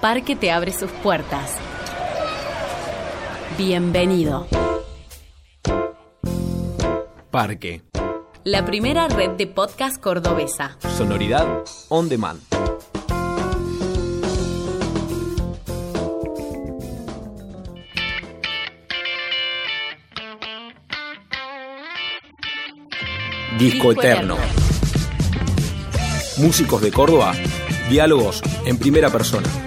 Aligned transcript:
Parque 0.00 0.36
te 0.36 0.50
abre 0.50 0.72
sus 0.72 0.90
puertas. 0.90 1.56
Bienvenido. 3.56 4.46
Parque. 7.30 7.82
La 8.44 8.64
primera 8.66 9.08
red 9.08 9.30
de 9.30 9.46
podcast 9.46 10.00
cordobesa. 10.00 10.76
Sonoridad 10.96 11.64
on 11.88 12.10
demand. 12.10 12.40
Disco 23.58 23.92
Eterno. 23.92 24.36
Músicos 26.36 26.82
de 26.82 26.92
Córdoba. 26.92 27.32
Diálogos 27.88 28.42
en 28.66 28.76
primera 28.78 29.08
persona. 29.08 29.65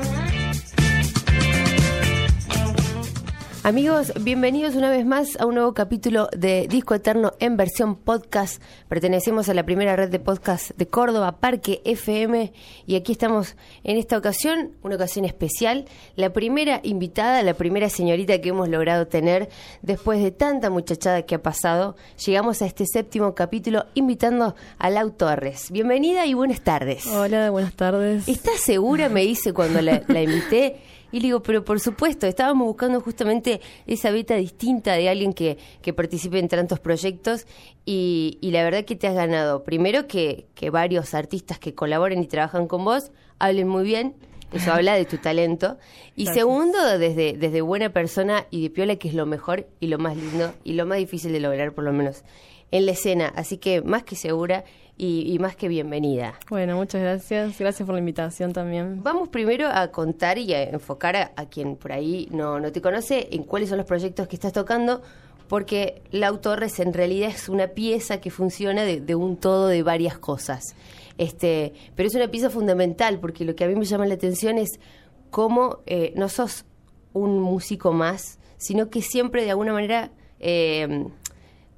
Amigos, 3.69 4.11
bienvenidos 4.19 4.73
una 4.73 4.89
vez 4.89 5.05
más 5.05 5.39
a 5.39 5.45
un 5.45 5.53
nuevo 5.53 5.75
capítulo 5.75 6.27
de 6.35 6.67
Disco 6.67 6.95
Eterno 6.95 7.33
en 7.39 7.55
versión 7.55 7.95
podcast. 7.97 8.59
Pertenecemos 8.87 9.47
a 9.47 9.53
la 9.53 9.63
primera 9.63 9.95
red 9.95 10.09
de 10.09 10.17
podcast 10.17 10.71
de 10.75 10.87
Córdoba, 10.87 11.39
Parque 11.39 11.79
FM, 11.85 12.51
y 12.87 12.95
aquí 12.95 13.11
estamos 13.11 13.55
en 13.83 13.97
esta 13.97 14.17
ocasión, 14.17 14.71
una 14.81 14.95
ocasión 14.95 15.23
especial, 15.23 15.85
la 16.15 16.33
primera 16.33 16.79
invitada, 16.81 17.43
la 17.43 17.53
primera 17.53 17.91
señorita 17.91 18.41
que 18.41 18.49
hemos 18.49 18.69
logrado 18.69 19.05
tener 19.05 19.49
después 19.83 20.23
de 20.23 20.31
tanta 20.31 20.71
muchachada 20.71 21.21
que 21.21 21.35
ha 21.35 21.43
pasado. 21.43 21.95
Llegamos 22.25 22.63
a 22.63 22.65
este 22.65 22.87
séptimo 22.87 23.35
capítulo 23.35 23.85
invitando 23.93 24.55
a 24.79 24.89
Lau 24.89 25.11
Torres. 25.11 25.69
Bienvenida 25.69 26.25
y 26.25 26.33
buenas 26.33 26.61
tardes. 26.61 27.05
Hola, 27.05 27.51
buenas 27.51 27.75
tardes. 27.75 28.27
¿Estás 28.27 28.61
segura? 28.61 29.09
Me 29.09 29.21
dice 29.21 29.53
cuando 29.53 29.79
la, 29.79 30.01
la 30.07 30.23
invité. 30.23 30.81
Y 31.11 31.19
le 31.19 31.27
digo, 31.27 31.41
pero 31.41 31.65
por 31.65 31.79
supuesto, 31.79 32.27
estábamos 32.27 32.67
buscando 32.67 33.01
justamente 33.01 33.61
esa 33.87 34.11
beta 34.11 34.35
distinta 34.35 34.93
de 34.93 35.09
alguien 35.09 35.33
que, 35.33 35.57
que 35.81 35.93
participe 35.93 36.39
en 36.39 36.47
tantos 36.47 36.79
proyectos 36.79 37.47
y, 37.85 38.37
y 38.41 38.51
la 38.51 38.63
verdad 38.63 38.85
que 38.85 38.95
te 38.95 39.07
has 39.07 39.15
ganado. 39.15 39.63
Primero 39.63 40.07
que, 40.07 40.47
que 40.55 40.69
varios 40.69 41.13
artistas 41.13 41.59
que 41.59 41.73
colaboren 41.73 42.21
y 42.21 42.27
trabajan 42.27 42.67
con 42.67 42.85
vos 42.85 43.11
hablen 43.39 43.67
muy 43.67 43.83
bien, 43.83 44.15
eso 44.51 44.73
habla 44.73 44.95
de 44.95 45.05
tu 45.05 45.17
talento. 45.17 45.77
Y 46.15 46.25
Gracias. 46.25 46.43
segundo, 46.43 46.97
desde, 46.97 47.33
desde 47.37 47.61
buena 47.61 47.91
persona 47.91 48.45
y 48.49 48.63
de 48.63 48.69
piola, 48.69 48.95
que 48.95 49.07
es 49.07 49.13
lo 49.13 49.25
mejor 49.25 49.67
y 49.79 49.87
lo 49.87 49.99
más 49.99 50.17
lindo 50.17 50.53
y 50.63 50.73
lo 50.73 50.85
más 50.85 50.97
difícil 50.97 51.31
de 51.31 51.39
lograr, 51.39 51.73
por 51.73 51.83
lo 51.83 51.93
menos 51.93 52.23
en 52.71 52.85
la 52.85 52.91
escena. 52.91 53.31
Así 53.35 53.57
que 53.57 53.81
más 53.81 54.03
que 54.03 54.15
segura 54.15 54.63
y, 54.99 55.33
y 55.33 55.39
más 55.39 55.55
que 55.55 55.69
bienvenida. 55.69 56.37
Bueno, 56.49 56.75
muchas 56.75 57.01
gracias. 57.01 57.57
Gracias 57.57 57.85
por 57.85 57.95
la 57.95 57.99
invitación 57.99 58.51
también. 58.51 59.01
Vamos 59.01 59.29
primero 59.29 59.67
a 59.71 59.87
contar 59.87 60.37
y 60.37 60.53
a 60.53 60.61
enfocar 60.63 61.15
a, 61.15 61.31
a 61.37 61.45
quien 61.45 61.77
por 61.77 61.93
ahí 61.93 62.27
no, 62.31 62.59
no 62.59 62.71
te 62.71 62.81
conoce 62.81 63.29
en 63.31 63.43
cuáles 63.43 63.69
son 63.69 63.77
los 63.77 63.87
proyectos 63.87 64.27
que 64.27 64.35
estás 64.35 64.51
tocando, 64.51 65.01
porque 65.47 66.03
Lau 66.11 66.39
Torres 66.39 66.79
en 66.81 66.93
realidad 66.93 67.29
es 67.29 67.47
una 67.47 67.69
pieza 67.69 68.19
que 68.19 68.29
funciona 68.29 68.83
de, 68.83 68.99
de 68.99 69.15
un 69.15 69.37
todo 69.37 69.67
de 69.67 69.81
varias 69.81 70.19
cosas. 70.19 70.75
Este, 71.17 71.73
pero 71.95 72.07
es 72.07 72.15
una 72.15 72.27
pieza 72.27 72.49
fundamental, 72.49 73.19
porque 73.19 73.45
lo 73.45 73.55
que 73.55 73.63
a 73.63 73.67
mí 73.67 73.75
me 73.75 73.85
llama 73.85 74.05
la 74.05 74.15
atención 74.15 74.57
es 74.57 74.81
cómo 75.29 75.79
eh, 75.85 76.11
no 76.17 76.27
sos 76.27 76.65
un 77.13 77.39
músico 77.39 77.93
más, 77.93 78.37
sino 78.57 78.89
que 78.89 79.01
siempre 79.01 79.45
de 79.45 79.51
alguna 79.51 79.71
manera 79.71 80.11
eh, 80.39 81.07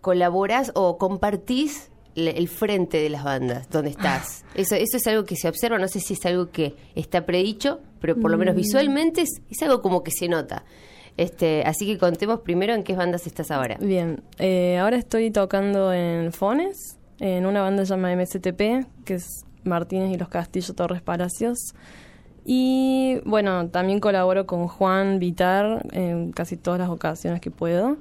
colaboras 0.01 0.71
o 0.73 0.97
compartís 0.97 1.90
el 2.15 2.47
frente 2.47 2.97
de 2.97 3.09
las 3.09 3.23
bandas, 3.23 3.69
donde 3.69 3.91
estás. 3.91 4.43
Eso, 4.53 4.75
eso 4.75 4.97
es 4.97 5.07
algo 5.07 5.23
que 5.23 5.35
se 5.35 5.47
observa, 5.47 5.77
no 5.77 5.87
sé 5.87 5.99
si 5.99 6.13
es 6.13 6.25
algo 6.25 6.51
que 6.51 6.75
está 6.95 7.25
predicho, 7.25 7.79
pero 7.99 8.15
por 8.17 8.31
lo 8.31 8.37
menos 8.37 8.55
visualmente 8.55 9.21
es, 9.21 9.41
es 9.49 9.61
algo 9.63 9.81
como 9.81 10.03
que 10.03 10.11
se 10.11 10.27
nota. 10.27 10.63
Este, 11.17 11.63
así 11.65 11.85
que 11.85 11.97
contemos 11.97 12.39
primero 12.39 12.73
en 12.73 12.83
qué 12.83 12.95
bandas 12.95 13.27
estás 13.27 13.51
ahora. 13.51 13.77
Bien, 13.79 14.23
eh, 14.39 14.77
ahora 14.77 14.97
estoy 14.97 15.31
tocando 15.31 15.93
en 15.93 16.31
Fones, 16.31 16.97
en 17.19 17.45
una 17.45 17.61
banda 17.61 17.83
llamada 17.83 18.15
MSTP, 18.15 18.87
que 19.05 19.15
es 19.15 19.45
Martínez 19.63 20.11
y 20.13 20.17
los 20.17 20.29
Castillo 20.29 20.73
Torres 20.73 21.01
Palacios. 21.01 21.75
Y 22.43 23.19
bueno, 23.25 23.69
también 23.69 23.99
colaboro 23.99 24.47
con 24.47 24.67
Juan 24.67 25.19
Vitar 25.19 25.85
en 25.91 26.31
casi 26.31 26.57
todas 26.57 26.79
las 26.79 26.89
ocasiones 26.89 27.39
que 27.39 27.51
puedo. 27.51 27.97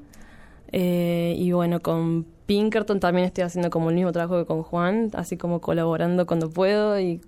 Eh, 0.73 1.35
y 1.37 1.53
bueno, 1.53 1.81
con 1.81 2.27
Pinkerton 2.51 2.99
también 2.99 3.27
estoy 3.29 3.45
haciendo 3.45 3.71
como 3.71 3.91
el 3.91 3.95
mismo 3.95 4.11
trabajo 4.11 4.37
que 4.41 4.45
con 4.45 4.65
Juan, 4.65 5.11
así 5.13 5.37
como 5.37 5.61
colaborando 5.61 6.27
cuando 6.27 6.51
puedo 6.51 6.99
y 6.99 7.21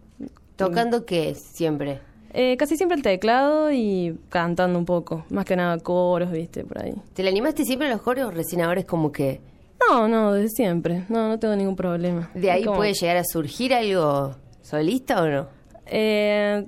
¿Tocando 0.56 1.06
qué 1.06 1.37
siempre? 1.37 2.00
Eh, 2.33 2.56
casi 2.56 2.77
siempre 2.77 2.97
el 2.97 3.05
teclado 3.05 3.71
y 3.71 4.19
cantando 4.31 4.81
un 4.81 4.84
poco. 4.84 5.25
Más 5.31 5.44
que 5.44 5.55
nada 5.55 5.78
coros, 5.78 6.33
viste, 6.33 6.65
por 6.65 6.83
ahí. 6.83 6.94
¿Te 7.15 7.22
la 7.22 7.31
animaste 7.31 7.65
siempre 7.65 7.87
a 7.87 7.93
los 7.93 8.03
coros 8.03 8.27
o 8.27 8.31
recién 8.33 8.62
ahora 8.62 8.81
es 8.81 8.87
como 8.87 9.12
que 9.12 9.41
No, 9.88 10.09
no, 10.09 10.33
desde 10.33 10.49
siempre. 10.49 11.05
No, 11.09 11.28
no 11.28 11.39
tengo 11.39 11.54
ningún 11.54 11.77
problema. 11.77 12.28
de 12.34 12.50
ahí 12.50 12.65
puede 12.65 12.93
llegar 12.93 13.19
a 13.19 13.25
surgir 13.25 13.75
algo 13.75 14.34
solista 14.60 15.22
o 15.22 15.28
no? 15.28 15.47
Eh, 15.87 16.66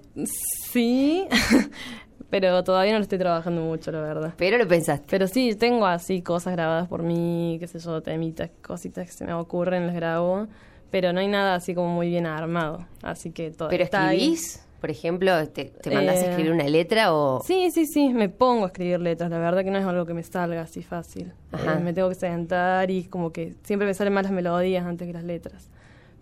sí, 0.71 1.27
pero 2.35 2.65
todavía 2.65 2.91
no 2.91 2.99
lo 2.99 3.05
estoy 3.05 3.19
trabajando 3.21 3.63
mucho, 3.63 3.93
la 3.93 4.01
verdad. 4.01 4.35
Pero 4.37 4.59
lo 4.59 4.67
pensaste. 4.67 5.07
Pero 5.09 5.29
sí, 5.29 5.55
tengo 5.55 5.87
así 5.87 6.21
cosas 6.21 6.55
grabadas 6.55 6.89
por 6.89 7.05
mí, 7.05 7.59
qué 7.61 7.69
sé 7.69 7.79
yo, 7.79 8.03
temitas, 8.03 8.51
cositas 8.61 9.07
que 9.07 9.13
se 9.13 9.25
me 9.25 9.33
ocurren, 9.35 9.87
las 9.87 9.95
grabo. 9.95 10.49
Pero 10.91 11.13
no 11.13 11.21
hay 11.21 11.29
nada 11.29 11.55
así 11.55 11.77
como 11.77 11.91
muy 11.95 12.09
bien 12.09 12.27
armado. 12.27 12.87
Así 13.03 13.31
que 13.31 13.53
todo 13.53 13.69
¿Pero 13.69 13.85
está 13.85 14.09
ahí. 14.09 14.17
escribís? 14.33 14.67
Por 14.81 14.91
ejemplo, 14.91 15.47
¿te, 15.49 15.67
te 15.67 15.95
mandás 15.95 16.17
a 16.17 16.27
Eh, 16.27 16.31
escribir 16.31 16.51
una 16.51 16.65
letra 16.65 17.15
o...? 17.15 17.41
Sí, 17.45 17.71
sí, 17.71 17.87
sí, 17.87 18.09
me 18.13 18.29
pongo 18.29 18.65
a 18.65 18.67
escribir 18.67 18.99
letras, 19.01 19.31
la 19.31 19.39
verdad 19.39 19.63
que 19.63 19.71
no 19.71 19.79
es 19.79 19.85
algo 19.87 20.05
que 20.05 20.13
me 20.15 20.25
salga 20.25 20.63
así 20.63 20.83
fácil. 20.83 21.33
Ajá. 21.53 21.77
Eh, 21.77 21.79
me 21.79 21.93
tengo 21.93 22.09
que 22.09 22.17
sentar 22.17 22.91
y 22.91 23.05
como 23.05 23.33
que 23.33 23.55
siempre 23.63 23.87
me 23.87 23.95
salen 23.95 24.13
más 24.13 24.25
las 24.25 24.33
melodías 24.33 24.85
antes 24.85 25.07
que 25.07 25.13
las 25.13 25.23
letras. 25.23 25.71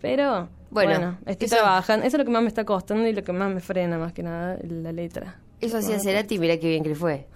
Pero, 0.03 0.49
Bueno, 0.69 0.91
bueno, 0.93 1.19
estoy 1.25 1.47
eso- 1.47 1.57
trabajando, 1.57 2.05
eso 2.07 2.17
es 2.17 2.19
lo 2.21 2.25
que 2.27 2.31
más 2.33 2.43
me 2.43 2.49
está 2.49 2.65
costando 2.67 3.07
y 3.09 3.15
lo 3.15 3.23
que 3.25 3.33
más 3.33 3.51
me 3.53 3.61
frena 3.61 3.97
más 3.97 4.13
que 4.13 4.23
nada, 4.23 4.59
la 4.63 4.93
letra. 4.93 5.37
Eso 5.63 5.79
hacía 5.79 5.99
Cerati, 6.01 6.39
mira 6.39 6.57
qué 6.59 6.69
bien 6.69 6.83
que 6.83 6.91
le 6.91 6.95
fue. 6.95 7.27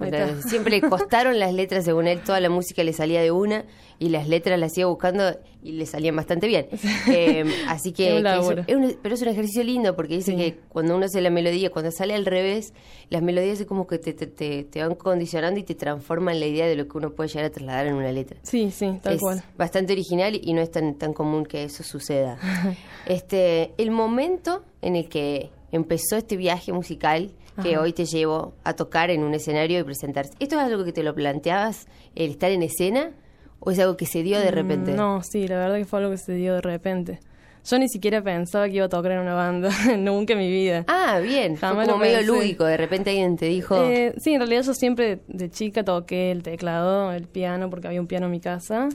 Siempre 0.47 0.81
le 0.81 0.81
costaron 0.89 1.39
las 1.39 1.55
letras, 1.55 1.85
según 1.85 2.07
él, 2.09 2.21
toda 2.21 2.41
la 2.41 2.51
música 2.51 2.83
le 2.85 2.93
salía 2.93 3.23
de 3.23 3.31
una 3.31 3.65
y 3.99 4.11
las 4.11 4.29
letras 4.29 4.59
las 4.61 4.77
iba 4.77 4.89
buscando 4.89 5.39
y 5.63 5.73
le 5.73 5.87
salían 5.87 6.15
bastante 6.17 6.47
bien. 6.47 6.67
Eh, 7.09 7.45
así 7.69 7.93
que, 7.93 8.09
Es 8.09 8.13
un 8.13 8.19
que 8.19 8.23
laburo. 8.23 8.65
es 8.67 8.77
un- 8.77 8.97
pero 9.03 9.15
es 9.15 9.23
un 9.23 9.29
ejercicio 9.29 9.63
lindo 9.65 9.97
porque 9.97 10.17
dice 10.17 10.33
Sí. 10.33 10.37
que 10.37 10.59
cuando 10.69 10.97
uno 10.97 11.07
hace 11.07 11.21
la 11.21 11.31
melodía, 11.31 11.71
cuando 11.71 11.91
sale 11.93 12.15
al 12.15 12.27
revés, 12.27 12.75
las 13.11 13.23
melodías 13.23 13.61
es 13.61 13.67
como 13.67 13.87
que 13.87 13.99
te, 13.99 14.13
te, 14.13 14.27
te, 14.27 14.65
te 14.65 14.81
van 14.83 14.97
condicionando 14.97 15.59
y 15.61 15.63
te 15.63 15.75
transforman 15.77 16.39
la 16.41 16.47
idea 16.47 16.67
de 16.67 16.75
lo 16.77 16.89
que 16.89 16.99
uno 16.99 17.11
puede 17.13 17.29
llegar 17.29 17.45
a 17.47 17.51
trasladar 17.51 17.87
en 17.87 17.95
una 17.95 18.11
letra. 18.13 18.39
Sí, 18.43 18.71
sí, 18.71 18.99
tal 19.03 19.15
es 19.15 19.21
cual. 19.21 19.43
bastante 19.57 19.93
original 19.93 20.39
y 20.43 20.53
no 20.53 20.61
es 20.61 20.71
tan, 20.71 20.97
tan 20.97 21.13
común 21.15 21.47
que 21.47 21.63
eso 21.65 21.83
suceda. 21.85 22.39
este, 23.07 23.73
el 23.79 23.91
momento 23.93 24.65
en 24.83 24.97
el 24.97 25.09
que 25.09 25.51
empezó 25.73 26.17
este 26.17 26.37
viaje 26.37 26.73
musical 26.73 27.31
que 27.63 27.75
Ajá. 27.75 27.81
hoy 27.83 27.93
te 27.93 28.05
llevo 28.05 28.55
a 28.65 28.75
tocar 28.75 29.11
en 29.11 29.23
un 29.23 29.35
escenario 29.35 29.81
y 29.81 29.85
presentarse. 29.85 30.33
¿Esto 30.39 30.57
es 30.59 30.63
algo 30.67 30.85
que 30.85 30.93
te 30.93 31.03
lo 31.03 31.15
planteabas, 31.15 31.87
el 32.15 32.33
estar 32.33 32.51
en 32.51 32.63
escena? 32.63 33.13
¿O 33.61 33.71
es 33.71 33.79
algo 33.79 33.97
que 33.97 34.07
se 34.07 34.23
dio 34.23 34.39
de 34.39 34.51
repente? 34.51 34.93
Mm, 34.93 34.97
No, 34.97 35.23
sí, 35.23 35.49
la 35.49 35.57
verdad 35.57 35.77
que 35.77 35.85
fue 35.87 35.99
algo 36.01 36.11
que 36.11 36.19
se 36.19 36.33
dio 36.35 36.55
de 36.55 36.61
repente. 36.61 37.21
Yo 37.69 37.79
ni 37.81 37.89
siquiera 37.89 38.23
pensaba 38.23 38.69
que 38.69 38.77
iba 38.77 38.85
a 38.87 38.89
tocar 38.89 39.11
en 39.13 39.19
una 39.19 39.35
banda, 39.35 39.71
nunca 39.99 40.35
en 40.35 40.39
mi 40.39 40.51
vida. 40.51 40.85
Ah, 40.87 41.19
bien. 41.21 41.57
Fue 41.57 41.71
como 41.87 41.97
medio 41.99 42.23
lúdico. 42.23 42.65
De 42.65 42.77
repente 42.77 43.11
alguien 43.11 43.37
te 43.37 43.47
dijo... 43.47 43.77
Eh, 43.83 44.15
sí, 44.19 44.35
en 44.35 44.41
realidad 44.41 44.63
yo 44.63 44.73
siempre 44.75 45.21
de 45.27 45.51
chica 45.51 45.83
toqué 45.83 46.31
el 46.31 46.43
teclado, 46.45 47.11
el 47.13 47.27
piano, 47.27 47.69
porque 47.69 47.89
había 47.89 48.01
un 48.01 48.07
piano 48.07 48.27
en 48.27 48.33
mi 48.33 48.41
casa, 48.41 48.89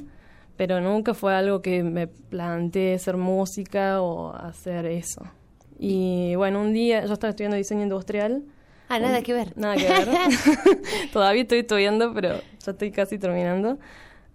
pero 0.55 0.79
nunca 0.79 1.13
fue 1.13 1.33
algo 1.35 1.61
que 1.61 1.83
me 1.83 2.07
planteé 2.07 2.93
hacer 2.93 3.17
música 3.17 4.01
o 4.01 4.33
hacer 4.33 4.85
eso. 4.85 5.21
Y 5.83 6.35
bueno, 6.35 6.61
un 6.61 6.73
día 6.73 7.03
yo 7.07 7.13
estaba 7.13 7.31
estudiando 7.31 7.57
diseño 7.57 7.81
industrial. 7.81 8.43
ah, 8.87 8.99
nada 8.99 9.23
que 9.23 9.33
ver. 9.33 9.57
Nada 9.57 9.75
que 9.75 9.89
ver. 9.89 10.07
Todavía 11.11 11.41
estoy 11.41 11.59
estudiando, 11.59 12.13
pero 12.13 12.35
ya 12.63 12.71
estoy 12.71 12.91
casi 12.91 13.17
terminando. 13.17 13.79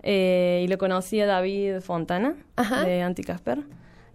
Eh, 0.03 0.63
y 0.65 0.69
lo 0.69 0.77
conocí 0.77 1.21
a 1.21 1.27
David 1.27 1.81
Fontana, 1.83 2.35
Ajá. 2.57 2.83
de 2.85 3.03
Anticasper. 3.03 3.63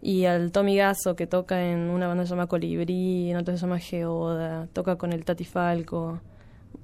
Y 0.01 0.25
al 0.25 0.51
Tommy 0.51 0.75
Gasso, 0.75 1.15
que 1.15 1.25
toca 1.25 1.63
en 1.71 1.89
una 1.89 2.07
banda 2.07 2.23
que 2.23 2.27
se 2.27 2.31
llama 2.31 2.47
Colibrí, 2.47 3.31
en 3.31 3.37
otra 3.37 3.55
se 3.55 3.61
llama 3.61 3.79
Geoda, 3.79 4.67
toca 4.73 4.97
con 4.97 5.13
el 5.13 5.23
Tati 5.23 5.45
Falco. 5.45 6.19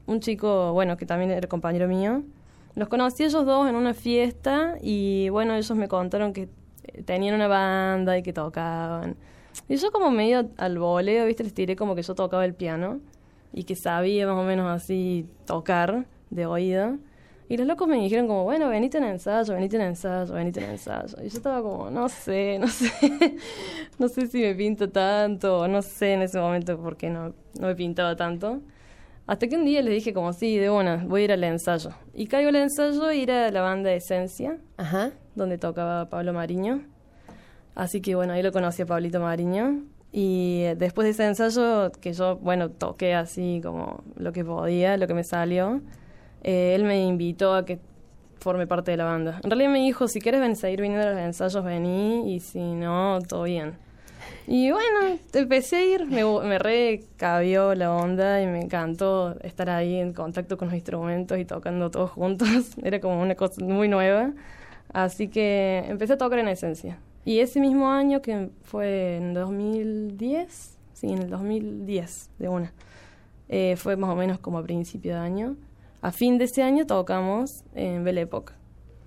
Un 0.06 0.22
chico, 0.22 0.72
bueno, 0.72 0.96
que 0.96 1.06
también 1.06 1.32
era 1.32 1.46
compañero 1.50 1.90
mío. 1.90 2.24
Los 2.76 2.88
conocí 2.88 3.24
ellos 3.26 3.46
dos 3.46 3.68
en 3.68 3.76
una 3.76 3.94
fiesta 3.94 4.76
y, 4.82 5.28
bueno, 5.28 5.56
ellos 5.56 5.76
me 5.76 5.90
contaron 5.90 6.32
que 6.32 6.48
tenían 7.04 7.36
una 7.36 7.50
banda 7.50 8.18
y 8.18 8.24
que 8.24 8.32
tocaban. 8.32 9.18
Y 9.68 9.76
yo 9.78 9.92
como 9.92 10.12
medio 10.12 10.50
al 10.58 10.78
voleo, 10.80 11.26
¿viste? 11.26 11.44
Les 11.44 11.54
tiré 11.54 11.76
como 11.76 11.96
que 11.96 12.02
yo 12.04 12.16
tocaba 12.16 12.46
el 12.46 12.54
piano 12.54 13.00
y 13.54 13.64
que 13.64 13.76
sabía 13.76 14.28
más 14.28 14.38
o 14.38 14.44
menos 14.44 14.68
así 14.68 15.26
tocar 15.46 16.06
de 16.30 16.46
oído. 16.46 16.98
Y 17.50 17.56
los 17.56 17.66
locos 17.66 17.88
me 17.88 17.96
dijeron 17.96 18.28
como, 18.28 18.44
bueno, 18.44 18.68
venite 18.68 18.98
en 18.98 19.06
ensayo, 19.06 19.54
venite 19.54 19.78
en 19.78 19.84
ensayo, 19.84 20.34
venite 20.34 20.62
en 20.64 20.72
ensayo. 20.72 21.18
Y 21.20 21.30
yo 21.30 21.38
estaba 21.38 21.62
como, 21.62 21.90
no 21.90 22.10
sé, 22.10 22.60
no 22.60 22.68
sé, 22.68 22.92
no 24.00 24.10
sé 24.10 24.28
si 24.28 24.42
me 24.42 24.54
pinto 24.54 24.90
tanto, 24.90 25.66
no 25.68 25.82
sé 25.82 26.14
en 26.14 26.24
ese 26.24 26.40
momento 26.40 26.78
por 26.78 26.98
qué 26.98 27.10
no, 27.10 27.34
no 27.60 27.68
me 27.68 27.76
pintaba 27.76 28.18
tanto. 28.18 28.60
Hasta 29.28 29.48
que 29.48 29.56
un 29.56 29.66
día 29.66 29.82
les 29.82 29.94
dije 29.94 30.14
como, 30.14 30.34
sí, 30.34 30.58
de 30.58 30.70
una, 30.70 31.06
voy 31.06 31.22
a 31.22 31.24
ir 31.26 31.32
al 31.32 31.44
ensayo. 31.44 31.92
Y 32.14 32.28
caigo 32.28 32.50
al 32.50 32.56
ensayo 32.58 33.12
y 33.12 33.24
era 33.24 33.50
la 33.52 33.62
banda 33.62 33.94
Esencia, 33.94 34.58
Ajá. 34.78 35.12
donde 35.36 35.58
tocaba 35.58 36.10
Pablo 36.10 36.34
Mariño. 36.34 36.82
Así 37.78 38.02
que 38.02 38.16
bueno, 38.16 38.34
ahí 38.34 38.42
lo 38.42 38.52
conocí 38.52 38.82
a 38.82 38.86
Pablito 38.88 39.20
Mariño. 39.20 39.84
Y 40.12 40.64
eh, 40.64 40.76
después 40.76 41.06
de 41.06 41.12
ese 41.12 41.28
ensayo, 41.28 41.92
que 42.02 42.12
yo, 42.14 42.38
bueno, 42.38 42.72
toqué 42.72 43.14
así 43.14 43.62
como 43.64 44.04
lo 44.16 44.34
que 44.34 44.44
podía, 44.44 44.98
lo 44.98 45.06
que 45.06 45.14
me 45.14 45.24
salió, 45.24 45.82
eh, 46.44 46.74
él 46.74 46.86
me 46.86 47.06
invitó 47.06 47.54
a 47.54 47.66
que 47.66 47.80
forme 48.40 48.66
parte 48.66 48.90
de 48.90 48.98
la 48.98 49.06
banda. 49.06 49.40
En 49.44 49.52
realidad 49.52 49.70
me 49.70 49.78
dijo, 49.78 50.08
si 50.08 50.20
quieres 50.20 50.42
ven, 50.42 50.56
seguir 50.56 50.82
viniendo 50.82 51.08
a 51.08 51.12
los 51.12 51.20
ensayos, 51.20 51.64
vení, 51.64 52.34
y 52.34 52.40
si 52.40 52.60
no, 52.60 53.20
todo 53.28 53.44
bien. 53.44 53.76
Y 54.48 54.72
bueno, 54.72 55.20
empecé 55.34 55.76
a 55.76 55.86
ir, 55.86 56.08
me, 56.08 56.24
me 56.24 56.58
recabió 56.58 57.76
la 57.76 57.94
onda 57.94 58.42
y 58.42 58.48
me 58.48 58.60
encantó 58.60 59.40
estar 59.42 59.70
ahí 59.70 59.98
en 59.98 60.14
contacto 60.14 60.58
con 60.58 60.70
los 60.70 60.76
instrumentos 60.76 61.38
y 61.38 61.46
tocando 61.46 61.92
todos 61.92 62.10
juntos. 62.10 62.50
Era 62.84 63.00
como 63.00 63.22
una 63.22 63.36
cosa 63.36 63.64
muy 63.64 63.88
nueva. 63.88 64.32
Así 64.92 65.28
que 65.28 65.84
empecé 65.88 66.14
a 66.14 66.18
tocar 66.18 66.40
en 66.40 66.48
esencia. 66.48 66.98
Y 67.28 67.42
ese 67.42 67.60
mismo 67.60 67.90
año, 67.92 68.22
que 68.22 68.52
fue 68.64 69.18
en 69.18 69.34
2010, 69.34 70.78
sí, 70.94 71.08
en 71.12 71.24
el 71.24 71.30
2010, 71.30 72.30
de 72.40 72.48
una, 72.48 72.72
eh, 73.50 73.76
fue 73.78 73.98
más 73.98 74.10
o 74.12 74.16
menos 74.16 74.40
como 74.40 74.60
a 74.60 74.64
principio 74.64 75.12
de 75.14 75.20
año. 75.20 75.58
A 76.02 76.14
fin 76.14 76.38
de 76.38 76.46
ese 76.46 76.64
año 76.64 76.86
tocamos 76.88 77.66
en 77.76 78.06
Belle 78.06 78.22
Époque. 78.22 78.54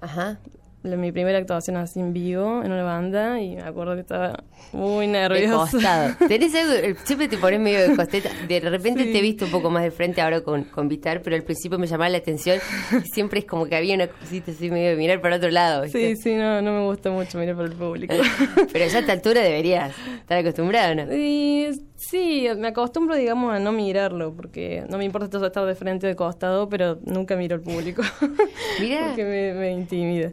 Ajá. 0.02 0.38
La- 0.82 0.96
mi 0.98 1.12
primera 1.12 1.38
actuación 1.38 1.78
así 1.78 1.98
en 2.00 2.12
vivo 2.12 2.62
en 2.62 2.72
una 2.72 2.82
banda 2.82 3.40
y 3.40 3.56
me 3.56 3.62
acuerdo 3.62 3.94
que 3.94 4.00
estaba 4.00 4.44
muy 4.72 5.06
De 5.06 5.12
nerviosa. 5.12 5.70
costado. 5.72 6.14
Tenés 6.28 6.54
algo, 6.54 6.72
eh, 6.74 6.94
siempre 7.04 7.28
te 7.28 7.36
pones 7.38 7.58
medio 7.60 7.88
de 7.88 7.96
costeta. 7.96 8.30
De 8.48 8.60
repente 8.60 9.04
Sí. 9.04 9.12
te 9.12 9.18
he 9.18 9.22
visto 9.22 9.44
un 9.46 9.50
poco 9.50 9.70
más 9.70 9.82
de 9.82 9.90
frente 9.90 10.20
ahora 10.20 10.40
con, 10.42 10.64
con 10.64 10.88
Vitar, 10.88 11.22
pero 11.22 11.36
al 11.36 11.42
principio 11.42 11.78
me 11.78 11.86
llamaba 11.86 12.08
la 12.08 12.18
atención. 12.18 12.58
y 12.92 13.08
Siempre 13.10 13.40
es 13.40 13.46
como 13.46 13.66
que 13.66 13.76
había 13.76 13.94
una 13.94 14.06
cosita 14.06 14.52
así 14.52 14.70
medio 14.70 14.90
de 14.90 14.96
mirar 14.96 15.20
para 15.20 15.36
otro 15.36 15.50
lado. 15.50 15.82
¿viste? 15.82 16.14
Sí, 16.16 16.22
sí, 16.22 16.34
no, 16.34 16.62
no 16.62 16.72
me 16.72 16.84
gusta 16.86 17.10
mucho 17.10 17.38
mirar 17.38 17.56
para 17.56 17.68
el 17.68 17.74
público. 17.74 18.14
Pero 18.72 18.86
ya 18.86 18.96
a 18.98 19.00
esta 19.00 19.12
altura 19.12 19.40
deberías 19.42 19.92
estar 20.20 20.38
acostumbrado, 20.38 20.94
¿no? 20.94 21.14
Y 21.14 21.68
sí, 21.96 22.46
me 22.56 22.68
acostumbro, 22.68 23.16
digamos, 23.16 23.52
a 23.54 23.58
no 23.58 23.72
mirarlo, 23.72 24.32
porque 24.34 24.84
no 24.88 24.98
me 24.98 25.04
importa 25.04 25.26
estar- 25.38 25.66
de 25.66 25.74
frente 25.74 26.06
o 26.06 26.08
de 26.08 26.16
costado, 26.16 26.68
pero 26.68 26.98
nunca 27.04 27.36
miro 27.36 27.54
al 27.56 27.60
público. 27.60 28.02
Mirá. 28.80 29.06
porque 29.08 29.24
me, 29.24 29.52
me 29.54 29.72
intimida. 29.72 30.32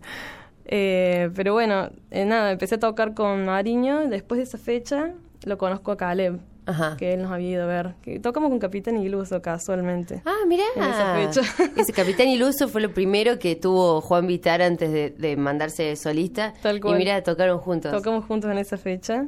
Eh, 0.68 1.30
pero 1.36 1.54
bueno, 1.54 1.90
eh, 2.12 2.26
nada, 2.26 2.52
empecé 2.52 2.76
a 2.76 2.80
tocar 2.80 3.14
con 3.14 3.46
Mariño, 3.46 4.08
después 4.08 4.38
de 4.38 4.44
esa 4.44 4.58
fecha 4.58 5.14
lo 5.46 5.58
conozco 5.58 5.92
a 5.92 5.98
Caleb, 5.98 6.40
Ajá. 6.66 6.98
que 6.98 7.14
él 7.14 7.22
nos 7.22 7.32
había 7.32 7.50
ido 7.52 7.64
a 7.64 7.68
ver. 7.68 7.96
Que 8.02 8.20
tocamos 8.20 8.50
con 8.50 8.60
Capitán 8.60 8.98
Iluso 8.98 9.42
casualmente. 9.42 10.22
Ah, 10.26 10.46
mirá. 10.46 10.64
En 10.76 10.84
esa 10.84 11.16
fecha. 11.16 11.72
Ese 11.78 11.94
Capitán 11.94 12.28
Iluso 12.28 12.68
fue 12.68 12.82
lo 12.82 12.94
primero 12.94 13.40
que 13.40 13.56
tuvo 13.56 14.02
Juan 14.02 14.28
Vitar 14.28 14.62
antes 14.62 14.92
de, 14.92 15.12
de 15.12 15.38
mandarse 15.38 15.96
solista. 15.96 16.54
Tal 16.62 16.82
Y 16.84 16.94
mirá, 16.96 17.24
tocaron 17.24 17.60
juntos. 17.60 17.92
Tocamos 17.94 18.26
juntos 18.26 18.52
en 18.52 18.58
esa 18.58 18.78
fecha. 18.78 19.26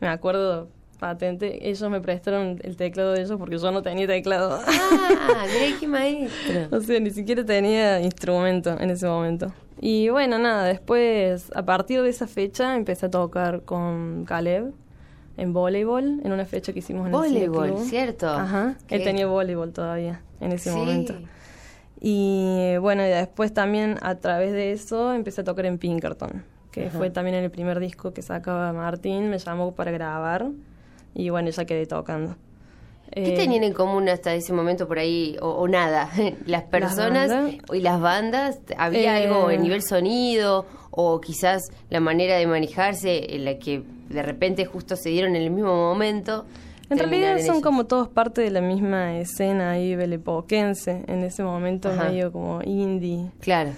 Me 0.00 0.08
acuerdo 0.08 0.68
patente, 0.98 1.68
ellos 1.68 1.90
me 1.90 2.00
prestaron 2.00 2.60
el 2.62 2.76
teclado 2.76 3.12
de 3.12 3.22
ellos 3.22 3.36
porque 3.36 3.58
yo 3.58 3.72
no 3.72 3.82
tenía 3.82 4.06
teclado. 4.06 4.60
Ah, 4.64 5.46
mirá 5.52 5.76
qué 5.80 5.88
maestro. 5.88 6.68
O 6.76 6.80
sea, 6.80 7.00
ni 7.00 7.10
siquiera 7.10 7.44
tenía 7.44 8.00
instrumento 8.00 8.76
en 8.78 8.90
ese 8.90 9.06
momento. 9.06 9.52
Y 9.80 10.08
bueno, 10.10 10.38
nada, 10.38 10.64
después, 10.64 11.50
a 11.54 11.64
partir 11.64 12.02
de 12.02 12.08
esa 12.08 12.26
fecha, 12.26 12.76
empecé 12.76 13.06
a 13.06 13.10
tocar 13.10 13.62
con 13.62 14.24
Caleb 14.26 14.72
en 15.36 15.52
voleibol, 15.52 16.20
en 16.24 16.32
una 16.32 16.44
fecha 16.44 16.72
que 16.72 16.80
hicimos 16.80 17.08
en 17.08 17.14
el 17.14 17.18
Voleibol. 17.20 17.78
¿cierto? 17.78 18.28
Ajá, 18.28 18.76
Qué- 18.86 18.96
él 18.96 19.02
tenía 19.04 19.26
voleibol 19.26 19.72
todavía 19.72 20.20
en 20.40 20.52
ese 20.52 20.70
Sí. 20.70 20.76
momento. 20.76 21.14
Y 22.00 22.76
bueno, 22.80 23.04
y 23.04 23.08
después 23.08 23.54
también 23.54 23.96
a 24.02 24.16
través 24.16 24.52
de 24.52 24.72
eso 24.72 25.14
empecé 25.14 25.42
a 25.42 25.44
tocar 25.44 25.66
en 25.66 25.78
Pinkerton, 25.78 26.44
que 26.70 26.86
Ajá. 26.88 26.98
fue 26.98 27.10
también 27.10 27.36
en 27.36 27.44
el 27.44 27.50
primer 27.50 27.78
disco 27.80 28.12
que 28.12 28.22
sacaba 28.22 28.72
Martín, 28.72 29.30
me 29.30 29.38
llamó 29.38 29.72
para 29.74 29.90
grabar 29.92 30.48
y 31.14 31.30
bueno, 31.30 31.50
ya 31.50 31.64
quedé 31.64 31.86
tocando. 31.86 32.36
¿Qué 33.14 33.34
Eh, 33.34 33.36
tenían 33.36 33.62
en 33.64 33.72
común 33.74 34.08
hasta 34.08 34.34
ese 34.34 34.52
momento 34.52 34.88
por 34.88 34.98
ahí? 34.98 35.36
O, 35.40 35.48
o 35.50 35.68
nada. 35.68 36.10
Las 36.46 36.62
personas 36.64 37.30
y 37.72 37.80
las 37.80 38.00
bandas. 38.00 38.58
¿Había 38.78 39.20
Eh. 39.20 39.24
algo 39.26 39.50
en 39.50 39.62
nivel 39.62 39.82
sonido? 39.82 40.64
O 40.90 41.20
quizás 41.20 41.62
la 41.90 42.00
manera 42.00 42.36
de 42.36 42.46
manejarse 42.46 43.34
en 43.34 43.44
la 43.46 43.58
que 43.58 43.82
de 44.08 44.22
repente 44.22 44.64
justo 44.66 44.96
se 44.96 45.08
dieron 45.10 45.36
en 45.36 45.42
el 45.42 45.50
mismo 45.50 45.74
momento. 45.74 46.44
En 46.90 46.98
realidad 46.98 47.38
son 47.38 47.44
ellos? 47.56 47.62
como 47.62 47.86
todos 47.86 48.08
parte 48.08 48.42
de 48.42 48.50
la 48.50 48.60
misma 48.60 49.16
escena 49.16 49.70
ahí 49.70 49.96
belepoquense, 49.96 51.04
en 51.06 51.22
ese 51.24 51.42
momento 51.42 51.88
Ajá. 51.88 52.04
medio 52.10 52.30
como 52.32 52.60
indie. 52.62 53.30
Claro. 53.40 53.70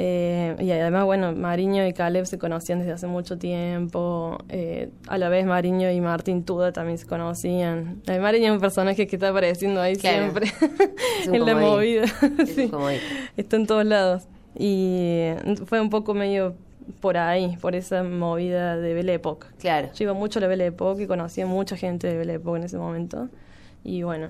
Eh, 0.00 0.54
y 0.60 0.70
además, 0.70 1.06
bueno, 1.06 1.32
Mariño 1.32 1.84
y 1.84 1.92
Caleb 1.92 2.24
se 2.26 2.38
conocían 2.38 2.78
desde 2.78 2.92
hace 2.92 3.08
mucho 3.08 3.36
tiempo. 3.36 4.38
eh, 4.48 4.90
a 5.08 5.18
la 5.18 5.28
vez 5.28 5.44
Mariño 5.44 5.90
y 5.90 6.00
Martín 6.00 6.44
Tuda 6.44 6.72
también 6.72 6.98
se 6.98 7.06
conocían. 7.06 8.00
Eh, 8.06 8.20
Mariño 8.20 8.46
es 8.46 8.52
un 8.52 8.60
personaje 8.60 9.08
que 9.08 9.16
está 9.16 9.30
apareciendo 9.30 9.80
ahí 9.80 9.96
Claro. 9.96 10.18
siempre, 10.30 10.52
en 11.26 11.44
la 11.44 11.56
movida. 11.56 12.04
Es 12.38 12.50
Sí. 12.54 12.70
Está 13.36 13.56
en 13.56 13.66
todos 13.66 13.84
lados. 13.84 14.28
Y 14.56 14.94
eh, 15.18 15.36
fue 15.66 15.80
un 15.80 15.90
poco 15.90 16.14
medio 16.14 16.54
por 17.00 17.16
ahí, 17.16 17.56
por 17.60 17.74
esa 17.74 18.04
movida 18.04 18.76
de 18.76 18.94
Belle 18.94 19.14
Époque. 19.14 19.48
Claro. 19.58 19.88
Yo 19.94 20.04
iba 20.04 20.12
mucho 20.14 20.38
a 20.38 20.42
la 20.42 20.46
Belle 20.48 20.66
Époque 20.66 21.02
y 21.02 21.06
conocía 21.08 21.44
mucha 21.44 21.76
gente 21.76 22.06
de 22.06 22.16
Belle 22.16 22.34
Époque 22.34 22.58
en 22.58 22.64
ese 22.66 22.78
momento. 22.78 23.28
Y 23.82 24.04
bueno. 24.04 24.28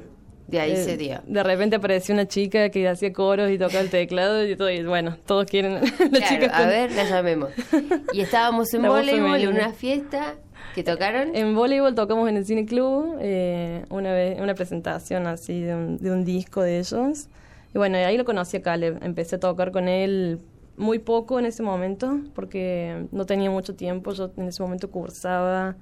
De 0.49 0.59
ahí 0.61 0.73
eh, 0.73 0.77
se 0.77 0.97
dio. 0.97 1.21
De 1.27 1.43
repente 1.43 1.77
apareció 1.77 2.15
una 2.15 2.27
chica 2.27 2.71
que 2.71 2.89
hacía 2.89 3.13
coros 3.13 3.51
y 3.51 3.59
tocaba 3.59 3.81
el 3.81 3.91
teclado 3.91 4.45
y 4.47 4.57
todo. 4.57 4.71
Y 4.71 4.83
bueno, 4.83 5.17
todos 5.27 5.45
quieren 5.45 5.75
la 5.81 5.81
Claro, 5.81 6.27
chica. 6.27 6.57
a 6.57 6.67
ver, 6.67 6.91
la 6.93 7.05
llamemos. 7.05 7.51
Y 8.15 8.23
estábamos 8.23 8.73
en 8.75 8.83
voleibol 8.83 9.37
en 9.41 9.49
una 9.49 9.73
fiesta 9.73 10.35
que 10.75 10.83
tocaron. 10.83 11.37
En 11.37 11.55
voleibol 11.55 11.95
tocamos 11.95 12.29
en 12.31 12.39
el 12.39 12.47
Cine 12.47 12.65
Club 12.65 13.19
eh, 13.21 13.85
una 13.91 14.13
vez 14.13 14.41
una 14.41 14.55
presentación 14.55 15.27
así 15.27 15.61
de 15.61 15.75
un, 15.75 15.99
de 15.99 16.11
un 16.11 16.25
disco 16.25 16.63
de 16.63 16.79
ellos. 16.79 17.29
Y 17.75 17.79
bueno, 17.79 17.99
ahí 17.99 18.17
lo 18.17 18.25
conocí 18.25 18.57
a 18.57 18.63
Caleb. 18.63 18.99
Empecé 19.05 19.37
a 19.37 19.41
tocar 19.41 19.71
con 19.71 19.87
él 19.87 20.41
muy 20.79 20.99
poco 20.99 21.39
en 21.39 21.45
ese 21.45 21.63
momento 21.63 22.21
porque 22.35 23.05
no 23.13 23.27
tenía 23.27 23.51
mucho 23.51 23.75
tiempo. 23.75 24.13
Yo 24.13 24.31
en 24.39 24.49
ese 24.49 24.63
momento 24.63 24.91
cursaba, 24.91 25.77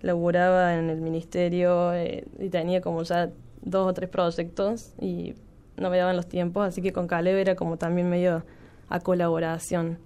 laburaba 0.00 0.76
en 0.78 0.90
el 0.90 1.00
ministerio 1.00 1.92
eh, 1.94 2.24
y 2.38 2.48
tenía 2.50 2.80
como 2.80 3.02
ya 3.02 3.30
dos 3.62 3.86
o 3.88 3.92
tres 3.94 4.08
proyectos 4.10 4.92
y 5.00 5.34
no 5.76 5.88
me 5.90 5.98
daban 5.98 6.16
los 6.16 6.26
tiempos. 6.26 6.66
Así 6.66 6.82
que 6.82 6.92
con 6.92 7.06
Caleb 7.06 7.36
era 7.36 7.54
como 7.56 7.76
también 7.76 8.08
medio 8.10 8.44
a 8.88 9.00
colaboración. 9.00 9.98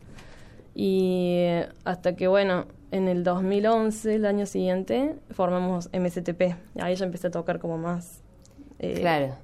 Y 0.74 1.46
hasta 1.84 2.16
que, 2.16 2.28
bueno, 2.28 2.66
en 2.90 3.08
el 3.08 3.24
2011, 3.24 4.14
el 4.16 4.26
año 4.26 4.46
siguiente, 4.46 5.14
formamos 5.30 5.88
MSTP. 5.92 6.54
Ahí 6.80 6.94
ya 6.94 7.04
empecé 7.04 7.28
a 7.28 7.30
tocar 7.30 7.58
como 7.58 7.78
más. 7.78 8.20
eh, 8.78 8.94
Claro. 9.00 9.34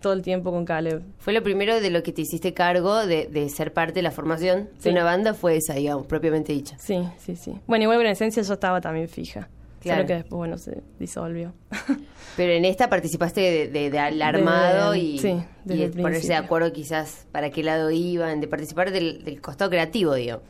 Todo 0.00 0.12
el 0.12 0.22
tiempo 0.22 0.50
con 0.50 0.64
Caleb. 0.66 1.02
Fue 1.18 1.32
lo 1.32 1.42
primero 1.42 1.80
de 1.80 1.88
lo 1.90 2.02
que 2.02 2.12
te 2.12 2.22
hiciste 2.22 2.52
cargo 2.52 3.06
de, 3.06 3.26
de 3.28 3.48
ser 3.48 3.72
parte 3.72 3.94
de 3.94 4.02
la 4.02 4.10
formación 4.10 4.68
Sí. 4.78 4.84
de 4.84 4.90
una 4.90 5.04
banda, 5.04 5.32
fue 5.32 5.56
esa, 5.56 5.74
digamos, 5.74 6.06
propiamente 6.06 6.52
dicha. 6.52 6.76
Sí, 6.78 7.02
sí, 7.18 7.36
sí. 7.36 7.58
Bueno, 7.66 7.84
igual 7.84 8.00
en 8.02 8.08
esencia 8.08 8.42
yo 8.42 8.52
estaba 8.52 8.80
también 8.82 9.08
fija. 9.08 9.48
Claro. 9.82 9.98
Solo 9.98 10.06
que 10.08 10.14
después, 10.14 10.36
bueno, 10.38 10.58
se 10.58 10.82
disolvió. 10.98 11.52
Pero 12.36 12.52
en 12.52 12.64
esta 12.64 12.88
participaste 12.88 13.40
de, 13.40 13.68
de- 13.68 13.90
del 13.90 14.22
armado 14.22 14.92
Desde- 14.92 15.04
y, 15.04 15.18
sí, 15.18 15.36
y 15.66 15.76
de 15.76 15.88
ponerse 15.90 16.28
de 16.28 16.34
acuerdo 16.36 16.72
quizás 16.72 17.26
para 17.32 17.50
qué 17.50 17.62
lado 17.62 17.90
iban, 17.90 18.40
de 18.40 18.48
participar 18.48 18.90
del, 18.90 19.22
del 19.24 19.40
costado 19.40 19.70
creativo, 19.70 20.14
digo. 20.14 20.42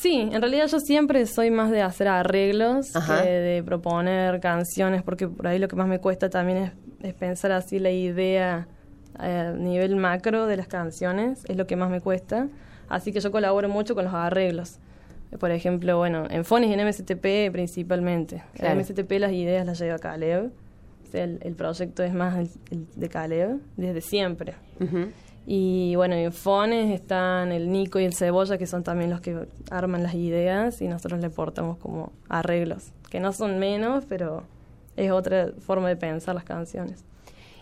Sí, 0.00 0.28
en 0.32 0.40
realidad 0.40 0.66
yo 0.68 0.80
siempre 0.80 1.26
soy 1.26 1.50
más 1.50 1.70
de 1.70 1.82
hacer 1.82 2.08
arreglos 2.08 2.94
Ajá. 2.96 3.22
que 3.22 3.28
de 3.28 3.62
proponer 3.62 4.40
canciones, 4.40 5.02
porque 5.02 5.28
por 5.28 5.46
ahí 5.46 5.58
lo 5.58 5.68
que 5.68 5.76
más 5.76 5.86
me 5.88 5.98
cuesta 5.98 6.30
también 6.30 6.58
es, 6.58 6.72
es 7.02 7.14
pensar 7.14 7.52
así 7.52 7.78
la 7.78 7.90
idea 7.90 8.66
eh, 9.20 9.48
a 9.48 9.52
nivel 9.52 9.96
macro 9.96 10.46
de 10.46 10.56
las 10.56 10.68
canciones, 10.68 11.44
es 11.48 11.56
lo 11.56 11.66
que 11.66 11.76
más 11.76 11.90
me 11.90 12.00
cuesta. 12.00 12.48
Así 12.88 13.12
que 13.12 13.20
yo 13.20 13.30
colaboro 13.30 13.68
mucho 13.68 13.94
con 13.94 14.04
los 14.04 14.14
arreglos. 14.14 14.78
Por 15.38 15.50
ejemplo, 15.50 15.96
bueno, 15.96 16.24
en 16.30 16.44
Fones 16.44 16.70
y 16.70 16.74
en 16.74 16.86
MSTP 16.86 17.50
principalmente. 17.52 18.42
Claro. 18.54 18.72
En 18.72 18.78
MSTP 18.80 19.12
las 19.18 19.32
ideas 19.32 19.64
las 19.66 19.78
lleva 19.78 19.98
Caleb. 19.98 20.50
O 21.06 21.10
sea, 21.10 21.24
el, 21.24 21.38
el 21.42 21.54
proyecto 21.54 22.02
es 22.02 22.12
más 22.14 22.36
el- 22.38 22.50
el 22.70 22.86
de 22.96 23.08
Caleb 23.08 23.58
desde 23.76 24.00
siempre. 24.00 24.54
Y 25.46 25.96
bueno, 25.96 26.14
en 26.14 26.32
Fones 26.32 26.92
están 26.94 27.50
el 27.50 27.70
Nico 27.72 27.98
y 27.98 28.04
el 28.04 28.14
Cebolla, 28.14 28.58
que 28.58 28.66
son 28.66 28.84
también 28.84 29.10
los 29.10 29.20
que 29.20 29.36
arman 29.70 30.02
las 30.02 30.14
ideas 30.14 30.80
y 30.80 30.86
nosotros 30.88 31.20
le 31.20 31.26
aportamos 31.26 31.78
como 31.78 32.12
arreglos, 32.28 32.92
que 33.10 33.18
no 33.18 33.32
son 33.32 33.58
menos, 33.58 34.04
pero 34.08 34.44
es 34.96 35.10
otra 35.10 35.50
forma 35.58 35.88
de 35.88 35.96
pensar 35.96 36.34
las 36.36 36.44
canciones. 36.44 37.04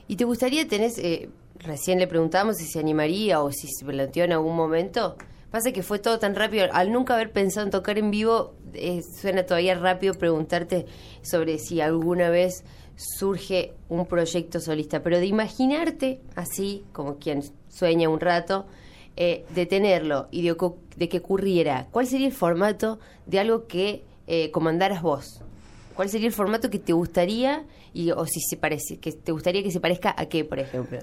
¿Y 0.08 0.16
te 0.16 0.24
gustaría, 0.24 0.68
tenés, 0.68 0.98
eh, 0.98 1.30
recién 1.60 1.98
le 1.98 2.06
preguntamos 2.06 2.56
si 2.58 2.66
se 2.66 2.80
animaría 2.80 3.40
o 3.40 3.50
si 3.50 3.66
se 3.68 3.84
planteó 3.86 4.24
en 4.24 4.32
algún 4.32 4.56
momento. 4.56 5.16
Pasa 5.50 5.72
que 5.72 5.82
fue 5.82 5.98
todo 5.98 6.18
tan 6.18 6.34
rápido. 6.36 6.66
Al 6.72 6.92
nunca 6.92 7.14
haber 7.14 7.32
pensado 7.32 7.66
en 7.66 7.72
tocar 7.72 7.98
en 7.98 8.10
vivo, 8.10 8.54
eh, 8.74 9.02
suena 9.02 9.44
todavía 9.44 9.74
rápido 9.74 10.14
preguntarte 10.14 10.86
sobre 11.22 11.58
si 11.58 11.80
alguna 11.80 12.30
vez 12.30 12.64
surge 12.96 13.74
un 13.88 14.06
proyecto 14.06 14.60
solista. 14.60 15.02
Pero 15.02 15.18
de 15.18 15.26
imaginarte 15.26 16.20
así, 16.36 16.84
como 16.92 17.16
quien 17.16 17.42
sueña 17.68 18.08
un 18.08 18.20
rato, 18.20 18.66
eh, 19.16 19.44
de 19.54 19.66
tenerlo 19.66 20.28
y 20.30 20.42
de, 20.42 21.08
que 21.08 21.18
ocurriera, 21.18 21.88
¿cuál 21.90 22.06
sería 22.06 22.28
el 22.28 22.32
formato 22.32 23.00
de 23.26 23.40
algo 23.40 23.66
que 23.66 24.04
eh, 24.28 24.52
comandaras 24.52 25.02
vos? 25.02 25.40
¿Cuál 25.96 26.08
sería 26.08 26.28
el 26.28 26.32
formato 26.32 26.70
que 26.70 26.78
te 26.78 26.92
gustaría 26.92 27.64
y 27.92 28.12
o 28.12 28.24
si 28.24 28.40
se 28.40 28.56
parece, 28.56 28.98
que 28.98 29.10
te 29.10 29.32
gustaría 29.32 29.64
que 29.64 29.72
se 29.72 29.80
parezca 29.80 30.14
a 30.16 30.26
qué, 30.26 30.44
por 30.44 30.60
ejemplo? 30.60 31.00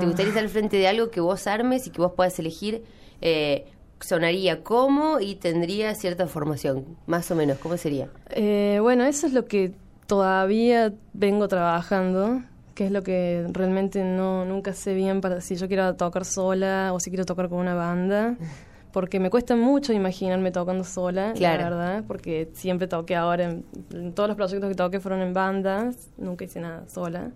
¿Te 0.00 0.06
gustaría 0.06 0.28
estar 0.30 0.42
al 0.42 0.48
frente 0.48 0.78
de 0.78 0.88
algo 0.88 1.10
que 1.10 1.20
vos 1.20 1.46
armes 1.46 1.86
y 1.86 1.90
que 1.90 2.00
vos 2.00 2.12
puedas 2.16 2.38
elegir? 2.38 2.82
eh, 3.22 3.66
sonaría 4.02 4.62
como 4.62 5.20
y 5.20 5.34
tendría 5.36 5.94
cierta 5.94 6.26
formación, 6.26 6.84
más 7.06 7.30
o 7.30 7.34
menos. 7.34 7.58
¿Cómo 7.58 7.76
sería? 7.76 8.08
Eh, 8.30 8.78
bueno, 8.82 9.04
eso 9.04 9.26
es 9.26 9.32
lo 9.32 9.46
que 9.46 9.72
todavía 10.06 10.92
vengo 11.12 11.48
trabajando, 11.48 12.42
que 12.74 12.86
es 12.86 12.92
lo 12.92 13.02
que 13.02 13.46
realmente 13.50 14.04
no 14.04 14.44
nunca 14.44 14.72
sé 14.72 14.94
bien 14.94 15.20
para 15.20 15.40
si 15.40 15.56
yo 15.56 15.68
quiero 15.68 15.94
tocar 15.96 16.24
sola 16.24 16.90
o 16.92 17.00
si 17.00 17.10
quiero 17.10 17.24
tocar 17.24 17.48
con 17.48 17.58
una 17.58 17.74
banda, 17.74 18.36
porque 18.92 19.18
me 19.20 19.30
cuesta 19.30 19.56
mucho 19.56 19.92
imaginarme 19.92 20.50
tocando 20.50 20.84
sola, 20.84 21.32
Claro. 21.34 21.62
la 21.62 21.70
verdad, 21.70 22.04
porque 22.06 22.50
siempre 22.54 22.86
toqué 22.88 23.16
ahora, 23.16 23.44
en, 23.44 23.64
en 23.92 24.12
todos 24.12 24.28
los 24.28 24.36
proyectos 24.36 24.68
que 24.68 24.74
toqué 24.74 25.00
fueron 25.00 25.22
en 25.22 25.32
bandas, 25.32 25.96
nunca 26.18 26.44
hice 26.44 26.60
nada 26.60 26.84
sola. 26.88 27.30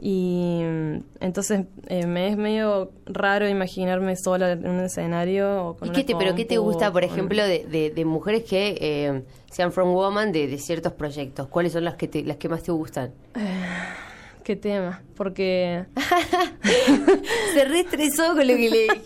Y 0.00 0.60
mm, 0.62 0.96
entonces 1.20 1.66
eh, 1.88 2.06
me 2.06 2.28
es 2.28 2.36
medio 2.36 2.92
raro 3.06 3.48
imaginarme 3.48 4.14
sola 4.16 4.52
en 4.52 4.68
un 4.68 4.80
escenario 4.80 5.66
o 5.70 5.76
con 5.76 5.88
¿Y 5.88 5.90
qué 5.92 6.04
te, 6.04 6.14
pero 6.14 6.34
qué 6.36 6.44
te 6.44 6.58
gusta, 6.58 6.92
por 6.92 7.02
con- 7.02 7.10
ejemplo, 7.12 7.44
de, 7.44 7.64
de- 7.64 7.90
de 7.90 8.04
mujeres 8.04 8.44
que 8.44 8.76
eh, 8.80 9.22
sean 9.50 9.72
from 9.72 9.92
woman 9.94 10.30
de, 10.32 10.46
de 10.46 10.58
ciertos 10.58 10.92
proyectos? 10.92 11.48
¿Cuáles 11.48 11.72
son 11.72 11.84
las 11.84 11.96
que 11.96 12.06
te, 12.06 12.22
las 12.22 12.36
que 12.36 12.48
más 12.48 12.62
te 12.62 12.70
gustan? 12.72 13.12
¿Qué 14.48 14.56
tema? 14.56 15.02
Porque 15.14 15.84
Se 17.52 17.64
reestresó 17.66 18.28
con 18.28 18.46
lo 18.48 18.54
que 18.56 18.70
le 18.70 18.82
dije. 18.84 19.02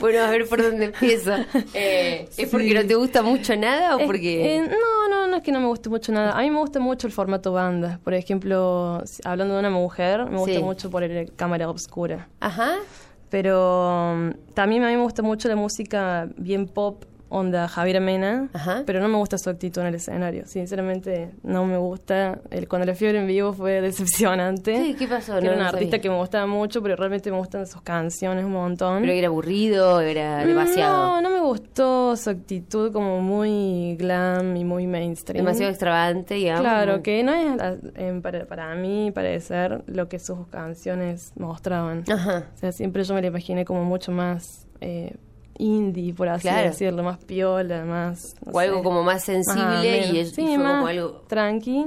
Bueno, 0.00 0.20
a 0.20 0.30
ver 0.30 0.48
por 0.48 0.62
dónde 0.62 0.86
empiezo. 0.86 1.32
Eh, 1.74 2.26
¿Es 2.38 2.48
porque 2.48 2.72
no 2.72 2.86
te 2.86 2.94
gusta 2.94 3.20
mucho 3.22 3.54
nada 3.54 3.96
o 3.96 3.98
Es- 4.00 4.06
porque...? 4.06 4.56
eh, 4.56 4.62
no, 4.62 5.08
no, 5.10 5.26
no 5.26 5.36
es 5.36 5.42
que 5.42 5.52
no 5.52 5.60
me 5.60 5.66
guste 5.66 5.90
mucho 5.90 6.10
nada. 6.10 6.32
A 6.32 6.40
mí 6.40 6.50
me 6.50 6.58
gusta 6.58 6.80
mucho 6.80 7.06
el 7.06 7.12
formato 7.12 7.52
banda. 7.52 8.00
Por 8.02 8.14
ejemplo, 8.14 9.02
hablando 9.24 9.52
de 9.54 9.60
una 9.60 9.68
mujer, 9.68 10.24
me 10.24 10.38
gusta 10.38 10.54
Sí. 10.56 10.62
mucho 10.62 10.90
por 10.90 11.02
el 11.02 11.34
cámara 11.34 11.68
oscura. 11.68 12.28
Ajá. 12.40 12.76
Pero 13.28 14.12
um, 14.14 14.32
también 14.54 14.84
a 14.84 14.88
mí 14.88 14.96
me 14.96 15.02
gusta 15.02 15.20
mucho 15.20 15.48
la 15.48 15.56
música 15.56 16.30
bien 16.38 16.66
pop, 16.66 17.04
onda 17.30 17.68
Javier 17.68 18.00
Mena, 18.00 18.48
Ajá. 18.52 18.82
pero 18.86 19.00
no 19.00 19.08
me 19.08 19.16
gusta 19.16 19.36
su 19.38 19.50
actitud 19.50 19.82
en 19.82 19.88
el 19.88 19.94
escenario. 19.96 20.46
Sinceramente, 20.46 21.30
no 21.42 21.64
me 21.66 21.76
gusta. 21.76 22.40
El, 22.50 22.68
cuando 22.68 22.86
la 22.86 22.94
fiebre 22.94 23.18
en 23.20 23.26
vivo 23.26 23.52
fue 23.52 23.80
decepcionante. 23.82 24.76
Sí, 24.82 24.94
¿qué 24.98 25.06
pasó? 25.08 25.34
Que 25.36 25.42
No, 25.42 25.46
era 25.48 25.54
no 25.56 25.60
una 25.60 25.68
artista 25.68 25.90
sabía. 25.96 26.00
que 26.02 26.10
me 26.10 26.16
gustaba 26.16 26.46
mucho, 26.46 26.82
pero 26.82 26.96
realmente 26.96 27.30
me 27.30 27.36
gustan 27.38 27.66
sus 27.66 27.82
canciones 27.82 28.44
un 28.44 28.52
montón. 28.52 29.00
Pero 29.02 29.12
era 29.12 29.28
aburrido, 29.28 30.00
era 30.00 30.44
demasiado... 30.44 31.20
No, 31.20 31.22
no 31.22 31.30
me 31.30 31.40
gustó 31.40 32.16
su 32.16 32.30
actitud 32.30 32.92
como 32.92 33.20
muy 33.20 33.96
glam 33.96 34.56
y 34.56 34.64
muy 34.64 34.86
mainstream. 34.86 35.44
Demasiado 35.44 35.70
extravagante, 35.70 36.34
digamos. 36.34 36.62
Claro, 36.62 37.02
que 37.02 37.22
no 37.22 37.32
es 37.34 37.78
en- 37.96 38.22
para, 38.22 38.46
para 38.46 38.74
mí 38.74 39.10
parecer 39.14 39.82
lo 39.86 40.08
que 40.08 40.18
sus 40.18 40.46
canciones 40.48 41.32
mostraban. 41.36 42.04
Ajá. 42.10 42.44
O 42.54 42.58
sea, 42.58 42.72
siempre 42.72 43.04
yo 43.04 43.14
me 43.14 43.20
la 43.20 43.28
imaginé 43.28 43.64
como 43.64 43.84
mucho 43.84 44.12
más 44.12 44.66
eh, 44.80 45.14
indie, 45.58 46.14
por 46.14 46.28
así 46.28 46.42
Claro. 46.48 46.68
decirlo, 46.70 47.02
más 47.02 47.18
piola, 47.18 47.84
más... 47.84 48.34
no 48.46 48.52
O 48.52 48.58
algo 48.58 48.82
como 48.82 49.02
más 49.02 49.24
sensible 49.24 50.06
y, 50.12 50.18
es, 50.20 50.28
y 50.30 50.34
Sí, 50.34 50.46
fue 50.46 50.58
más 50.58 50.74
como 50.76 50.86
algo... 50.86 51.22
tranqui. 51.28 51.84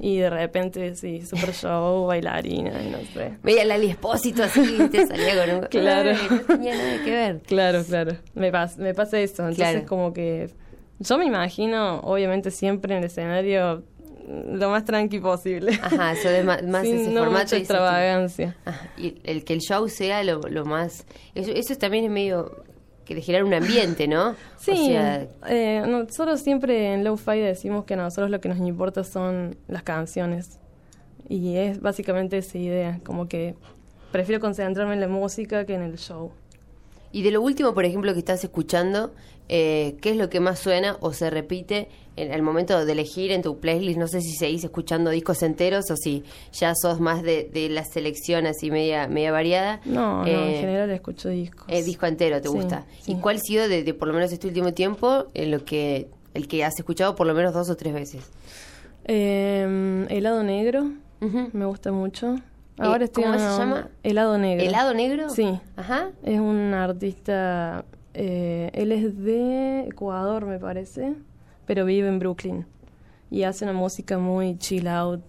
Y 0.00 0.18
de 0.18 0.28
repente, 0.28 0.96
sí, 0.96 1.24
super 1.24 1.52
show, 1.54 2.06
bailarina 2.08 2.82
y 2.82 2.90
no 2.90 2.98
sé. 3.14 3.38
Veía 3.44 3.64
Lali 3.64 3.90
Espósito 3.90 4.42
así, 4.42 4.76
te 4.90 5.06
salía 5.06 5.46
con 5.46 5.56
un... 5.56 5.62
Claro. 5.70 6.12
No 6.30 6.40
tenía 6.40 6.74
nada 6.76 7.04
que 7.04 7.10
ver. 7.10 7.40
Claro, 7.46 7.84
claro. 7.84 8.16
Me, 8.34 8.52
pas- 8.52 8.76
me 8.76 8.92
pasa 8.92 9.18
eso. 9.20 9.42
Entonces, 9.48 9.70
Claro. 9.72 9.86
como 9.86 10.12
que 10.12 10.50
yo 10.98 11.16
me 11.18 11.26
imagino, 11.26 12.00
obviamente, 12.00 12.50
siempre 12.50 12.92
en 12.94 12.98
el 12.98 13.04
escenario 13.04 13.84
lo 14.26 14.70
más 14.70 14.84
tranqui 14.84 15.20
posible. 15.20 15.78
Ajá, 15.82 16.12
eso 16.12 16.28
de 16.28 16.42
ma- 16.42 16.58
más 16.66 16.82
Sin 16.86 16.96
ese 16.96 17.10
no 17.12 17.20
formato. 17.24 17.44
mucha 17.44 17.56
extravagancia. 17.56 18.56
Ajá, 18.64 18.90
y 18.96 19.18
el 19.22 19.44
que 19.44 19.52
el 19.52 19.60
show 19.60 19.88
sea 19.88 20.24
lo, 20.24 20.40
lo 20.40 20.64
más... 20.64 21.06
Eso, 21.36 21.52
eso 21.52 21.76
también 21.76 22.04
es 22.06 22.10
medio 22.10 22.64
que 23.04 23.14
de 23.14 23.22
generar 23.22 23.44
un 23.44 23.54
ambiente, 23.54 24.08
¿no? 24.08 24.34
Sí, 24.58 24.72
O 24.72 24.76
sea, 24.86 25.28
eh, 25.48 25.82
nosotros 25.86 26.40
siempre 26.40 26.94
en 26.94 27.04
Lo-Fi 27.04 27.38
decimos 27.38 27.84
que 27.84 27.94
a 27.94 27.96
nosotros 27.98 28.30
lo 28.30 28.40
que 28.40 28.48
nos 28.48 28.58
importa 28.58 29.04
son 29.04 29.56
las 29.68 29.82
canciones. 29.82 30.58
Y 31.28 31.56
es 31.56 31.80
básicamente 31.80 32.38
esa 32.38 32.58
idea, 32.58 33.00
como 33.04 33.28
que 33.28 33.54
prefiero 34.12 34.40
concentrarme 34.40 34.94
en 34.94 35.00
la 35.00 35.08
música 35.08 35.64
que 35.66 35.74
en 35.74 35.82
el 35.82 35.98
show. 35.98 36.32
Y 37.14 37.22
de 37.22 37.30
lo 37.30 37.40
último, 37.40 37.72
por 37.74 37.84
ejemplo, 37.84 38.12
que 38.12 38.18
estás 38.18 38.42
escuchando, 38.44 39.14
eh, 39.48 39.96
¿qué 40.00 40.10
es 40.10 40.16
lo 40.16 40.28
que 40.30 40.40
más 40.40 40.58
suena 40.58 40.96
o 41.00 41.12
se 41.12 41.30
repite 41.30 41.88
en 42.16 42.32
el 42.32 42.42
momento 42.42 42.84
de 42.84 42.92
elegir 42.92 43.30
en 43.30 43.42
tu 43.42 43.58
playlist? 43.60 43.98
No 43.98 44.08
sé 44.08 44.20
si 44.20 44.32
seguís 44.34 44.64
escuchando 44.64 45.10
discos 45.10 45.42
enteros 45.42 45.90
o 45.90 45.96
si 45.96 46.24
ya 46.52 46.72
sos 46.74 46.98
más 47.00 47.22
de, 47.22 47.48
de 47.52 47.68
la 47.68 47.84
selección 47.84 48.46
así 48.46 48.70
media, 48.70 49.06
media 49.08 49.32
variada. 49.32 49.80
No, 49.84 50.22
no, 50.22 50.26
Eh, 50.26 50.54
en 50.56 50.60
general 50.60 50.90
escucho 50.90 51.28
discos. 51.28 51.66
El 51.68 51.84
disco 51.84 52.06
entero 52.06 52.40
te 52.40 52.48
Sí, 52.48 52.54
gusta. 52.54 52.86
sí. 53.00 53.12
¿Y 53.12 53.14
cuál 53.16 53.36
ha 53.36 53.40
sido 53.40 53.68
de, 53.68 53.84
de 53.84 53.94
por 53.94 54.08
lo 54.08 54.14
menos 54.14 54.32
este 54.32 54.46
último 54.46 54.72
tiempo 54.74 55.26
en 55.34 55.50
lo 55.50 55.64
que 55.64 56.08
el 56.34 56.48
que 56.48 56.64
has 56.64 56.78
escuchado 56.78 57.14
por 57.14 57.26
lo 57.26 57.34
menos 57.34 57.54
dos 57.54 57.70
o 57.70 57.76
tres 57.76 57.94
veces? 57.94 58.24
Eh, 59.04 60.06
helado 60.08 60.42
negro, 60.42 60.90
me 61.52 61.66
gusta 61.66 61.92
mucho. 61.92 62.36
Eh, 62.76 62.82
Ahora 62.82 63.04
estoy 63.04 63.22
¿cómo 63.24 63.34
en 63.34 63.40
se 63.40 63.46
llama? 63.58 63.88
Helado 64.02 64.36
negro. 64.38 64.64
¿Helado 64.66 64.94
negro? 64.94 65.28
Sí. 65.30 65.60
Ajá. 65.76 66.10
Es 66.24 66.40
un 66.40 66.74
artista, 66.74 67.84
eh, 68.14 68.70
él 68.74 68.90
es 68.92 69.16
de 69.22 69.82
Ecuador, 69.88 70.44
me 70.46 70.58
parece, 70.58 71.14
pero 71.66 71.84
vive 71.84 72.08
en 72.08 72.18
Brooklyn. 72.18 72.66
Y 73.30 73.44
hace 73.44 73.64
una 73.64 73.74
música 73.74 74.18
muy 74.18 74.58
chill 74.58 74.88
out, 74.88 75.22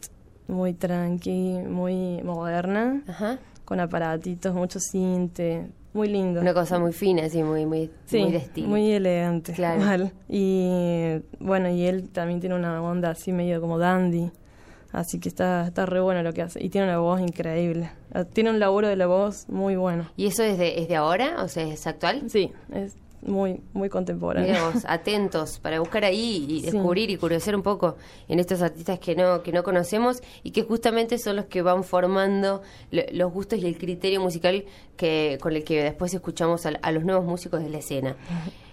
muy 0.48 0.74
tranqui, 0.74 1.60
muy 1.70 2.22
moderna, 2.24 3.04
Ajá. 3.08 3.38
con 3.64 3.80
aparatitos, 3.80 4.54
mucho 4.56 4.80
cinte, 4.80 5.68
muy 5.94 6.08
lindo. 6.10 6.42
Una 6.42 6.54
cosa 6.54 6.78
muy 6.80 6.94
fina, 6.94 7.26
así, 7.26 7.42
muy, 7.44 7.66
muy, 7.66 7.90
Sí, 8.06 8.20
muy 8.22 8.32
de 8.32 8.38
estilo. 8.40 8.68
muy 8.68 8.92
elegante. 8.92 9.54
Claro. 9.54 9.80
mal. 9.82 10.12
Y 10.28 11.22
bueno, 11.40 11.70
y 11.70 11.86
él 11.86 12.10
también 12.10 12.40
tiene 12.40 12.56
una 12.56 12.82
onda 12.82 13.12
así 13.12 13.32
medio 13.32 13.62
como 13.62 13.78
dandy. 13.78 14.32
Así 14.96 15.20
que 15.20 15.28
está, 15.30 15.68
está 15.68 15.86
re 15.86 16.00
bueno 16.00 16.24
lo 16.24 16.32
que 16.32 16.42
hace. 16.42 16.64
Y 16.64 16.70
tiene 16.70 16.88
una 16.88 17.00
voz 17.00 17.20
increíble. 17.20 17.92
Ah, 18.14 18.24
Tiene 18.24 18.50
un 18.50 18.60
laburo 18.60 18.88
de 18.88 18.96
la 18.96 19.08
voz 19.08 19.50
muy 19.50 19.76
bueno. 19.76 20.10
¿Y 20.16 20.28
eso 20.28 20.42
es 20.44 20.58
de, 20.58 20.80
es 20.80 20.88
de 20.88 20.96
ahora? 20.96 21.44
O 21.44 21.48
sea, 21.50 21.64
¿es 21.68 21.86
actual? 21.86 22.24
Sí, 22.30 22.52
es 22.74 22.96
muy, 23.22 23.60
muy 23.74 23.90
contemporáneo. 23.90 24.72
Atentos 24.88 25.60
para 25.60 25.80
buscar 25.80 26.06
ahí 26.06 26.46
y 26.48 26.60
Sí. 26.62 26.72
descubrir 26.72 27.10
y 27.10 27.18
curiosear 27.18 27.56
un 27.58 27.62
poco 27.64 27.98
en 28.30 28.40
estos 28.40 28.62
artistas 28.62 29.00
que 29.00 29.16
no 29.16 29.42
que 29.44 29.52
no 29.52 29.64
conocemos 29.64 30.22
y 30.44 30.52
que 30.52 30.62
justamente 30.62 31.18
son 31.18 31.36
los 31.36 31.46
que 31.46 31.62
van 31.62 31.84
formando 31.84 32.62
lo- 32.92 33.02
los 33.12 33.34
gustos 33.34 33.60
y 33.60 33.66
el 33.66 33.78
criterio 33.78 34.22
musical 34.22 34.64
que 34.96 35.38
con 35.42 35.54
el 35.56 35.64
que 35.66 35.84
después 35.84 36.14
escuchamos 36.14 36.66
a, 36.68 36.70
a 36.82 36.92
los 36.92 37.04
nuevos 37.04 37.26
músicos 37.26 37.62
de 37.62 37.70
la 37.70 37.80
escena. 37.80 38.16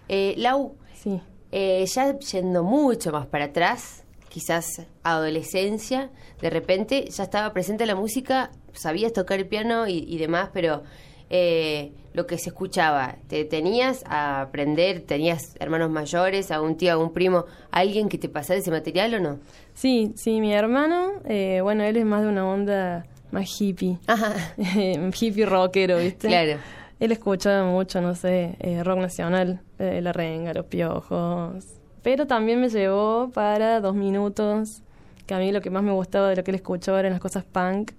Eh, 0.08 0.34
Lau, 0.36 0.76
Sí. 0.94 1.20
eh, 1.50 1.84
ya 1.86 2.16
yendo 2.18 2.62
mucho 2.62 3.10
más 3.10 3.26
para 3.26 3.46
atrás, 3.46 4.01
quizás 4.32 4.64
adolescencia, 5.02 6.10
de 6.40 6.48
repente 6.48 7.04
ya 7.10 7.24
estaba 7.24 7.52
presente 7.52 7.84
la 7.84 7.94
música, 7.94 8.50
sabías 8.72 9.12
tocar 9.12 9.38
el 9.38 9.46
piano 9.46 9.86
y, 9.86 10.06
y 10.08 10.16
demás, 10.16 10.48
pero 10.54 10.82
eh, 11.28 11.92
lo 12.14 12.26
que 12.26 12.38
se 12.38 12.48
escuchaba, 12.48 13.16
¿te 13.28 13.44
tenías 13.44 14.02
a 14.06 14.40
aprender? 14.40 15.02
¿Tenías 15.02 15.54
hermanos 15.60 15.90
mayores, 15.90 16.50
algún 16.50 16.78
tío, 16.78 16.92
algún 16.92 17.12
primo, 17.12 17.44
alguien 17.70 18.08
que 18.08 18.16
te 18.16 18.30
pasara 18.30 18.58
ese 18.58 18.70
material 18.70 19.14
o 19.14 19.20
no? 19.20 19.38
Sí, 19.74 20.12
sí, 20.16 20.40
mi 20.40 20.54
hermano, 20.54 21.12
eh, 21.26 21.60
bueno, 21.62 21.84
él 21.84 21.98
es 21.98 22.06
más 22.06 22.22
de 22.22 22.28
una 22.28 22.48
onda 22.48 23.06
más 23.30 23.60
hippie. 23.60 23.98
Ajá, 24.06 24.34
hippie 25.20 25.44
rockero, 25.44 25.98
¿viste? 25.98 26.28
claro. 26.28 26.58
Él 27.00 27.12
escuchaba 27.12 27.64
mucho, 27.64 28.00
no 28.00 28.14
sé, 28.14 28.56
eh, 28.60 28.82
rock 28.82 28.98
nacional, 28.98 29.60
eh, 29.78 30.00
La 30.00 30.12
Renga, 30.12 30.54
Los 30.54 30.66
Piojos. 30.66 31.81
Pero 32.02 32.26
también 32.26 32.60
me 32.60 32.68
llevó 32.68 33.30
para 33.30 33.80
dos 33.80 33.94
minutos, 33.94 34.82
que 35.26 35.34
a 35.34 35.38
mí 35.38 35.52
lo 35.52 35.60
que 35.60 35.70
más 35.70 35.82
me 35.82 35.92
gustaba 35.92 36.28
de 36.28 36.36
lo 36.36 36.44
que 36.44 36.50
él 36.50 36.56
escuchaba 36.56 37.00
eran 37.00 37.12
las 37.12 37.20
cosas 37.20 37.44
punk. 37.44 37.92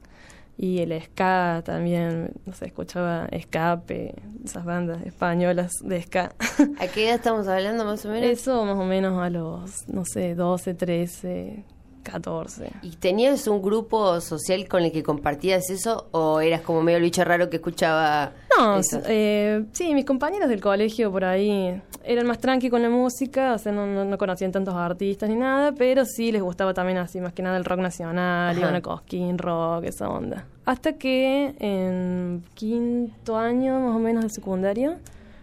Y 0.55 0.79
el 0.79 1.01
ska 1.01 1.63
también, 1.65 2.31
no 2.45 2.53
sé, 2.53 2.67
escuchaba 2.67 3.25
Escape, 3.31 4.13
esas 4.45 4.63
bandas 4.63 5.03
españolas 5.03 5.71
de 5.81 6.01
ska. 6.03 6.35
¿A 6.79 6.87
qué 6.87 7.07
edad 7.07 7.15
estamos 7.15 7.47
hablando 7.47 7.85
más 7.85 8.05
o 8.05 8.09
menos? 8.09 8.29
Eso 8.29 8.63
más 8.63 8.77
o 8.77 8.83
menos 8.85 9.19
a 9.19 9.31
los, 9.31 9.87
no 9.87 10.05
sé, 10.05 10.35
12, 10.35 10.75
13, 10.75 11.65
14. 12.03 12.71
¿Y 12.81 12.91
tenías 12.97 13.47
un 13.47 13.61
grupo 13.61 14.21
social 14.21 14.67
con 14.67 14.83
el 14.83 14.91
que 14.91 15.01
compartías 15.03 15.69
eso 15.69 16.07
o 16.11 16.39
eras 16.41 16.61
como 16.61 16.81
medio 16.83 16.97
el 16.97 17.03
bicho 17.03 17.23
raro 17.23 17.49
que 17.49 17.55
escuchaba 17.57 18.31
No, 18.57 18.77
eso? 18.77 18.99
eh, 19.07 19.65
sí, 19.71 19.93
mis 19.95 20.05
compañeros 20.05 20.49
del 20.49 20.61
colegio 20.61 21.11
por 21.11 21.23
ahí 21.25 21.81
eran 22.03 22.27
más 22.27 22.37
tranqui 22.39 22.69
con 22.69 22.81
la 22.81 22.89
música, 22.89 23.53
o 23.53 23.57
sea, 23.57 23.71
no, 23.71 23.87
no, 23.87 24.03
no 24.05 24.17
conocían 24.17 24.51
tantos 24.51 24.75
artistas 24.75 25.29
ni 25.29 25.35
nada, 25.35 25.71
pero 25.71 26.03
sí 26.05 26.31
les 26.31 26.41
gustaba 26.41 26.73
también 26.73 26.97
así, 26.97 27.21
más 27.21 27.31
que 27.33 27.41
nada 27.41 27.55
el 27.57 27.63
rock 27.65 27.79
nacional, 27.79 28.57
iban 28.57 28.75
a 28.75 28.81
Cosquín, 28.81 29.37
rock, 29.37 29.85
esa 29.85 30.09
onda. 30.09 30.45
Hasta 30.65 30.93
que 30.93 31.55
en 31.59 32.43
quinto 32.55 33.37
año, 33.37 33.79
más 33.79 33.95
o 33.95 33.99
menos, 33.99 34.23
de 34.23 34.29
secundario, 34.29 34.95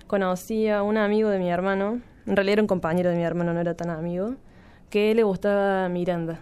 conocí 0.06 0.68
a 0.68 0.82
un 0.82 0.96
amigo 0.98 1.30
de 1.30 1.38
mi 1.38 1.48
hermano, 1.50 2.00
en 2.26 2.36
realidad 2.36 2.54
era 2.54 2.62
un 2.62 2.68
compañero 2.68 3.08
de 3.10 3.16
mi 3.16 3.22
hermano, 3.22 3.54
no 3.54 3.60
era 3.60 3.74
tan 3.74 3.88
amigo, 3.90 4.34
que 4.90 5.14
le 5.14 5.22
gustaba 5.22 5.88
Miranda. 5.88 6.40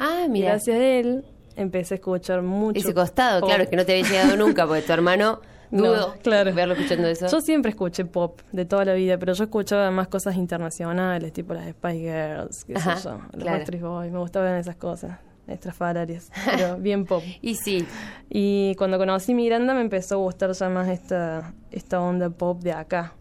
Ah, 0.00 0.26
mira. 0.28 0.50
gracias 0.50 0.76
a 0.76 0.84
él 0.84 1.24
empecé 1.56 1.94
a 1.94 1.96
escuchar 1.96 2.42
mucho. 2.42 2.78
Ese 2.78 2.94
costado, 2.94 3.40
pop. 3.40 3.48
claro, 3.50 3.68
que 3.68 3.76
no 3.76 3.84
te 3.84 3.92
había 3.92 4.08
llegado 4.08 4.36
nunca 4.36 4.66
porque 4.66 4.82
tu 4.82 4.92
hermano 4.92 5.40
No, 5.70 5.84
dudo 5.84 6.14
claro. 6.22 6.52
verlo 6.52 6.74
escuchando 6.74 7.06
eso. 7.06 7.28
Yo 7.28 7.40
siempre 7.40 7.70
escuché 7.70 8.04
pop 8.04 8.40
de 8.50 8.64
toda 8.64 8.84
la 8.84 8.94
vida, 8.94 9.18
pero 9.18 9.34
yo 9.34 9.44
escuchaba 9.44 9.90
más 9.92 10.08
cosas 10.08 10.34
internacionales, 10.36 11.32
tipo 11.32 11.54
las 11.54 11.68
Spice 11.68 11.98
Girls, 11.98 12.64
qué 12.64 12.74
Ajá, 12.76 12.96
sé 12.96 13.04
yo, 13.08 13.20
los 13.34 13.42
claro. 13.42 13.64
Boys, 13.88 14.10
me 14.10 14.18
gustaban 14.18 14.56
esas 14.56 14.74
cosas, 14.74 15.18
estrafalarias, 15.46 16.32
pero 16.44 16.76
bien 16.78 17.04
pop. 17.04 17.22
Y 17.40 17.54
sí, 17.54 17.86
Y 18.28 18.74
cuando 18.76 18.98
conocí 18.98 19.32
Miranda 19.34 19.74
me 19.74 19.80
empezó 19.82 20.16
a 20.16 20.18
gustar 20.18 20.50
ya 20.52 20.68
más 20.70 20.88
esta, 20.88 21.52
esta 21.70 22.00
onda 22.00 22.30
pop 22.30 22.60
de 22.62 22.72
acá. 22.72 23.14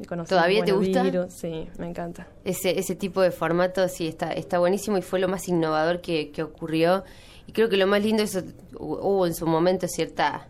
Y 0.00 0.04
¿Todavía 0.04 0.64
te 0.64 0.72
gusta? 0.72 1.02
Virus, 1.02 1.32
Sí, 1.34 1.68
me 1.78 1.88
encanta. 1.88 2.28
ese, 2.44 2.78
ese 2.78 2.94
tipo 2.94 3.20
de 3.20 3.30
formato 3.32 3.86
sí 3.88 4.06
está, 4.06 4.32
está 4.32 4.58
buenísimo 4.58 4.96
y 4.98 5.02
fue 5.02 5.18
lo 5.18 5.28
más 5.28 5.48
innovador 5.48 6.00
que, 6.00 6.30
que 6.30 6.42
ocurrió. 6.42 7.04
Y 7.46 7.52
creo 7.52 7.68
que 7.68 7.76
lo 7.76 7.86
más 7.86 8.02
lindo 8.02 8.22
es 8.22 8.36
hu- 8.36 8.44
hubo 8.74 9.26
en 9.26 9.34
su 9.34 9.46
momento 9.46 9.88
cierta 9.88 10.48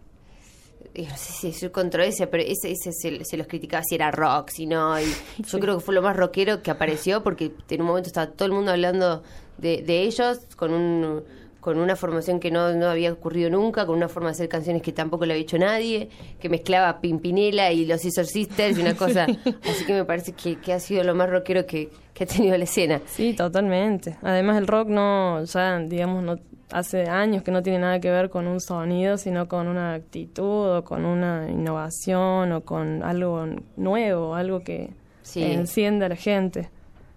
eh, 0.94 1.06
no 1.08 1.16
sé 1.16 1.32
si 1.32 1.46
decir 1.48 1.70
controversia, 1.70 2.30
pero 2.30 2.42
ese, 2.42 2.72
ese 2.72 2.92
se, 2.92 3.24
se 3.24 3.36
los 3.36 3.46
criticaba 3.46 3.82
si 3.84 3.94
era 3.94 4.10
rock, 4.10 4.50
si 4.50 4.66
no. 4.66 5.00
Y 5.00 5.06
yo 5.46 5.58
creo 5.60 5.78
que 5.78 5.84
fue 5.84 5.94
lo 5.94 6.02
más 6.02 6.16
rockero 6.16 6.62
que 6.62 6.70
apareció 6.70 7.22
porque 7.22 7.52
en 7.70 7.80
un 7.80 7.86
momento 7.86 8.08
estaba 8.08 8.30
todo 8.30 8.46
el 8.46 8.52
mundo 8.52 8.70
hablando 8.72 9.22
de, 9.58 9.82
de 9.82 10.02
ellos 10.02 10.38
con 10.56 10.72
un 10.72 11.22
con 11.60 11.78
una 11.78 11.96
formación 11.96 12.38
que 12.40 12.50
no, 12.50 12.72
no 12.74 12.86
había 12.88 13.12
ocurrido 13.12 13.50
nunca, 13.50 13.84
con 13.84 13.96
una 13.96 14.08
forma 14.08 14.28
de 14.28 14.32
hacer 14.32 14.48
canciones 14.48 14.80
que 14.82 14.92
tampoco 14.92 15.26
le 15.26 15.32
había 15.34 15.42
hecho 15.42 15.58
nadie, 15.58 16.08
que 16.40 16.48
mezclaba 16.48 17.00
Pimpinela 17.00 17.72
y 17.72 17.84
los 17.84 18.00
Scissor 18.00 18.26
Sisters 18.26 18.78
y 18.78 18.80
una 18.80 18.94
cosa. 18.96 19.26
Así 19.68 19.84
que 19.84 19.92
me 19.94 20.04
parece 20.04 20.32
que, 20.32 20.56
que 20.60 20.72
ha 20.72 20.80
sido 20.80 21.02
lo 21.04 21.14
más 21.14 21.28
rockero 21.28 21.66
que, 21.66 21.90
que 22.14 22.24
ha 22.24 22.26
tenido 22.26 22.56
la 22.56 22.64
escena. 22.64 23.00
Sí, 23.06 23.34
totalmente. 23.34 24.16
Además 24.22 24.56
el 24.58 24.66
rock 24.66 24.88
no, 24.88 25.42
ya 25.44 25.78
digamos, 25.80 26.22
no 26.22 26.38
hace 26.70 27.08
años 27.08 27.42
que 27.42 27.50
no 27.50 27.62
tiene 27.62 27.78
nada 27.80 27.98
que 27.98 28.10
ver 28.10 28.30
con 28.30 28.46
un 28.46 28.60
sonido, 28.60 29.16
sino 29.16 29.48
con 29.48 29.66
una 29.68 29.94
actitud 29.94 30.76
o 30.76 30.84
con 30.84 31.04
una 31.06 31.48
innovación 31.50 32.52
o 32.52 32.60
con 32.62 33.02
algo 33.02 33.46
nuevo, 33.76 34.34
algo 34.34 34.60
que 34.60 34.90
Sí. 35.22 35.42
encienda 35.42 36.06
a 36.06 36.08
la 36.10 36.16
gente. 36.16 36.70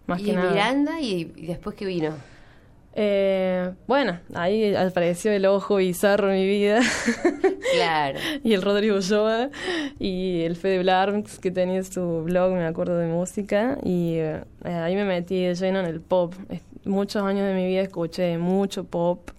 Más 0.08 0.20
y 0.22 0.26
que 0.26 0.34
nada. 0.34 0.52
Miranda 0.52 1.00
y, 1.00 1.32
y 1.38 1.46
después 1.46 1.76
que 1.76 1.86
vino. 1.86 2.12
Eh, 2.94 3.72
bueno, 3.88 4.20
ahí 4.34 4.76
apareció 4.76 5.32
el 5.32 5.46
ojo 5.46 5.78
bizarro 5.78 6.32
en 6.32 6.40
mi 6.40 6.46
vida. 6.48 6.80
Claro. 7.74 8.20
y 8.44 8.54
el 8.54 8.62
Rodrigo 8.62 8.98
Ulloa 8.98 9.50
y 9.98 10.42
el 10.42 10.58
Fede 10.58 10.80
Blarms 10.80 11.40
que 11.40 11.52
tenía 11.52 11.82
su 11.84 12.24
blog, 12.24 12.52
me 12.54 12.66
acuerdo 12.66 12.98
de 12.98 13.08
música, 13.08 13.78
y 13.84 14.16
eh, 14.16 14.44
ahí 14.66 14.96
me 14.96 15.06
metí 15.06 15.42
de 15.46 15.56
lleno 15.56 15.80
en 15.80 15.86
el 15.86 16.02
pop. 16.02 16.34
Es- 16.50 16.62
Muchos 16.84 17.22
años 17.24 17.46
de 17.48 17.54
mi 17.54 17.68
vida 17.68 17.82
escuché 17.82 18.38
mucho 18.40 18.84
pop, 18.84 19.30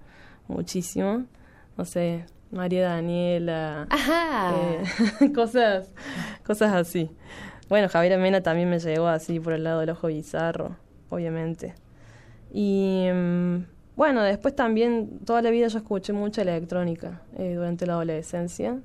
muchísimo. 0.49 1.25
No 1.77 1.85
sé, 1.85 2.25
María 2.53 2.85
Daniela, 2.89 3.87
Ajá. 3.91 4.55
eh, 5.21 5.33
cosas, 5.35 5.93
cosas 6.47 6.73
así. 6.73 7.11
Bueno, 7.69 7.89
Javier 7.89 8.19
Mena 8.19 8.43
también 8.43 8.71
me 8.71 8.79
llegó 8.79 9.09
así 9.09 9.41
por 9.41 9.53
el 9.55 9.65
lado 9.65 9.81
del 9.81 9.91
ojo 9.91 10.07
bizarro, 10.07 10.77
obviamente. 11.11 11.75
Y 12.53 13.09
mm, 13.13 13.65
bueno, 13.97 14.23
después 14.23 14.55
también 14.55 15.21
toda 15.25 15.43
la 15.43 15.51
vida 15.51 15.69
yo 15.69 15.79
escuché 15.79 16.13
mucha 16.13 16.43
electrónica 16.43 17.23
eh, 17.39 17.55
durante 17.55 17.87
la 17.87 17.95
adolescencia. 17.95 18.79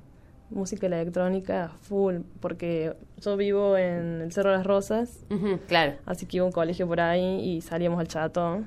Música 0.50 0.86
electrónica 0.86 1.72
full, 1.82 2.20
porque 2.40 2.94
yo 3.20 3.36
vivo 3.36 3.76
en 3.76 4.22
el 4.22 4.32
Cerro 4.32 4.50
de 4.50 4.56
las 4.56 4.66
Rosas, 4.66 5.18
claro. 5.66 5.96
así 6.06 6.24
que 6.24 6.38
iba 6.38 6.44
a 6.44 6.46
un 6.46 6.52
colegio 6.52 6.86
por 6.86 7.00
ahí 7.00 7.40
y 7.40 7.60
salíamos 7.60 8.00
al 8.00 8.08
chato. 8.08 8.64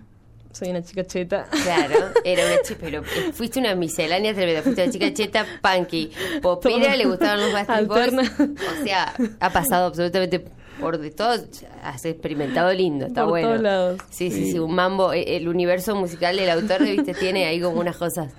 Soy 0.52 0.70
una 0.70 0.84
chica 0.84 1.04
cheta. 1.06 1.48
Claro, 1.64 1.96
era 2.24 2.46
una 2.46 2.62
chica, 2.62 2.80
pero 2.82 3.04
fuiste 3.34 3.60
una 3.60 3.74
miscelánea 3.74 4.32
tremenda, 4.36 4.62
fuiste 4.62 4.84
una 4.84 4.92
chica 4.92 5.12
cheta, 5.12 5.46
punky, 5.60 6.12
popera, 6.40 6.96
le 6.96 7.06
gustaban 7.06 7.40
los 7.40 7.52
Backstreet 7.52 7.88
Boys, 7.88 8.32
o 8.40 8.84
sea, 8.84 9.14
ha 9.40 9.50
pasado 9.50 9.88
absolutamente 9.88 10.46
por 10.82 10.98
de 10.98 11.12
todo, 11.12 11.36
has 11.84 12.04
experimentado 12.06 12.74
lindo, 12.74 13.06
está 13.06 13.22
Por 13.22 13.30
bueno. 13.30 13.48
todos 13.50 13.62
lados, 13.62 14.02
Sí, 14.10 14.30
sí, 14.32 14.46
sí. 14.46 14.52
sí, 14.54 14.60
un 14.60 14.74
mambo, 14.76 15.14
eh, 15.14 15.38
el 15.38 15.48
universo 15.48 15.96
musical 15.96 16.36
del 16.36 16.50
autor, 16.50 16.84
viste, 16.84 17.14
tiene 17.14 17.46
ahí 17.46 17.62
como 17.62 17.80
unas 17.80 17.96
cosas. 17.96 18.34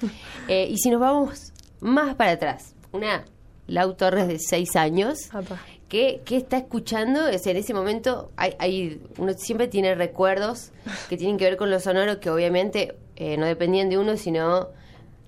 Eh, 0.49 0.67
y 0.71 0.77
si 0.79 0.91
nos 0.91 1.01
vamos 1.01 1.53
más 1.81 2.15
para 2.17 2.33
atrás, 2.33 2.75
una 2.93 3.25
Lau 3.69 3.95
Torres 3.95 4.29
de 4.29 4.39
seis 4.39 4.77
años, 4.77 5.33
Apa. 5.33 5.59
¿Qué, 5.89 6.21
qué 6.25 6.37
está 6.39 6.57
escuchando? 6.59 7.29
Es 7.29 7.47
en 7.47 7.57
ese 7.59 7.75
momento 7.75 8.31
hay, 8.37 8.55
hay 8.59 9.01
uno 9.19 9.35
siempre 9.35 9.69
tiene 9.69 9.95
recuerdos 9.95 10.71
que 11.09 11.17
tienen 11.19 11.37
que 11.37 11.45
ver 11.45 11.57
con 11.57 11.71
lo 11.71 11.79
sonoro 11.81 12.19
que 12.19 12.31
obviamente 12.31 12.95
eh, 13.17 13.37
no 13.37 13.45
dependían 13.47 13.91
de 13.91 13.99
uno 13.99 14.17
sino 14.17 14.69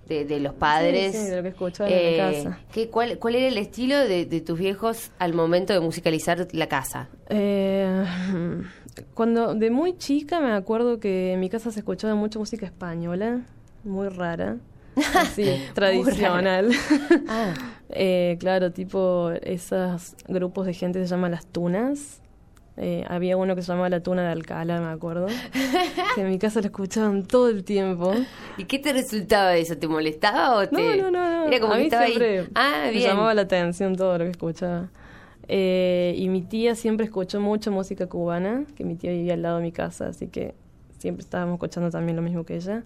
de, 0.09 0.25
de 0.25 0.41
los 0.41 0.55
padres. 0.55 1.13
Sí, 1.13 1.19
sí, 1.19 1.31
de 1.31 1.37
lo 1.37 1.43
que 1.43 1.49
escuchaban 1.49 1.93
en 1.93 2.17
la 2.19 2.33
casa. 2.33 2.59
¿qué- 2.73 2.89
cuál, 2.91 3.19
¿Cuál 3.19 3.35
era 3.37 3.49
el 3.49 3.59
estilo 3.59 3.99
de, 3.99 4.25
de 4.27 4.41
tus 4.41 4.59
viejos 4.59 5.11
al 5.19 5.33
momento 5.35 5.73
de 5.73 5.81
musicalizar 5.81 6.47
la 6.53 6.67
casa? 6.69 7.09
Eh, 7.31 8.05
cuando 9.15 9.55
de 9.55 9.71
muy 9.71 9.97
chica 9.99 10.41
me 10.41 10.53
acuerdo 10.53 11.01
que 11.01 11.33
en 11.33 11.41
mi 11.41 11.49
casa 11.51 11.71
se 11.71 11.81
escuchaba 11.81 12.15
mucha 12.15 12.39
música 12.39 12.67
española, 12.67 13.41
muy 13.83 14.09
rara, 14.09 14.57
así, 15.15 15.47
tradicional. 15.75 16.71
Ah, 17.29 17.55
Eh, 17.97 18.39
claro, 18.41 18.73
tipo 18.73 19.31
esos 19.43 20.17
grupos 20.27 20.67
de 20.67 20.73
gente 20.73 20.99
se 21.01 21.07
llama 21.07 21.29
Las 21.29 21.47
Tunas. 21.47 22.23
Eh, 22.77 23.05
había 23.09 23.37
uno 23.37 23.55
que 23.55 23.63
se 23.63 23.69
llamaba 23.69 23.89
La 23.89 24.01
Tuna 24.01 24.23
de 24.23 24.29
Alcalá, 24.33 24.81
me 24.81 24.89
acuerdo. 24.89 25.27
que 26.15 26.21
en 26.23 26.29
mi 26.31 26.39
casa 26.39 26.61
lo 26.61 26.67
escuchaban 26.67 27.25
todo 27.25 27.49
el 27.49 27.63
tiempo. 27.65 28.13
¿Y 28.59 28.65
qué 28.65 28.79
te 28.81 28.93
resultaba 28.93 29.57
eso? 29.57 29.77
¿Te 29.79 29.87
molestaba 29.87 30.57
o 30.57 30.63
No, 30.63 30.69
te...? 30.69 30.97
no, 30.97 31.11
no, 31.11 31.31
no. 31.31 31.47
Era 31.47 31.61
como 31.61 31.73
a 31.75 31.77
que 31.77 31.81
mí 31.83 31.87
estaba 31.87 32.07
siempre 32.07 32.39
ahí. 32.41 32.49
Ah, 32.57 32.83
me 32.87 32.91
bien. 32.91 33.05
llamaba 33.11 33.33
la 33.35 33.43
atención 33.43 33.95
todo 33.97 34.19
lo 34.19 34.25
que 34.25 34.31
escuchaba. 34.33 34.89
Eh, 35.47 36.15
y 36.17 36.29
mi 36.31 36.43
tía 36.43 36.75
siempre 36.75 37.05
escuchó 37.07 37.41
mucha 37.41 37.71
música 37.71 38.07
cubana, 38.09 38.65
que 38.77 38.85
mi 38.85 38.97
tía 38.97 39.13
vivía 39.13 39.35
al 39.35 39.43
lado 39.43 39.59
de 39.59 39.63
mi 39.63 39.73
casa, 39.73 40.09
así 40.09 40.27
que 40.29 40.55
siempre 40.99 41.23
estábamos 41.23 41.55
escuchando 41.57 41.91
también 41.91 42.17
lo 42.17 42.23
mismo 42.23 42.45
que 42.45 42.57
ella. 42.57 42.83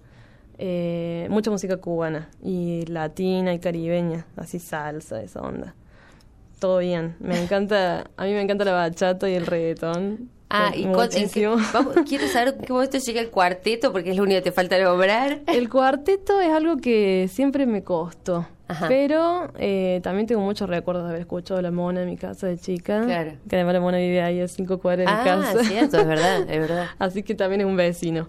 Eh, 0.59 1.29
mucha 1.31 1.51
música 1.53 1.77
cubana, 1.77 2.29
y 2.43 2.85
latina 2.89 3.55
y 3.55 3.61
caribeña, 3.61 4.27
así 4.37 4.59
salsa, 4.59 5.23
esa 5.23 5.41
onda. 5.41 5.75
Todo 6.59 6.79
bien. 6.79 7.17
Me 7.21 7.41
encanta, 7.41 8.11
a 8.17 8.25
mí 8.25 8.33
me 8.33 8.41
encanta 8.43 8.65
la 8.65 8.73
bachata 8.73 9.29
y 9.31 9.35
el 9.35 9.47
reggaetón. 9.47 10.31
Ah, 10.51 10.73
y 10.75 10.83
qué- 10.83 10.89
muchísimo. 10.89 11.57
vamos, 11.75 11.95
quiero 12.09 12.27
saber 12.27 12.55
en 12.59 12.65
qué 12.65 12.73
momento 12.73 12.99
llega 12.99 13.21
el 13.21 13.31
cuarteto, 13.31 13.93
porque 13.93 14.11
es 14.11 14.17
lo 14.17 14.23
único 14.23 14.39
que 14.39 14.45
te 14.45 14.53
falta 14.53 14.79
nombrar. 14.83 15.41
El 15.47 15.69
cuarteto 15.69 16.41
es 16.41 16.51
algo 16.51 16.79
que 16.79 17.29
siempre 17.31 17.67
me 17.67 17.83
costó. 17.85 18.47
Ajá. 18.67 18.87
Pero 18.89 19.51
eh, 19.59 20.01
también 20.03 20.27
tengo 20.27 20.41
muchos 20.43 20.69
recuerdos 20.69 21.05
de 21.05 21.11
haber 21.11 21.21
escuchado 21.23 21.59
a 21.61 21.63
la 21.63 21.71
mona 21.71 22.03
en 22.03 22.09
mi 22.09 22.17
casa 22.17 22.47
de 22.49 22.59
chica. 22.59 23.03
Claro. 23.05 23.33
Que 23.49 23.57
además 23.57 23.75
la 23.75 23.81
mona 23.81 23.99
vive 23.99 24.21
ahí 24.23 24.41
a 24.41 24.49
cinco 24.49 24.79
cuadras 24.79 25.07
de 25.07 25.13
mi 25.13 25.19
Ah, 25.21 25.25
casa. 25.25 25.65
cierto, 25.65 25.99
es 25.99 26.07
verdad, 26.07 26.41
es 26.41 26.59
verdad. 26.61 26.87
Así 26.99 27.23
que 27.23 27.35
también 27.35 27.61
es 27.63 27.67
un 27.67 27.77
vecino. 27.77 28.29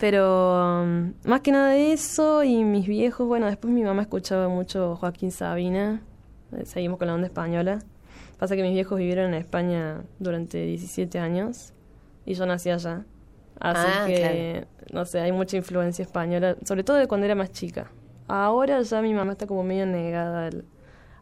Pero 0.00 0.82
um, 0.82 1.12
más 1.24 1.40
que 1.42 1.52
nada 1.52 1.76
eso 1.76 2.42
y 2.42 2.64
mis 2.64 2.86
viejos, 2.86 3.26
bueno, 3.26 3.46
después 3.46 3.72
mi 3.72 3.82
mamá 3.82 4.02
escuchaba 4.02 4.48
mucho 4.48 4.96
Joaquín 4.96 5.30
Sabina. 5.30 6.00
Seguimos 6.64 6.98
con 6.98 7.08
la 7.08 7.14
onda 7.14 7.26
española. 7.26 7.78
Pasa 8.38 8.56
que 8.56 8.62
mis 8.62 8.72
viejos 8.72 8.98
vivieron 8.98 9.26
en 9.32 9.34
España 9.34 10.02
durante 10.18 10.64
17 10.66 11.18
años 11.18 11.72
y 12.26 12.34
yo 12.34 12.44
nací 12.46 12.70
allá. 12.70 13.04
Así 13.60 13.86
Ah, 13.88 14.04
que, 14.06 14.66
no 14.92 15.04
sé, 15.04 15.20
hay 15.20 15.30
mucha 15.32 15.56
influencia 15.56 16.02
española, 16.02 16.56
sobre 16.64 16.82
todo 16.82 16.96
de 16.96 17.06
cuando 17.06 17.26
era 17.26 17.34
más 17.36 17.52
chica. 17.52 17.90
Ahora 18.28 18.80
ya 18.82 19.00
mi 19.02 19.14
mamá 19.14 19.32
está 19.32 19.46
como 19.46 19.62
medio 19.62 19.86
negada 19.86 20.46
al- 20.48 20.64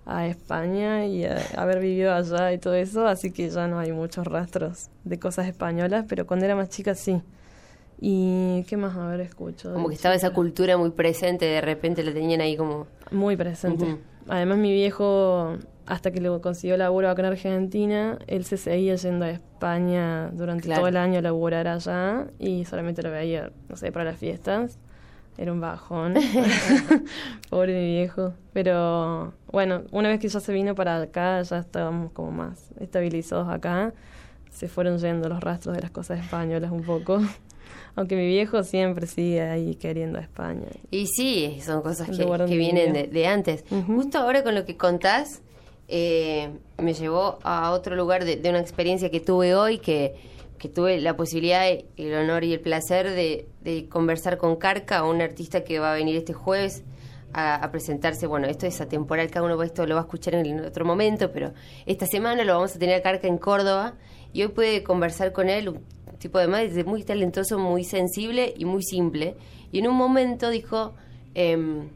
a 0.06 0.26
España 0.26 1.04
y 1.06 1.24
a 1.26 1.36
haber 1.56 1.80
vivido 1.80 2.14
allá 2.14 2.52
y 2.52 2.58
todo 2.58 2.74
eso, 2.74 3.06
así 3.06 3.30
que 3.32 3.50
ya 3.50 3.68
no 3.68 3.78
hay 3.78 3.92
muchos 3.92 4.26
rastros 4.26 4.88
de 5.04 5.18
cosas 5.18 5.46
españolas, 5.46 6.06
pero 6.08 6.26
cuando 6.26 6.46
era 6.46 6.56
más 6.56 6.68
chica 6.70 6.94
sí. 6.94 7.20
¿Y 8.00 8.64
qué 8.64 8.76
más 8.78 8.96
haber 8.96 9.20
escuchado? 9.20 9.74
Como 9.74 9.88
que 9.88 9.94
estaba 9.94 10.14
esa 10.14 10.30
cultura 10.30 10.76
muy 10.78 10.90
presente, 10.90 11.44
de 11.44 11.60
repente 11.60 12.02
la 12.02 12.12
tenían 12.14 12.40
ahí 12.40 12.56
como... 12.56 12.86
Muy 13.10 13.36
presente. 13.36 13.84
Ujú. 13.84 13.98
Además 14.30 14.58
mi 14.58 14.72
viejo 14.72 15.56
hasta 15.86 16.12
que 16.12 16.20
luego 16.20 16.40
consiguió 16.40 16.76
laburo 16.76 17.10
acá 17.10 17.22
en 17.22 17.26
Argentina, 17.26 18.18
él 18.28 18.44
se 18.44 18.56
seguía 18.56 18.94
yendo 18.94 19.24
a 19.24 19.30
España 19.30 20.30
durante 20.32 20.64
Claro. 20.66 20.82
todo 20.82 20.88
el 20.88 20.96
año 20.96 21.18
a 21.18 21.22
laburar 21.22 21.66
allá 21.66 22.28
y 22.38 22.64
solamente 22.64 23.02
lo 23.02 23.10
veía, 23.10 23.50
no 23.68 23.76
sé, 23.76 23.90
para 23.90 24.04
las 24.04 24.16
fiestas. 24.16 24.78
Era 25.36 25.52
un 25.52 25.60
bajón. 25.60 26.14
Pobre 27.50 27.72
mi 27.74 27.86
viejo. 27.86 28.34
Pero 28.52 29.32
bueno, 29.50 29.82
una 29.90 30.08
vez 30.08 30.20
que 30.20 30.28
ya 30.28 30.38
se 30.40 30.52
vino 30.52 30.74
para 30.74 31.00
acá, 31.00 31.40
ya 31.42 31.58
estábamos 31.58 32.12
como 32.12 32.30
más 32.30 32.70
estabilizados 32.78 33.48
acá. 33.48 33.92
Se 34.50 34.68
fueron 34.68 34.98
yendo 34.98 35.28
los 35.28 35.40
rastros 35.40 35.74
de 35.74 35.82
las 35.82 35.90
cosas 35.90 36.20
españolas 36.20 36.70
un 36.70 36.82
poco. 36.82 37.20
Aunque 37.96 38.16
mi 38.16 38.26
viejo 38.26 38.62
siempre 38.62 39.06
sigue 39.06 39.42
ahí 39.42 39.74
queriendo 39.74 40.18
a 40.18 40.22
España. 40.22 40.68
Y 40.90 41.06
sí, 41.06 41.58
son 41.64 41.82
cosas 41.82 42.08
que, 42.08 42.24
que 42.24 42.56
vienen 42.56 43.10
de, 43.10 43.26
antes. 43.26 43.64
Justo 43.86 44.18
ahora 44.18 44.42
con 44.42 44.54
lo 44.54 44.64
que 44.64 44.76
contás, 44.76 45.42
eh, 45.88 46.50
me 46.78 46.94
llevó 46.94 47.38
a 47.42 47.72
otro 47.72 47.96
lugar 47.96 48.24
de, 48.24 48.36
de 48.36 48.48
una 48.50 48.60
experiencia 48.60 49.10
que 49.10 49.20
tuve 49.20 49.54
hoy, 49.54 49.78
que, 49.78 50.14
que 50.56 50.68
tuve 50.68 51.00
la 51.00 51.16
posibilidad, 51.16 51.66
el 51.68 52.14
honor 52.14 52.44
y 52.44 52.52
el 52.52 52.60
placer 52.60 53.10
de, 53.10 53.48
de 53.60 53.88
conversar 53.88 54.38
con 54.38 54.56
Carca, 54.56 55.04
un 55.04 55.20
artista 55.20 55.64
que 55.64 55.80
va 55.80 55.92
a 55.92 55.94
venir 55.94 56.16
este 56.16 56.32
jueves 56.32 56.84
a, 57.32 57.56
a 57.56 57.70
presentarse. 57.72 58.26
Bueno, 58.26 58.46
esto 58.46 58.66
es 58.66 58.80
atemporal, 58.80 59.30
cada 59.30 59.44
uno 59.46 59.60
esto 59.62 59.84
lo 59.84 59.96
va 59.96 60.02
a 60.02 60.04
escuchar 60.04 60.34
en 60.34 60.60
otro 60.60 60.84
momento, 60.84 61.32
pero 61.32 61.52
esta 61.86 62.06
semana 62.06 62.44
lo 62.44 62.54
vamos 62.54 62.76
a 62.76 62.78
tener 62.78 62.94
a 62.94 63.02
Carca 63.02 63.26
en 63.26 63.38
Córdoba 63.38 63.94
y 64.32 64.42
hoy 64.42 64.48
pude 64.48 64.84
conversar 64.84 65.32
con 65.32 65.48
él, 65.48 65.68
un 65.70 65.82
tipo 66.20 66.38
de 66.38 66.46
madre 66.46 66.84
muy 66.84 67.02
talentoso, 67.02 67.58
muy 67.58 67.82
sensible 67.82 68.54
y 68.56 68.64
muy 68.64 68.82
simple. 68.82 69.36
Y 69.72 69.80
en 69.80 69.88
un 69.88 69.96
momento 69.96 70.50
dijo, 70.50 70.94
em, 71.34 71.88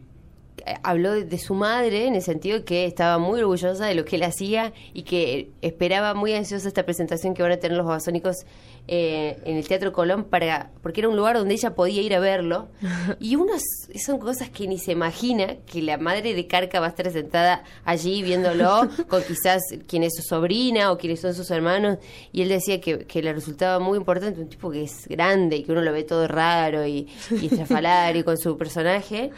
habló 0.82 1.12
de, 1.12 1.38
su 1.38 1.54
madre 1.54 2.06
en 2.06 2.14
el 2.14 2.22
sentido 2.22 2.64
que 2.64 2.86
estaba 2.86 3.18
muy 3.18 3.40
orgullosa 3.40 3.86
de 3.86 3.94
lo 3.94 4.04
que 4.04 4.16
él 4.16 4.22
hacía 4.22 4.72
y 4.92 5.02
que 5.02 5.50
esperaba 5.60 6.14
muy 6.14 6.32
ansiosa 6.32 6.68
esta 6.68 6.84
presentación 6.84 7.34
que 7.34 7.42
van 7.42 7.52
a 7.52 7.58
tener 7.58 7.76
los 7.76 7.86
babasónicos 7.86 8.46
eh, 8.86 9.38
en 9.46 9.56
el 9.56 9.66
Teatro 9.66 9.94
Colón 9.94 10.24
para 10.24 10.70
porque 10.82 11.00
era 11.00 11.08
un 11.08 11.16
lugar 11.16 11.38
donde 11.38 11.54
ella 11.54 11.74
podía 11.74 12.02
ir 12.02 12.14
a 12.14 12.20
verlo. 12.20 12.68
Y 13.18 13.36
unas 13.36 13.62
son 14.04 14.18
cosas 14.18 14.50
que 14.50 14.66
ni 14.66 14.78
se 14.78 14.92
imagina 14.92 15.56
que 15.66 15.80
la 15.80 15.96
madre 15.96 16.34
de 16.34 16.46
Carca 16.46 16.80
va 16.80 16.86
a 16.86 16.88
estar 16.90 17.10
sentada 17.10 17.64
allí 17.84 18.22
viéndolo 18.22 18.88
con 19.08 19.22
quizás 19.22 19.62
quién 19.86 20.02
es 20.02 20.14
su 20.16 20.22
sobrina 20.22 20.92
o 20.92 20.98
quiénes 20.98 21.20
son 21.20 21.34
sus 21.34 21.50
hermanos. 21.50 21.98
Y 22.32 22.42
él 22.42 22.50
decía 22.50 22.80
que, 22.80 23.06
que 23.06 23.22
le 23.22 23.32
resultaba 23.32 23.78
muy 23.78 23.96
importante 23.96 24.40
un 24.40 24.48
tipo 24.48 24.70
que 24.70 24.82
es 24.82 25.08
grande 25.08 25.56
y 25.56 25.62
que 25.62 25.72
uno 25.72 25.80
lo 25.80 25.92
ve 25.92 26.04
todo 26.04 26.28
raro 26.28 26.86
y, 26.86 27.08
y 27.30 27.46
estrafalario 27.46 28.22
con 28.24 28.36
su 28.36 28.56
personaje. 28.58 29.30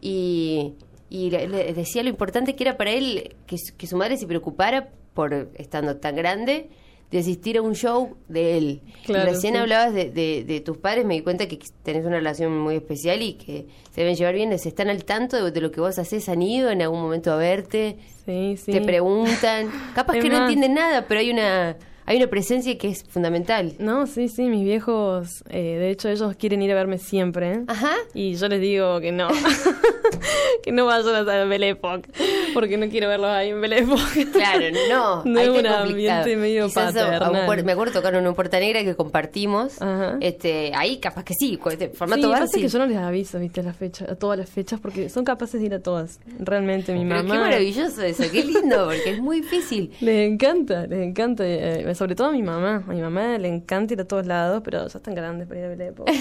Y, 0.00 0.74
y 1.10 1.30
le, 1.30 1.48
le 1.48 1.74
decía 1.74 2.04
lo 2.04 2.08
importante 2.08 2.54
que 2.54 2.62
era 2.62 2.76
para 2.76 2.90
él 2.92 3.34
que, 3.46 3.56
que 3.76 3.86
su 3.88 3.96
madre 3.96 4.16
se 4.16 4.26
preocupara 4.28 4.90
por 5.12 5.50
estando 5.56 5.96
tan 5.96 6.14
grande 6.14 6.70
de 7.12 7.18
asistir 7.18 7.58
a 7.58 7.62
un 7.62 7.74
show 7.74 8.16
de 8.28 8.56
él. 8.58 8.80
Claro, 9.04 9.30
recién 9.30 9.54
sí. 9.54 9.60
hablabas 9.60 9.94
de, 9.94 10.10
de- 10.10 10.42
de 10.44 10.60
tus 10.60 10.78
padres, 10.78 11.04
me 11.04 11.14
di 11.14 11.20
cuenta 11.20 11.46
que 11.46 11.58
tenés 11.84 12.04
una 12.04 12.16
relación 12.16 12.58
muy 12.58 12.74
especial 12.76 13.22
y 13.22 13.34
que 13.34 13.66
se 13.92 14.00
deben 14.00 14.16
llevar 14.16 14.34
bien, 14.34 14.58
se 14.58 14.68
están 14.70 14.88
al 14.88 15.04
tanto 15.04 15.44
de, 15.44 15.50
de 15.52 15.60
lo 15.60 15.70
que 15.70 15.80
vos 15.80 15.98
haces, 15.98 16.28
han 16.28 16.42
ido 16.42 16.70
en 16.70 16.82
algún 16.82 17.00
momento 17.02 17.30
a 17.30 17.36
verte, 17.36 17.98
Sí, 18.24 18.56
sí. 18.56 18.72
te 18.72 18.80
preguntan, 18.80 19.70
capaz 19.94 20.16
Es 20.16 20.24
que 20.24 20.30
no 20.30 20.42
entienden 20.42 20.74
nada, 20.74 21.06
pero 21.06 21.20
hay 21.20 21.30
una 21.30 21.76
hay 22.04 22.16
una 22.16 22.26
presencia 22.26 22.76
que 22.78 22.88
es 22.88 23.04
fundamental. 23.04 23.74
No, 23.78 24.08
sí, 24.08 24.28
sí, 24.28 24.42
mis 24.48 24.64
viejos, 24.64 25.44
eh, 25.50 25.76
de 25.78 25.90
hecho 25.90 26.08
ellos 26.08 26.34
quieren 26.36 26.60
ir 26.60 26.72
a 26.72 26.74
verme 26.74 26.98
siempre. 26.98 27.60
Ajá. 27.68 27.92
Y 28.12 28.34
yo 28.34 28.48
les 28.48 28.60
digo 28.60 29.00
que 29.00 29.12
no, 29.12 29.28
que 30.62 30.72
no 30.72 30.86
vayan 30.86 31.28
a 31.28 31.44
Belle 31.44 31.70
Époque, 31.70 32.10
porque 32.54 32.76
no 32.76 32.88
quiero 32.88 33.08
verlos 33.08 33.30
ahí 33.30 33.50
en 33.50 33.60
Belle 33.60 33.78
Époque. 33.78 34.28
Claro, 34.32 34.66
no. 34.88 35.22
No 35.32 35.40
está 35.40 35.52
un 35.52 35.66
ambiente 35.66 36.36
medio 36.36 36.66
un 36.66 36.72
paternal. 36.72 37.64
me 37.64 37.72
acuerdo 37.72 37.92
tocar 37.92 38.14
en 38.14 38.26
un 38.26 38.34
Puerta 38.34 38.58
Negra 38.58 38.84
que 38.84 38.94
compartimos. 38.94 39.80
Ajá. 39.80 40.16
Este, 40.20 40.72
ahí 40.74 40.98
capaz 40.98 41.24
que 41.24 41.34
sí, 41.34 41.58
formato 41.94 42.22
sí, 42.22 42.28
bar, 42.28 42.40
pasa 42.40 42.52
sí. 42.54 42.60
que 42.62 42.68
yo 42.68 42.78
no 42.78 42.86
les 42.86 42.98
aviso, 42.98 43.38
viste, 43.38 43.62
las 43.62 43.76
fechas, 43.76 44.08
a 44.08 44.16
todas 44.16 44.38
las 44.38 44.50
fechas, 44.50 44.80
porque 44.80 45.08
son 45.08 45.24
capaces 45.24 45.60
de 45.60 45.66
ir 45.66 45.74
a 45.74 45.80
todas. 45.80 46.20
Realmente, 46.38 46.92
mi 46.92 47.04
Pero 47.04 47.22
mamá... 47.22 47.34
qué 47.34 47.40
maravilloso 47.40 48.02
eso, 48.02 48.24
qué 48.30 48.44
lindo, 48.44 48.86
porque 48.86 49.10
es 49.10 49.20
muy 49.20 49.40
difícil. 49.40 49.92
Les 50.00 50.30
encanta, 50.30 50.86
les 50.86 51.00
encanta, 51.00 51.44
eh, 51.46 51.94
sobre 51.94 52.14
todo 52.14 52.28
a 52.28 52.32
mi 52.32 52.42
mamá. 52.42 52.84
A 52.86 52.92
mi 52.92 53.00
mamá 53.00 53.38
le 53.38 53.48
encanta 53.48 53.94
ir 53.94 54.00
a 54.00 54.04
todos 54.04 54.26
lados, 54.26 54.62
pero 54.64 54.86
ya 54.86 54.98
están 54.98 55.14
grandes 55.14 55.46
para 55.48 55.60
ir 55.60 55.66
a 55.66 55.68
Belle 55.68 55.86
Époque. 55.88 56.12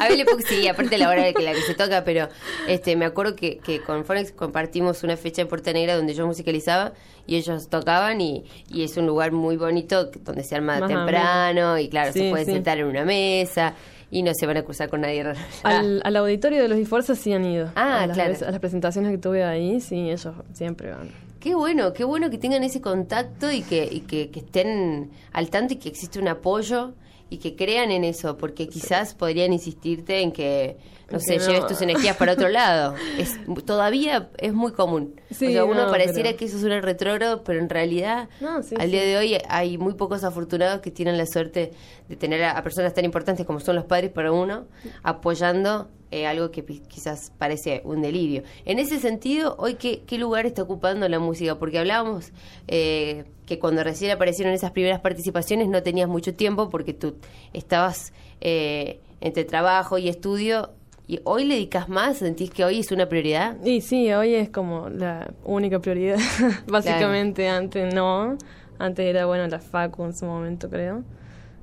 A 0.00 0.08
Belle 0.08 0.22
Époque 0.22 0.42
sí, 0.46 0.66
aparte 0.68 0.98
la 0.98 1.08
hora 1.08 1.24
de 1.24 1.34
que 1.34 1.42
la 1.42 1.52
que 1.52 1.62
se 1.62 1.74
toca, 1.74 2.04
pero 2.04 2.28
este 2.66 2.96
me 2.96 3.04
acuerdo 3.04 3.36
que, 3.36 3.47
que 3.56 3.80
con 3.80 4.04
Fonex 4.04 4.32
compartimos 4.32 5.02
una 5.02 5.16
fecha 5.16 5.42
en 5.42 5.48
Puerta 5.48 5.72
Negra 5.72 5.96
donde 5.96 6.14
yo 6.14 6.26
musicalizaba 6.26 6.92
y 7.26 7.36
ellos 7.36 7.68
tocaban 7.68 8.20
y, 8.20 8.44
y 8.68 8.82
es 8.82 8.96
un 8.96 9.06
lugar 9.06 9.32
muy 9.32 9.56
bonito 9.56 10.10
donde 10.22 10.44
se 10.44 10.54
arma 10.54 10.78
Más 10.78 10.88
temprano 10.88 11.78
y 11.78 11.88
claro, 11.88 12.12
se 12.12 12.30
pueden 12.30 12.46
sí. 12.46 12.52
sentar 12.52 12.78
en 12.78 12.86
una 12.86 13.04
mesa 13.04 13.74
y 14.10 14.22
no 14.22 14.32
se 14.34 14.46
van 14.46 14.56
a 14.56 14.62
cruzar 14.62 14.88
con 14.88 15.02
nadie. 15.02 15.24
Al, 15.64 16.00
al 16.04 16.16
auditorio 16.16 16.62
de 16.62 16.68
los 16.68 16.78
Disfuerzas 16.78 17.18
sí 17.18 17.32
han 17.32 17.44
ido. 17.44 17.70
Ah, 17.74 18.02
a 18.02 18.06
las, 18.06 18.16
claro. 18.16 18.34
a 18.46 18.50
las 18.50 18.60
presentaciones 18.60 19.10
que 19.10 19.18
tuve 19.18 19.44
ahí, 19.44 19.80
sí, 19.80 20.10
ellos 20.10 20.28
siempre 20.52 20.90
van. 20.90 21.10
Qué 21.40 21.54
bueno, 21.54 21.92
qué 21.92 22.04
bueno 22.04 22.30
que 22.30 22.38
tengan 22.38 22.64
ese 22.64 22.80
contacto 22.80 23.50
y 23.52 23.62
que, 23.62 23.88
y 23.90 24.00
que, 24.00 24.30
que 24.30 24.40
estén 24.40 25.10
al 25.32 25.50
tanto 25.50 25.74
y 25.74 25.76
que 25.76 25.88
existe 25.88 26.18
un 26.18 26.28
apoyo 26.28 26.94
y 27.30 27.38
que 27.38 27.56
crean 27.56 27.90
en 27.90 28.04
eso, 28.04 28.36
porque 28.38 28.68
quizás 28.68 29.14
podrían 29.14 29.52
insistirte 29.52 30.20
en 30.22 30.32
que, 30.32 30.76
no 31.10 31.18
Que 31.18 31.24
sé, 31.24 31.36
no. 31.38 31.46
lleves 31.46 31.66
tus 31.66 31.82
energías 31.82 32.16
para 32.16 32.32
otro 32.32 32.48
lado. 32.48 32.94
Es, 33.18 33.38
todavía 33.66 34.30
es 34.38 34.52
muy 34.54 34.72
común. 34.72 35.20
Sí, 35.30 35.48
o 35.48 35.50
sea, 35.50 35.64
uno 35.64 35.84
no, 35.86 35.90
pareciera 35.90 36.30
pero- 36.30 36.36
que 36.38 36.44
eso 36.46 36.56
es 36.56 36.62
un 36.64 36.70
retrógrado, 36.82 37.44
pero 37.44 37.60
en 37.60 37.68
realidad, 37.68 38.28
No, 38.40 38.62
sí, 38.62 38.74
al 38.78 38.86
sí. 38.86 38.92
día 38.92 39.02
de 39.04 39.16
hoy 39.18 39.38
hay 39.48 39.76
muy 39.78 39.94
pocos 39.94 40.24
afortunados 40.24 40.80
que 40.80 40.90
tienen 40.90 41.18
la 41.18 41.26
suerte 41.26 41.72
de 42.08 42.16
tener 42.16 42.42
a, 42.44 42.52
a 42.52 42.62
personas 42.62 42.94
tan 42.94 43.04
importantes 43.04 43.44
como 43.46 43.60
son 43.60 43.76
los 43.76 43.84
padres 43.84 44.10
para 44.10 44.32
uno, 44.32 44.66
apoyando 45.02 45.88
eh, 46.10 46.26
algo 46.26 46.50
que 46.50 46.64
quizás 46.64 47.32
parece 47.36 47.82
un 47.84 48.00
delirio. 48.00 48.42
En 48.64 48.78
ese 48.78 48.98
sentido, 48.98 49.56
hoy, 49.58 49.74
¿qué, 49.74 50.02
qué 50.06 50.16
lugar 50.16 50.46
está 50.46 50.62
ocupando 50.62 51.06
la 51.08 51.18
música? 51.18 51.58
Porque 51.58 51.78
hablábamos 51.78 52.32
eh, 52.66 53.24
que 53.44 53.58
cuando 53.58 53.84
recién 53.84 54.10
aparecieron 54.10 54.54
esas 54.54 54.70
primeras 54.70 55.00
participaciones 55.00 55.68
no 55.68 55.82
tenías 55.82 56.08
mucho 56.08 56.34
tiempo 56.34 56.70
porque 56.70 56.94
tú 56.94 57.16
estabas 57.52 58.12
eh, 58.40 59.00
entre 59.20 59.44
trabajo 59.44 59.98
y 59.98 60.08
estudio. 60.08 60.70
¿Y 61.06 61.20
hoy 61.24 61.44
le 61.44 61.54
dedicas 61.54 61.88
más? 61.88 62.18
¿Sentís 62.18 62.50
que 62.50 62.64
hoy 62.64 62.80
es 62.80 62.92
una 62.92 63.08
prioridad? 63.08 63.62
Y 63.64 63.80
sí, 63.80 64.12
hoy 64.12 64.34
es 64.34 64.50
como 64.50 64.88
la 64.90 65.32
única 65.44 65.78
prioridad. 65.78 66.18
Básicamente, 66.66 67.48
antes 67.48 67.94
no. 67.94 68.36
Antes 68.78 69.06
era, 69.06 69.26
bueno, 69.26 69.46
la 69.46 69.58
facu 69.58 70.04
en 70.04 70.14
su 70.14 70.26
momento, 70.26 70.68
creo. 70.68 71.04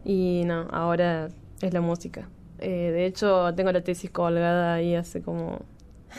Y 0.03 0.43
no, 0.45 0.67
ahora 0.71 1.29
es 1.61 1.73
la 1.73 1.81
música. 1.81 2.27
Eh, 2.59 2.91
de 2.91 3.05
hecho, 3.05 3.53
tengo 3.55 3.71
la 3.71 3.81
tesis 3.81 4.09
colgada 4.11 4.75
ahí 4.75 4.95
hace 4.95 5.21
como 5.21 5.59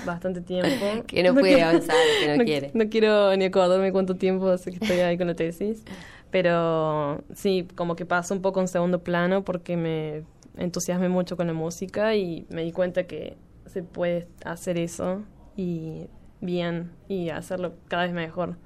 bastante 0.04 0.40
tiempo. 0.40 0.68
Que 1.06 1.22
no 1.22 1.32
puede 1.34 1.54
quiero- 1.54 1.68
avanzar, 1.70 1.96
que 2.20 2.36
no 2.38 2.44
quiere. 2.44 2.70
No 2.74 2.88
quiero 2.88 3.36
ni 3.36 3.44
acordarme 3.46 3.92
cuánto 3.92 4.16
tiempo 4.16 4.48
hace 4.48 4.70
que 4.70 4.78
estoy 4.84 5.00
ahí 5.00 5.16
con 5.18 5.26
la 5.26 5.34
tesis. 5.34 5.82
Pero 6.30 7.22
sí, 7.34 7.66
como 7.76 7.96
que 7.96 8.04
pasa 8.04 8.34
un 8.34 8.42
poco 8.42 8.60
en 8.60 8.68
segundo 8.68 9.02
plano 9.02 9.44
porque 9.44 9.76
me 9.76 10.24
entusiasmé 10.56 11.08
mucho 11.08 11.36
con 11.36 11.46
la 11.46 11.52
música 11.52 12.14
y 12.14 12.46
me 12.50 12.62
di 12.64 12.72
cuenta 12.72 13.04
que 13.04 13.36
se 13.66 13.82
puede 13.82 14.26
hacer 14.44 14.76
eso 14.78 15.22
y 15.56 16.08
bien 16.40 16.90
y 17.08 17.30
hacerlo 17.30 17.74
cada 17.88 18.04
vez 18.04 18.12
mejor. 18.12 18.56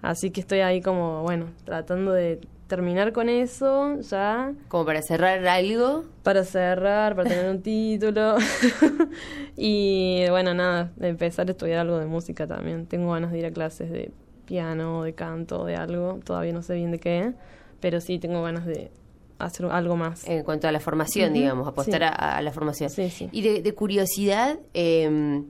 Así 0.00 0.30
que 0.30 0.40
estoy 0.40 0.60
ahí 0.60 0.80
como, 0.80 1.22
bueno, 1.22 1.46
tratando 1.64 2.12
de 2.12 2.40
terminar 2.68 3.12
con 3.12 3.28
eso 3.28 3.98
ya 4.00 4.52
Como 4.68 4.84
para 4.84 5.02
cerrar 5.02 5.44
algo. 5.48 6.04
para 6.22 6.44
cerrar, 6.44 7.16
para 7.16 7.28
tener 7.28 7.50
un 7.50 7.62
título. 7.62 8.36
y 9.56 10.24
bueno, 10.30 10.54
nada, 10.54 10.92
empezar 11.00 11.48
a 11.48 11.50
estudiar 11.52 11.80
algo 11.80 11.98
de 11.98 12.06
música 12.06 12.46
también. 12.46 12.86
Tengo 12.86 13.12
ganas 13.12 13.32
de 13.32 13.38
ir 13.38 13.46
a 13.46 13.50
clases 13.50 13.90
de 13.90 14.12
piano, 14.46 15.02
de 15.02 15.14
canto, 15.14 15.64
de 15.64 15.76
algo. 15.76 16.20
Todavía 16.24 16.52
no 16.52 16.62
sé 16.62 16.74
bien 16.74 16.90
de 16.92 17.00
qué, 17.00 17.32
pero 17.80 18.00
sí 18.00 18.18
tengo 18.18 18.42
ganas 18.42 18.66
de 18.66 18.90
hacer 19.38 19.66
algo 19.66 19.96
más. 19.96 20.26
En 20.28 20.42
cuanto 20.44 20.68
a 20.68 20.72
la 20.72 20.80
formación, 20.80 21.32
digamos, 21.32 21.66
apostar 21.66 22.00
sí. 22.00 22.06
a, 22.06 22.36
a 22.36 22.42
la 22.42 22.52
formación. 22.52 22.90
Sí, 22.90 23.08
sí. 23.10 23.28
Y 23.32 23.42
de, 23.42 23.62
de 23.62 23.74
curiosidad, 23.74 24.58
eh, 24.74 25.42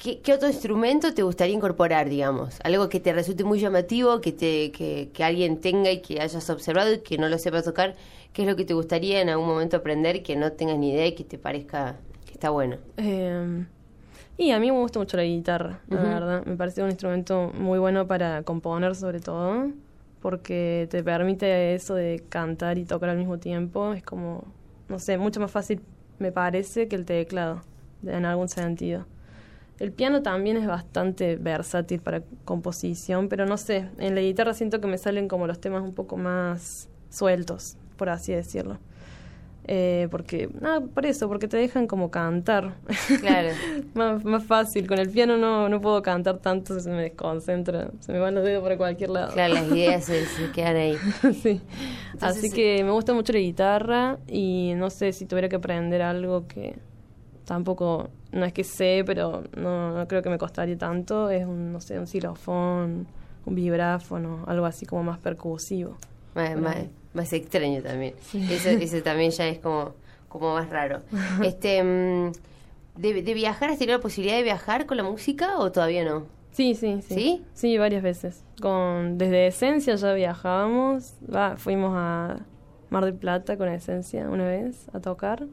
¿qué, 0.00 0.18
qué 0.20 0.32
otro 0.32 0.48
instrumento 0.48 1.14
te 1.14 1.22
gustaría 1.22 1.54
incorporar, 1.54 2.08
digamos? 2.08 2.58
Algo 2.64 2.88
que 2.88 2.98
te 2.98 3.12
resulte 3.12 3.44
muy 3.44 3.60
llamativo, 3.60 4.20
que, 4.20 4.32
te, 4.32 4.72
que, 4.72 5.10
que 5.12 5.22
alguien 5.22 5.60
tenga 5.60 5.92
y 5.92 6.00
que 6.00 6.20
hayas 6.20 6.50
observado 6.50 6.94
y 6.94 6.98
que 7.00 7.18
no 7.18 7.28
lo 7.28 7.38
sepa 7.38 7.62
tocar. 7.62 7.94
¿Qué 8.32 8.42
es 8.42 8.48
lo 8.48 8.56
que 8.56 8.64
te 8.64 8.74
gustaría 8.74 9.20
en 9.20 9.28
algún 9.28 9.46
momento 9.46 9.76
aprender 9.76 10.16
y 10.16 10.20
que 10.22 10.34
no 10.36 10.52
tengas 10.52 10.78
ni 10.78 10.92
idea 10.92 11.06
y 11.06 11.12
que 11.12 11.24
te 11.24 11.38
parezca 11.38 11.96
que 12.24 12.32
está 12.32 12.50
bueno? 12.50 12.78
Eh, 12.96 13.64
y 14.38 14.50
a 14.52 14.58
mí 14.58 14.70
me 14.72 14.78
gusta 14.78 14.98
mucho 14.98 15.16
la 15.16 15.24
guitarra, 15.24 15.80
la 15.88 16.02
verdad. 16.02 16.44
Me 16.46 16.56
parece 16.56 16.82
un 16.82 16.88
instrumento 16.88 17.52
muy 17.54 17.78
bueno 17.78 18.06
para 18.06 18.42
componer 18.42 18.94
sobre 18.94 19.20
todo, 19.20 19.68
porque 20.22 20.88
te 20.90 21.02
permite 21.02 21.74
eso 21.74 21.94
de 21.94 22.24
cantar 22.28 22.78
y 22.78 22.84
tocar 22.84 23.10
al 23.10 23.18
mismo 23.18 23.38
tiempo. 23.38 23.92
Es 23.92 24.02
como, 24.02 24.44
no 24.88 24.98
sé, 24.98 25.18
mucho 25.18 25.40
más 25.40 25.50
fácil 25.50 25.82
me 26.18 26.32
parece 26.32 26.88
que 26.88 26.96
el 26.96 27.04
teclado, 27.04 27.62
en 28.06 28.24
algún 28.24 28.48
sentido. 28.48 29.04
El 29.80 29.92
piano 29.92 30.22
también 30.22 30.56
es 30.56 30.66
bastante 30.66 31.36
versátil 31.36 32.00
para 32.00 32.22
composición, 32.44 33.28
pero 33.28 33.46
no 33.46 33.56
sé, 33.56 33.88
en 33.98 34.14
la 34.14 34.20
guitarra 34.20 34.54
siento 34.54 34.80
que 34.80 34.86
me 34.86 34.98
salen 34.98 35.26
como 35.26 35.46
los 35.46 35.60
temas 35.60 35.82
un 35.82 35.94
poco 35.94 36.16
más 36.16 36.88
sueltos, 37.08 37.76
por 37.96 38.10
así 38.10 38.32
decirlo. 38.32 38.78
Eh, 39.64 40.08
porque, 40.10 40.48
nada, 40.60 40.80
por 40.80 41.06
eso, 41.06 41.28
porque 41.28 41.46
te 41.46 41.56
dejan 41.56 41.86
como 41.86 42.10
cantar. 42.10 42.74
Claro. 43.20 43.50
más, 43.94 44.24
más 44.24 44.44
fácil. 44.44 44.86
Con 44.86 44.98
el 44.98 45.10
piano 45.10 45.36
no, 45.36 45.68
no 45.68 45.80
puedo 45.80 46.02
cantar 46.02 46.38
tanto, 46.38 46.78
se 46.80 46.90
me 46.90 47.02
desconcentra, 47.02 47.90
se 48.00 48.12
me 48.12 48.18
van 48.18 48.34
los 48.34 48.44
dedos 48.44 48.62
por 48.62 48.76
cualquier 48.76 49.10
lado. 49.10 49.32
Claro, 49.32 49.54
las 49.54 49.68
ideas 49.68 50.04
se, 50.04 50.26
se 50.26 50.50
quedan 50.54 50.76
ahí. 50.76 50.96
sí. 51.40 51.60
Entonces, 52.12 52.20
Así 52.20 52.50
que 52.50 52.82
me 52.84 52.90
gusta 52.90 53.14
mucho 53.14 53.32
la 53.32 53.38
guitarra 53.38 54.18
y 54.26 54.72
no 54.76 54.90
sé 54.90 55.12
si 55.12 55.24
tuviera 55.24 55.48
que 55.48 55.56
aprender 55.56 56.02
algo 56.02 56.46
que 56.48 56.76
tampoco, 57.44 58.10
no 58.32 58.44
es 58.44 58.52
que 58.52 58.64
sé, 58.64 59.02
pero 59.04 59.44
no, 59.56 59.96
no 59.96 60.08
creo 60.08 60.22
que 60.22 60.30
me 60.30 60.38
costaría 60.38 60.78
tanto, 60.78 61.30
es 61.30 61.44
un, 61.44 61.72
no 61.72 61.80
sé, 61.80 61.98
un 61.98 62.06
xilofón, 62.06 63.06
un 63.46 63.54
vibráfono, 63.54 64.44
algo 64.46 64.66
así 64.66 64.86
como 64.86 65.02
más 65.02 65.18
percusivo. 65.18 65.96
Más, 66.34 66.56
más, 67.12 67.32
extraño 67.32 67.82
también. 67.82 68.14
Ese, 68.32 68.82
ese 68.82 69.02
también 69.02 69.30
ya 69.32 69.48
es 69.48 69.58
como, 69.58 69.94
como 70.28 70.54
más 70.54 70.68
raro. 70.70 71.02
Este, 71.44 71.82
mm, 71.82 72.32
de, 72.96 73.22
de 73.22 73.34
viajar, 73.34 73.70
¿has 73.70 73.78
tenido 73.78 73.98
la 73.98 74.02
posibilidad 74.02 74.36
de 74.36 74.42
viajar 74.42 74.86
con 74.86 74.96
la 74.96 75.02
música 75.02 75.58
o 75.58 75.72
todavía 75.72 76.04
no? 76.04 76.26
Sí, 76.52 76.74
sí, 76.74 77.00
sí. 77.02 77.14
¿Sí? 77.14 77.44
Sí, 77.54 77.78
varias 77.78 78.02
veces. 78.02 78.44
Con, 78.60 79.18
desde 79.18 79.46
Esencia 79.46 79.94
ya 79.94 80.12
viajábamos, 80.12 81.14
va, 81.32 81.56
fuimos 81.56 81.92
a 81.94 82.40
Mar 82.90 83.04
del 83.04 83.14
Plata 83.14 83.56
con 83.56 83.68
Esencia 83.68 84.28
una 84.28 84.46
vez 84.46 84.88
a 84.92 85.00
tocar. 85.00 85.46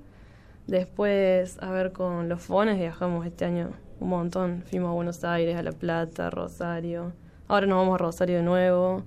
Después, 0.68 1.58
a 1.62 1.72
ver, 1.72 1.94
con 1.94 2.28
los 2.28 2.42
fones 2.42 2.78
viajamos 2.78 3.26
este 3.26 3.46
año 3.46 3.72
un 4.00 4.10
montón. 4.10 4.64
Fuimos 4.70 4.90
a 4.90 4.94
Buenos 4.94 5.24
Aires, 5.24 5.56
a 5.56 5.64
La 5.64 5.72
Plata, 5.72 6.30
Rosario. 6.30 7.14
Ahora 7.48 7.66
nos 7.68 7.78
vamos 7.80 7.96
a 7.96 7.98
Rosario 7.98 8.38
de 8.38 8.44
nuevo. 8.44 9.04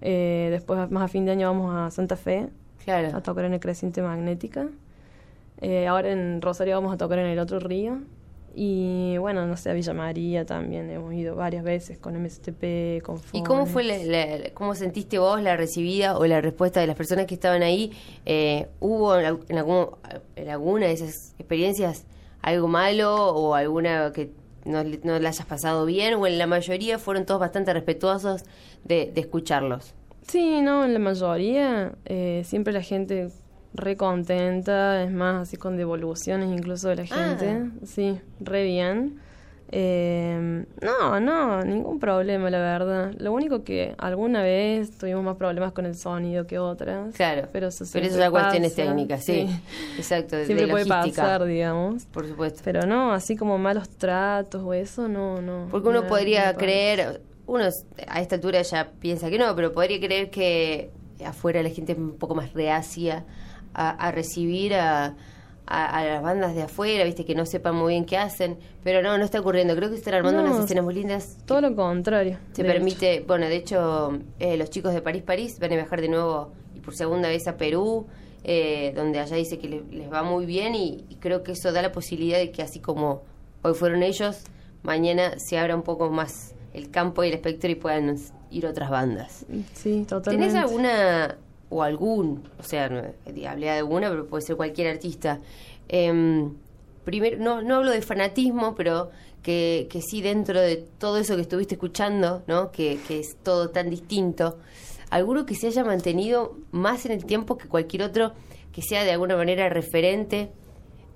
Eh, 0.00 0.48
después, 0.50 0.90
más 0.90 1.04
a 1.04 1.08
fin 1.08 1.24
de 1.24 1.32
año, 1.32 1.46
vamos 1.48 1.74
a 1.74 1.90
Santa 1.90 2.16
Fe 2.16 2.48
Claro. 2.84 3.16
a 3.16 3.22
tocar 3.22 3.44
en 3.44 3.54
el 3.54 3.60
Creciente 3.60 4.02
Magnética. 4.02 4.68
Eh, 5.60 5.86
ahora 5.86 6.10
en 6.10 6.42
Rosario 6.42 6.74
vamos 6.74 6.92
a 6.92 6.96
tocar 6.96 7.18
en 7.20 7.26
el 7.26 7.38
otro 7.38 7.60
río. 7.60 7.98
Y 8.58 9.18
bueno, 9.18 9.46
no 9.46 9.54
sé, 9.58 9.68
a 9.68 9.74
Villa 9.74 9.92
María 9.92 10.46
también 10.46 10.88
hemos 10.90 11.12
ido 11.12 11.36
varias 11.36 11.62
veces 11.62 11.98
con 11.98 12.16
MSTP, 12.16 13.02
con 13.02 13.18
¿Y 13.34 13.42
cómo 13.42 13.66
Fones. 13.66 13.70
fue 13.72 13.82
la, 13.84 13.98
la- 14.38 14.50
cómo 14.54 14.74
sentiste 14.74 15.18
vos 15.18 15.42
la 15.42 15.58
recibida 15.58 16.16
o 16.16 16.24
la 16.24 16.40
respuesta 16.40 16.80
de 16.80 16.86
las 16.86 16.96
personas 16.96 17.26
que 17.26 17.34
estaban 17.34 17.62
ahí? 17.62 17.92
Eh, 18.24 18.66
¿Hubo 18.80 19.14
en, 19.18 19.40
en 19.50 19.58
algún- 19.58 19.88
en 20.36 20.48
alguna 20.48 20.86
de 20.86 20.92
esas 20.92 21.34
experiencias 21.38 22.06
algo 22.40 22.66
malo 22.66 23.14
o 23.34 23.54
alguna 23.54 24.10
que 24.14 24.30
no, 24.64 24.82
no 24.84 25.18
la 25.18 25.28
hayas 25.28 25.44
pasado 25.46 25.84
bien? 25.84 26.14
¿O 26.14 26.26
en 26.26 26.38
la 26.38 26.46
mayoría 26.46 26.98
fueron 26.98 27.26
todos 27.26 27.40
bastante 27.40 27.74
respetuosos 27.74 28.44
de, 28.84 29.12
de 29.14 29.20
escucharlos? 29.20 29.92
Sí, 30.28 30.62
no, 30.62 30.82
en 30.86 30.94
la 30.94 30.98
mayoría 30.98 31.92
eh, 32.06 32.40
siempre 32.46 32.72
la 32.72 32.80
gente 32.82 33.28
re 33.74 33.96
contenta, 33.96 35.02
es 35.02 35.10
más, 35.12 35.42
así 35.42 35.56
con 35.56 35.76
devoluciones 35.76 36.48
incluso 36.56 36.88
de 36.88 36.96
la 36.96 37.02
Ah. 37.02 37.06
gente. 37.38 37.70
Sí, 37.86 38.18
re 38.40 38.64
bien. 38.64 39.20
Eh, 39.72 40.64
no, 40.80 41.18
no, 41.18 41.62
ningún 41.64 41.98
problema, 41.98 42.48
la 42.50 42.58
verdad. 42.58 43.12
Lo 43.18 43.32
único 43.32 43.64
que 43.64 43.94
alguna 43.98 44.40
vez 44.42 44.96
tuvimos 44.96 45.24
más 45.24 45.36
problemas 45.36 45.72
con 45.72 45.86
el 45.86 45.96
sonido 45.96 46.46
que 46.46 46.58
otras. 46.58 47.14
Claro. 47.16 47.48
Pero 47.52 47.68
eso, 47.68 47.84
Pero 47.92 48.06
eso 48.06 48.18
ya 48.18 48.30
cuestiones 48.30 48.74
técnicas, 48.76 49.24
sí. 49.24 49.48
Exacto, 49.96 50.36
Siempre 50.44 50.66
de 50.66 50.70
puede 50.72 50.86
pasar, 50.86 51.44
digamos. 51.44 52.04
Por 52.06 52.28
supuesto. 52.28 52.60
Pero 52.64 52.86
no, 52.86 53.12
así 53.12 53.36
como 53.36 53.58
malos 53.58 53.88
tratos 53.88 54.62
o 54.62 54.72
eso, 54.72 55.08
no, 55.08 55.42
no. 55.42 55.66
Porque 55.70 55.88
uno 55.88 56.02
no, 56.02 56.08
podría 56.08 56.54
creer, 56.54 57.20
uno 57.46 57.64
a 58.06 58.20
esta 58.20 58.36
altura 58.36 58.62
ya 58.62 58.90
piensa 59.00 59.28
que 59.30 59.38
no, 59.38 59.54
pero 59.56 59.72
podría 59.72 59.98
creer 59.98 60.30
que 60.30 60.90
afuera 61.24 61.60
la 61.62 61.70
gente 61.70 61.92
es 61.92 61.98
un 61.98 62.12
poco 62.18 62.34
más 62.36 62.52
reacia 62.52 63.24
a, 63.76 63.90
a 63.90 64.10
recibir 64.10 64.74
a, 64.74 65.14
a- 65.66 65.98
a 65.98 66.04
las 66.04 66.22
bandas 66.22 66.54
de 66.54 66.62
afuera, 66.62 67.04
viste, 67.04 67.24
que 67.24 67.34
no 67.34 67.44
sepan 67.44 67.74
muy 67.74 67.92
bien 67.94 68.04
qué 68.06 68.16
hacen. 68.16 68.58
Pero 68.82 69.02
no, 69.02 69.18
no 69.18 69.24
está 69.24 69.40
ocurriendo. 69.40 69.74
Creo 69.76 69.90
que 69.90 69.96
están 69.96 70.14
armando 70.14 70.42
No, 70.42 70.48
unas 70.50 70.64
escenas 70.64 70.84
muy 70.84 70.94
lindas. 70.94 71.36
Todo 71.44 71.60
lo 71.60 71.74
contrario. 71.76 72.38
Se 72.52 72.64
permite, 72.64 73.24
bueno, 73.26 73.46
de 73.46 73.56
hecho, 73.56 74.18
eh, 74.38 74.56
los 74.56 74.70
chicos 74.70 74.94
de 74.94 75.02
París 75.02 75.22
París 75.22 75.58
van 75.60 75.72
a 75.72 75.76
viajar 75.76 76.00
de 76.00 76.08
nuevo 76.08 76.52
y 76.74 76.80
por 76.80 76.94
segunda 76.94 77.28
vez 77.28 77.46
a 77.48 77.56
Perú, 77.56 78.06
eh, 78.44 78.92
donde 78.94 79.18
allá 79.18 79.36
dice 79.36 79.58
que 79.58 79.68
le- 79.68 79.82
les 79.90 80.10
va 80.12 80.22
muy 80.22 80.46
bien 80.46 80.74
y, 80.74 81.04
y 81.08 81.16
creo 81.16 81.42
que 81.42 81.52
eso 81.52 81.72
da 81.72 81.82
la 81.82 81.90
posibilidad 81.92 82.38
de 82.38 82.50
que 82.52 82.62
así 82.62 82.78
como 82.80 83.22
hoy 83.62 83.74
fueron 83.74 84.02
ellos, 84.04 84.44
mañana 84.84 85.32
se 85.38 85.58
abra 85.58 85.74
un 85.74 85.82
poco 85.82 86.10
más 86.10 86.54
el 86.72 86.90
campo 86.90 87.24
y 87.24 87.28
el 87.28 87.34
espectro 87.34 87.68
y 87.70 87.74
puedan 87.74 88.16
ir 88.52 88.66
otras 88.66 88.88
bandas. 88.88 89.44
Sí, 89.74 90.04
totalmente. 90.08 90.30
¿Tenés 90.30 90.54
alguna 90.54 91.36
o 91.68 91.82
algún, 91.82 92.42
o 92.58 92.62
sea, 92.62 92.88
no, 92.88 93.00
eh, 93.00 93.46
hablé 93.46 93.66
de 93.66 93.72
alguna, 93.72 94.08
pero 94.10 94.26
puede 94.26 94.42
ser 94.42 94.56
cualquier 94.56 94.88
artista? 94.88 95.40
em, 95.88 96.54
primero, 97.04 97.38
no, 97.38 97.62
no 97.62 97.76
hablo 97.76 97.92
de 97.92 98.02
fanatismo, 98.02 98.74
pero 98.74 99.10
que, 99.42 99.86
que 99.90 100.02
sí 100.02 100.22
dentro 100.22 100.60
de 100.60 100.76
todo 100.98 101.18
eso 101.18 101.36
que 101.36 101.42
estuviste 101.42 101.74
escuchando, 101.74 102.42
¿no? 102.48 102.72
Que, 102.72 102.98
que 103.06 103.20
es 103.20 103.36
todo 103.42 103.70
tan 103.70 103.90
distinto, 103.90 104.58
alguno 105.10 105.46
que 105.46 105.54
se 105.54 105.68
haya 105.68 105.84
mantenido 105.84 106.56
más 106.72 107.06
en 107.06 107.12
el 107.12 107.24
tiempo 107.24 107.56
que 107.56 107.68
cualquier 107.68 108.02
otro, 108.02 108.32
que 108.72 108.82
sea 108.82 109.04
de 109.04 109.12
alguna 109.12 109.36
manera 109.36 109.68
referente, 109.68 110.50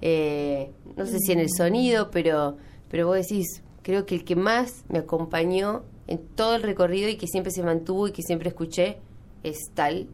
eh, 0.01 0.71
no 0.97 1.07
sé 1.07 1.19
si 1.19 1.33
en 1.33 1.41
el 1.41 1.51
sonido, 1.51 2.11
pero, 2.11 2.57
pero 2.89 3.07
vos 3.07 3.17
decís, 3.17 3.63
creo 3.83 4.07
que 4.07 4.15
el 4.15 4.25
que 4.25 4.37
más 4.37 4.85
me 4.89 5.01
acompañó 5.01 5.83
en 6.07 6.19
todo 6.19 6.55
el 6.55 6.63
recorrido 6.63 7.09
y 7.09 7.17
que 7.17 7.27
siempre 7.27 7.53
se 7.53 7.63
mantuvo 7.63 8.09
y 8.09 8.13
que 8.13 8.23
siempre 8.23 8.49
escuché 8.49 8.99
es 9.43 9.59
tal. 9.75 10.09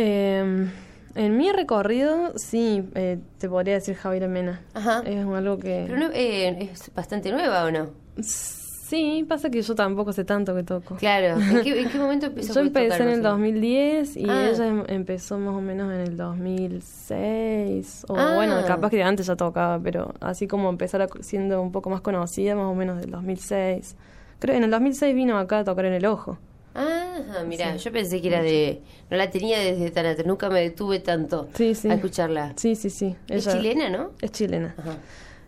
Eh, 0.00 0.68
en 1.14 1.36
mi 1.36 1.50
recorrido, 1.50 2.32
sí, 2.38 2.88
eh, 2.94 3.18
te 3.38 3.48
podría 3.48 3.74
decir 3.74 3.96
Javier 3.96 4.28
Mena. 4.28 4.60
Ajá. 4.74 5.02
Es 5.04 5.26
algo 5.26 5.58
que... 5.58 5.84
Pero 5.88 5.98
no, 5.98 6.10
eh, 6.14 6.70
es 6.72 6.92
bastante 6.94 7.32
nueva 7.32 7.64
o 7.64 7.70
no? 7.72 7.88
Sí, 8.20 9.24
pasa 9.28 9.50
que 9.50 9.60
yo 9.60 9.74
tampoco 9.74 10.12
sé 10.12 10.24
tanto 10.24 10.54
que 10.54 10.62
toco. 10.62 10.94
Claro. 10.96 11.38
¿En 11.40 11.62
qué, 11.62 11.80
en 11.82 11.88
qué 11.90 11.98
momento 12.04 12.26
empezó 12.26 12.54
Yo 12.54 12.60
empecé 12.60 12.86
tocar 12.90 13.02
en 13.02 13.08
el 13.14 13.22
más 13.22 13.32
o 13.34 13.38
menos? 13.38 13.54
2010 13.54 14.16
y 14.16 14.30
Ah. 14.30 14.48
ella 14.50 14.66
em- 14.68 14.84
empezó 14.88 15.38
más 15.38 15.54
o 15.54 15.60
menos 15.60 15.92
en 15.92 16.00
el 16.00 16.16
2006. 16.16 18.04
O 18.08 18.16
Ah. 18.16 18.34
bueno, 18.36 18.54
capaz 18.66 18.90
que 18.90 19.02
antes 19.02 19.26
ya 19.26 19.36
tocaba, 19.36 19.78
pero 19.82 20.14
así 20.20 20.46
como 20.46 20.70
empezar 20.70 21.02
a- 21.02 21.08
siendo 21.20 21.60
un 21.60 21.72
poco 21.72 21.90
más 21.90 22.00
conocida, 22.00 22.54
más 22.54 22.66
o 22.66 22.74
menos 22.74 23.00
del 23.00 23.10
2006. 23.10 23.96
Creo 24.38 24.52
que 24.54 24.58
en 24.58 24.64
el 24.64 24.70
2006 24.70 25.14
vino 25.14 25.36
acá 25.38 25.58
a 25.58 25.64
tocar 25.64 25.84
en 25.84 25.94
el 25.94 26.06
ojo. 26.06 26.38
Ah, 26.80 27.42
mira, 27.46 27.74
yo 27.76 27.90
pensé 27.90 28.20
que 28.22 28.28
era 28.28 28.40
de... 28.42 28.80
No 29.10 29.16
la 29.16 29.30
tenía 29.30 29.58
desde 29.58 29.90
tan 29.90 30.06
atrás, 30.06 30.24
nunca 30.26 30.48
me 30.48 30.60
detuve 30.60 31.00
tanto 31.00 31.48
Sí, 31.54 31.74
sí. 31.74 31.88
a 31.90 31.94
escucharla. 31.94 32.52
Sí, 32.56 32.76
sí, 32.76 32.88
sí. 32.90 33.16
Es 33.28 33.48
chilena, 33.48 33.90
¿no? 33.90 34.12
Es 34.22 34.30
chilena. 34.30 34.74
Ajá. 34.78 34.96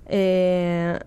Eh, 0.08 0.98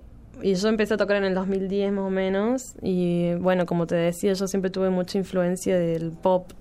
y 0.41 0.55
yo 0.55 0.67
empecé 0.69 0.93
a 0.93 0.97
tocar 0.97 1.17
en 1.17 1.25
el 1.25 1.35
2010 1.35 1.91
más 1.91 2.05
o 2.05 2.09
menos. 2.09 2.75
Y 2.81 3.33
bueno, 3.35 3.65
como 3.65 3.85
te 3.85 3.95
decía, 3.95 4.33
yo 4.33 4.47
siempre 4.47 4.71
tuve 4.71 4.89
mucha 4.89 5.17
influencia 5.17 5.77
del 5.77 6.11
pop. 6.11 6.51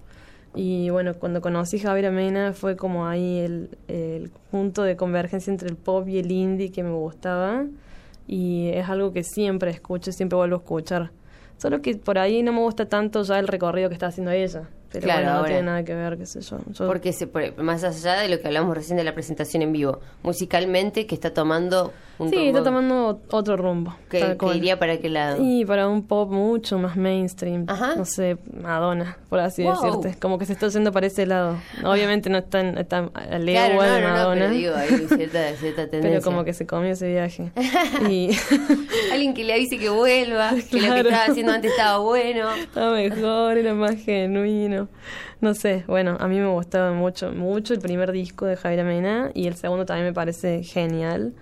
Y 0.55 0.91
bueno, 0.91 1.15
cuando 1.15 1.41
conocí 1.41 1.79
a 1.79 1.83
Javier 1.85 2.07
Amena 2.07 2.53
fue 2.53 2.77
como 2.77 3.07
ahí 3.07 3.39
el, 3.39 3.71
el 3.89 4.31
punto 4.51 4.83
de 4.83 4.97
convergencia 4.97 5.51
entre 5.51 5.69
el 5.69 5.77
pop 5.77 6.07
y 6.09 6.19
el 6.19 6.31
indie 6.31 6.71
que 6.73 6.83
me 6.83 6.91
gustaba. 6.93 7.65
Y 8.27 8.71
es 8.75 8.89
algo 8.89 9.13
que 9.13 9.23
siempre 9.25 9.71
escucho, 9.71 10.11
siempre 10.13 10.37
vuelvo 10.37 10.57
a 10.57 10.59
escuchar. 10.59 11.11
Solo 11.63 11.81
que 11.81 11.95
por 11.95 12.19
ahí 12.19 12.43
no 12.43 12.53
me 12.53 12.59
gusta 12.59 12.89
tanto 12.89 13.23
ya 13.23 13.39
el 13.39 13.47
recorrido 13.47 13.89
que 13.89 13.95
está 13.95 14.09
haciendo 14.09 14.33
ella. 14.33 14.69
Pero 14.93 15.05
Claro, 15.05 15.21
bueno, 15.21 15.31
no 15.33 15.37
ahora. 15.39 15.49
tiene 15.49 15.63
nada 15.63 15.85
que 15.85 15.95
ver, 15.95 16.19
qué 16.19 16.27
sé 16.27 16.41
yo. 16.43 16.59
Yo- 16.71 16.87
Porque 16.87 17.13
se, 17.13 17.29
más 17.59 17.83
allá 17.85 18.15
de 18.21 18.29
lo 18.29 18.39
que 18.41 18.47
hablamos 18.47 18.77
recién 18.77 18.97
de 18.97 19.05
la 19.05 19.15
presentación 19.15 19.63
en 19.63 19.73
vivo, 19.73 20.01
musicalmente 20.23 21.07
que 21.07 21.15
está 21.15 21.33
tomando 21.33 21.93
un 22.19 22.29
sí, 22.29 22.37
rumbo 22.37 22.49
está 22.51 22.63
tomando 22.65 23.21
otro 23.31 23.57
rumbo. 23.57 23.97
que 24.11 24.37
cual. 24.37 24.57
iría 24.59 24.79
para 24.79 24.93
aquel 24.93 25.15
lado. 25.15 25.39
Y 25.41 25.65
para 25.65 25.89
un 25.89 26.03
pop 26.07 26.31
mucho 26.31 26.79
más 26.79 26.97
mainstream. 26.97 27.65
Ajá. 27.69 27.95
No 27.97 28.05
sé, 28.05 28.37
Madonna, 28.63 29.17
por 29.29 29.41
así 29.41 29.63
Wow. 29.65 29.75
decirte. 30.01 30.19
Como 30.21 30.39
que 30.39 30.45
se 30.47 30.53
está 30.53 30.69
yendo 30.69 30.93
para 30.93 31.07
ese 31.07 31.27
lado. 31.27 31.57
Obviamente 31.85 32.29
no 32.31 32.39
está, 32.39 32.61
en- 32.61 32.79
está 32.79 32.99
a 32.99 33.39
Claro, 33.39 33.75
no, 33.77 33.83
de 33.83 34.01
no, 34.03 34.09
no, 34.09 34.15
Madonna. 34.15 34.41
pero 34.43 34.51
digo, 34.55 34.75
hay 34.77 34.89
cierta, 35.09 35.53
cierta 35.57 35.89
tendencia. 35.89 36.11
pero 36.11 36.23
como 36.23 36.45
que 36.45 36.53
se 36.53 36.67
comió 36.67 36.91
ese 36.93 37.09
viaje. 37.11 37.51
y 38.11 38.31
Alguien 39.13 39.35
que 39.35 39.45
le 39.45 39.55
avise 39.55 39.79
que 39.79 39.89
vuelva, 39.89 40.51
que 40.71 40.81
lo 40.81 40.93
que 40.95 41.01
estaba 41.01 41.25
haciendo 41.25 41.53
antes 41.53 41.71
estaba 41.73 41.99
bueno. 41.99 42.53
estaba 42.55 42.93
mejor, 42.93 43.57
era 43.59 43.75
más 43.75 43.97
genuino. 43.97 44.82
No 45.41 45.55
sé, 45.55 45.85
bueno, 45.87 46.17
a 46.21 46.29
mí 46.29 46.39
me 46.39 46.47
gustaba 46.49 46.93
mucho, 46.93 47.33
mucho 47.33 47.75
el 47.75 47.81
primer 47.81 48.13
disco 48.13 48.47
de 48.47 48.57
Javier 48.57 48.81
Amena 48.81 49.31
y 49.35 49.47
el 49.47 49.55
segundo 49.57 49.85
también 49.87 50.07
me 50.07 50.13
parece 50.13 50.63
genial. 50.63 51.35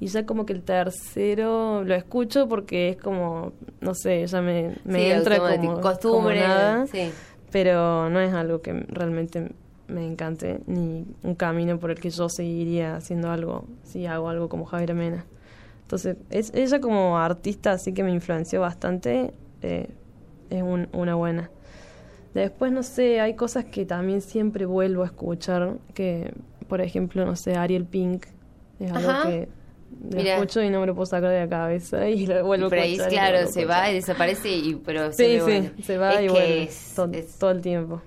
Y 0.00 0.06
ya 0.06 0.24
como 0.26 0.46
que 0.46 0.52
el 0.52 0.62
tercero 0.62 1.82
lo 1.84 1.94
escucho 1.94 2.48
porque 2.48 2.90
es 2.90 2.96
como, 2.96 3.52
no 3.80 3.94
sé, 3.94 4.26
ya 4.26 4.40
me, 4.40 4.76
me 4.84 4.98
Sí, 5.06 5.10
entra 5.12 5.38
como, 5.40 5.80
costumbre, 5.80 6.20
como 6.20 6.30
nada. 6.48 6.86
sí. 6.86 7.12
pero 7.50 8.08
no 8.10 8.20
es 8.20 8.32
algo 8.32 8.60
que 8.62 8.72
realmente 8.88 9.50
me 9.88 10.06
encante 10.06 10.60
ni 10.66 11.06
un 11.22 11.34
camino 11.34 11.78
por 11.78 11.90
el 11.90 11.98
que 11.98 12.10
yo 12.10 12.28
seguiría 12.28 12.96
haciendo 12.96 13.30
algo 13.30 13.64
si 13.84 14.04
hago 14.06 14.28
algo 14.28 14.48
como 14.50 14.66
Javier 14.66 14.94
Mena 14.94 15.24
Entonces, 15.82 16.16
es, 16.30 16.52
ella 16.54 16.78
como 16.80 17.18
artista, 17.18 17.72
así 17.72 17.94
que 17.94 18.02
me 18.04 18.12
influenció 18.12 18.60
bastante, 18.60 19.32
eh, 19.62 19.88
es 20.50 20.62
un- 20.62 20.88
una 20.92 21.14
buena. 21.14 21.50
Después, 22.34 22.70
no 22.72 22.82
sé, 22.82 23.20
hay 23.20 23.34
cosas 23.34 23.64
que 23.64 23.84
también 23.86 24.20
siempre 24.20 24.66
vuelvo 24.66 25.02
a 25.02 25.06
escuchar, 25.06 25.74
que, 25.94 26.32
por 26.68 26.80
ejemplo, 26.80 27.24
no 27.24 27.36
sé, 27.36 27.54
Ariel 27.56 27.84
Pink, 27.84 28.26
es 28.80 28.92
algo 28.92 29.10
Ajá. 29.10 29.28
que 29.28 29.48
lo 30.10 30.20
escucho 30.20 30.62
y 30.62 30.70
no 30.70 30.80
me 30.80 30.86
lo 30.86 30.94
puedo 30.94 31.06
sacar 31.06 31.30
de 31.30 31.40
la 31.40 31.48
cabeza 31.48 32.08
y 32.08 32.26
lo 32.26 32.44
vuelvo 32.46 32.66
Y 32.66 32.68
por 32.68 32.78
a 32.78 32.82
ahí, 32.82 32.92
escuchar. 32.92 33.12
lo 33.12 33.18
claro, 33.38 33.46
se 33.48 33.64
va 33.64 33.90
y 33.90 33.94
desaparece, 33.94 34.50
y, 34.50 34.74
pero 34.76 35.10
Sí, 35.12 35.38
sí, 35.44 35.70
se 35.82 35.96
va 35.98 36.14
es 36.14 36.22
y 36.24 36.28
vuelve 36.28 36.62
es- 36.64 36.92
to- 36.94 37.08
es- 37.12 37.38
todo 37.38 37.50
el 37.50 37.60
tiempo. 37.62 38.02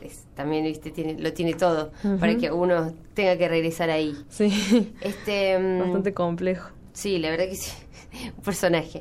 es- 0.00 0.24
también 0.34 0.64
viste 0.64 0.90
tiene, 0.90 1.18
lo 1.18 1.32
tiene 1.32 1.54
todo 1.54 1.90
para 2.20 2.36
que 2.36 2.50
uno 2.52 2.94
tenga 3.14 3.36
que 3.36 3.48
regresar 3.48 3.90
ahí. 3.90 4.14
Sí, 4.28 4.92
Este, 5.00 5.58
mm, 5.58 5.78
bastante 5.80 6.14
complejo. 6.14 6.70
sí, 6.92 7.18
la 7.18 7.30
verdad 7.30 7.46
que 7.46 7.56
sí. 7.56 7.72
Un 8.36 8.42
personaje. 8.44 8.98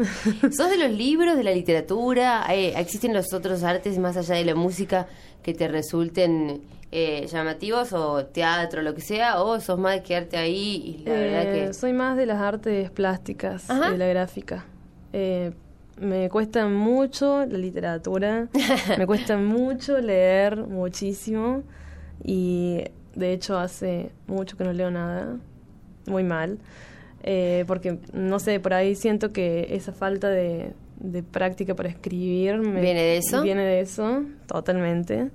¿Sos 0.51 0.69
de 0.69 0.77
los 0.77 0.91
libros, 0.91 1.35
de 1.37 1.43
la 1.43 1.51
literatura? 1.51 2.45
Eh, 2.49 2.73
¿Existen 2.77 3.13
los 3.13 3.33
otros 3.33 3.63
artes 3.63 3.97
más 3.99 4.17
allá 4.17 4.35
de 4.35 4.45
la 4.45 4.55
música 4.55 5.07
que 5.41 5.53
te 5.53 5.67
resulten 5.67 6.61
eh, 6.91 7.27
llamativos 7.27 7.93
o 7.93 8.25
teatro, 8.25 8.81
lo 8.81 8.93
que 8.95 9.01
sea? 9.01 9.41
¿O 9.41 9.59
sos 9.59 9.77
más 9.79 9.95
de 9.95 10.03
quedarte 10.03 10.37
ahí 10.37 10.97
y 11.01 11.03
la 11.05 11.13
verdad 11.13 11.41
Eh, 11.55 11.65
que... 11.67 11.73
Soy 11.73 11.93
más 11.93 12.17
de 12.17 12.25
las 12.25 12.39
artes 12.41 12.89
plásticas, 12.91 13.69
Ajá. 13.69 13.91
de 13.91 13.97
la 13.97 14.07
gráfica. 14.07 14.65
Eh, 15.11 15.51
me 15.99 16.27
cuesta 16.29 16.67
mucho 16.67 17.45
la 17.45 17.57
literatura, 17.57 18.47
me 18.97 19.05
cuesta 19.05 19.37
mucho 19.37 19.99
leer, 19.99 20.57
muchísimo. 20.57 21.63
Y 22.23 22.83
de 23.15 23.33
hecho 23.33 23.57
hace 23.59 24.11
mucho 24.27 24.57
que 24.57 24.63
no 24.63 24.73
leo 24.73 24.89
nada, 24.89 25.37
muy 26.07 26.23
mal. 26.23 26.57
Eh, 27.23 27.63
porque, 27.67 27.99
no 28.11 28.39
sé, 28.39 28.59
por 28.59 28.73
ahí 28.73 28.95
siento 28.95 29.31
que 29.31 29.67
esa 29.71 29.93
falta 29.93 30.29
de, 30.29 30.73
de 30.99 31.23
práctica 31.23 31.73
para 31.75 31.89
escribir... 31.89 32.57
me- 32.57 32.81
¿Viene 32.81 33.01
de 33.01 33.17
eso? 33.17 33.41
Viene 33.41 33.63
de 33.63 33.79
eso, 33.81 34.23
totalmente. 34.45 35.29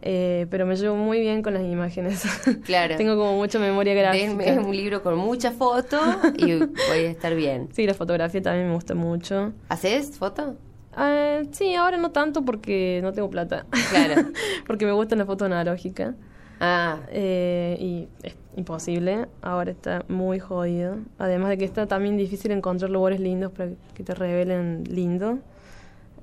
Eh, 0.00 0.46
pero 0.50 0.64
me 0.64 0.76
llevo 0.76 0.94
muy 0.96 1.20
bien 1.20 1.42
con 1.42 1.54
las 1.54 1.64
imágenes. 1.64 2.22
Claro. 2.64 2.96
Tengo 2.96 3.16
como 3.16 3.34
mucha 3.36 3.58
memoria 3.58 3.94
gráfica. 3.94 4.26
Denme 4.36 4.58
un 4.60 4.76
libro 4.76 5.02
con 5.02 5.16
mucha 5.18 5.50
foto 5.52 5.98
y 6.36 6.54
voy 6.54 6.68
a 7.06 7.10
estar 7.10 7.34
bien. 7.34 7.68
Sí, 7.72 7.84
la 7.86 7.94
fotografía 7.94 8.40
también 8.42 8.68
me 8.68 8.74
gusta 8.74 8.94
mucho. 8.94 9.52
¿Haces 9.68 10.16
foto? 10.18 10.56
Ah, 10.94 11.42
sí, 11.52 11.74
ahora 11.74 11.96
no 11.96 12.10
tanto 12.10 12.44
porque 12.44 13.00
no 13.02 13.12
tengo 13.12 13.28
plata. 13.30 13.66
Claro. 13.90 14.28
porque 14.66 14.86
me 14.86 14.92
gusta 14.92 15.14
la 15.16 15.26
foto 15.26 15.44
analógica. 15.46 16.14
Ah, 16.60 17.00
Eh, 17.10 17.76
y 17.80 18.08
es 18.22 18.34
imposible. 18.56 19.26
Ahora 19.42 19.70
está 19.70 20.04
muy 20.08 20.38
jodido. 20.40 20.96
Además 21.18 21.50
de 21.50 21.58
que 21.58 21.64
está 21.64 21.86
también 21.86 22.16
difícil 22.16 22.50
encontrar 22.52 22.90
lugares 22.90 23.20
lindos 23.20 23.52
para 23.52 23.70
que 23.94 24.02
te 24.04 24.14
revelen 24.14 24.84
lindo. 24.88 25.38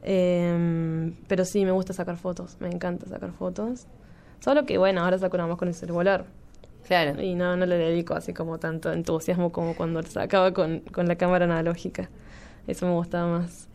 Eh, 0.03 1.11
pero 1.27 1.45
sí, 1.45 1.65
me 1.65 1.71
gusta 1.71 1.93
sacar 1.93 2.17
fotos. 2.17 2.57
Me 2.59 2.67
encanta 2.69 3.07
sacar 3.07 3.31
fotos. 3.31 3.87
Solo 4.39 4.65
que, 4.65 4.77
bueno, 4.77 5.01
ahora 5.03 5.17
saco 5.17 5.37
nada 5.37 5.49
más 5.49 5.57
con 5.57 5.67
el 5.67 5.73
celular. 5.73 6.25
claro. 6.87 7.21
Y 7.21 7.33
no, 7.35 7.55
no 7.57 7.65
le 7.65 7.77
dedico 7.77 8.13
así 8.13 8.33
como 8.33 8.59
tanto 8.59 8.91
entusiasmo 8.91 9.51
como 9.51 9.75
cuando 9.75 10.03
sacaba 10.03 10.53
con, 10.53 10.81
con 10.81 11.07
la 11.07 11.15
cámara 11.15 11.45
analógica. 11.45 12.09
Eso 12.67 12.85
me 12.85 12.93
gustaba 12.93 13.39
más. 13.39 13.67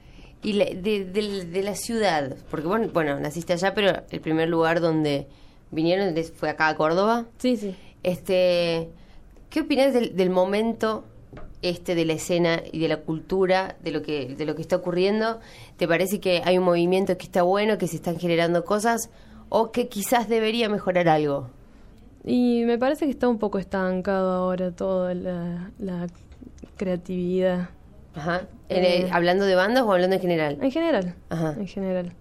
Y 0.42 0.56
de, 0.56 1.04
de- 1.04 1.44
de 1.46 1.62
la 1.62 1.74
ciudad, 1.74 2.36
porque 2.50 2.66
bueno, 2.66 2.88
bueno, 2.92 3.18
naciste 3.20 3.52
allá, 3.52 3.74
pero 3.74 4.02
el 4.10 4.20
primer 4.20 4.48
lugar 4.48 4.80
donde 4.80 5.26
vinieron 5.70 6.14
fue 6.34 6.50
acá 6.50 6.68
a 6.68 6.76
Córdoba. 6.76 7.26
Sí, 7.38 7.56
sí. 7.56 7.74
Este, 8.02 8.90
¿qué 9.50 9.60
opinas 9.60 9.92
del, 9.92 10.16
del 10.16 10.30
momento 10.30 11.04
este 11.62 11.94
de 11.94 12.06
la 12.06 12.14
escena 12.14 12.62
y 12.72 12.78
de 12.78 12.88
la 12.88 12.98
cultura, 12.98 13.76
de 13.82 13.90
lo 13.90 14.02
que 14.02 14.34
de 14.34 14.46
lo 14.46 14.54
que 14.54 14.62
está 14.62 14.76
ocurriendo? 14.76 15.40
¿Te 15.76 15.86
parece 15.86 16.20
que 16.20 16.42
hay 16.44 16.58
un 16.58 16.64
movimiento 16.64 17.16
que 17.16 17.24
está 17.24 17.42
bueno, 17.42 17.78
que 17.78 17.86
se 17.86 17.96
están 17.96 18.18
generando 18.18 18.64
cosas 18.64 19.10
o 19.48 19.72
que 19.72 19.88
quizás 19.88 20.28
debería 20.28 20.68
mejorar 20.68 21.08
algo? 21.08 21.48
Y 22.24 22.64
me 22.66 22.78
parece 22.78 23.06
que 23.06 23.10
está 23.12 23.28
un 23.28 23.38
poco 23.38 23.58
estancado 23.58 24.32
ahora 24.32 24.72
toda 24.72 25.14
la, 25.14 25.70
la 25.78 26.06
creatividad. 26.76 27.70
Ajá. 28.14 28.42
Eh. 28.68 29.08
¿Hablando 29.12 29.44
de 29.44 29.54
bandas 29.54 29.84
o 29.84 29.92
hablando 29.92 30.16
en 30.16 30.22
general? 30.22 30.58
En 30.60 30.70
general. 30.70 31.14
Ajá. 31.28 31.54
En 31.58 31.66
general. 31.66 32.12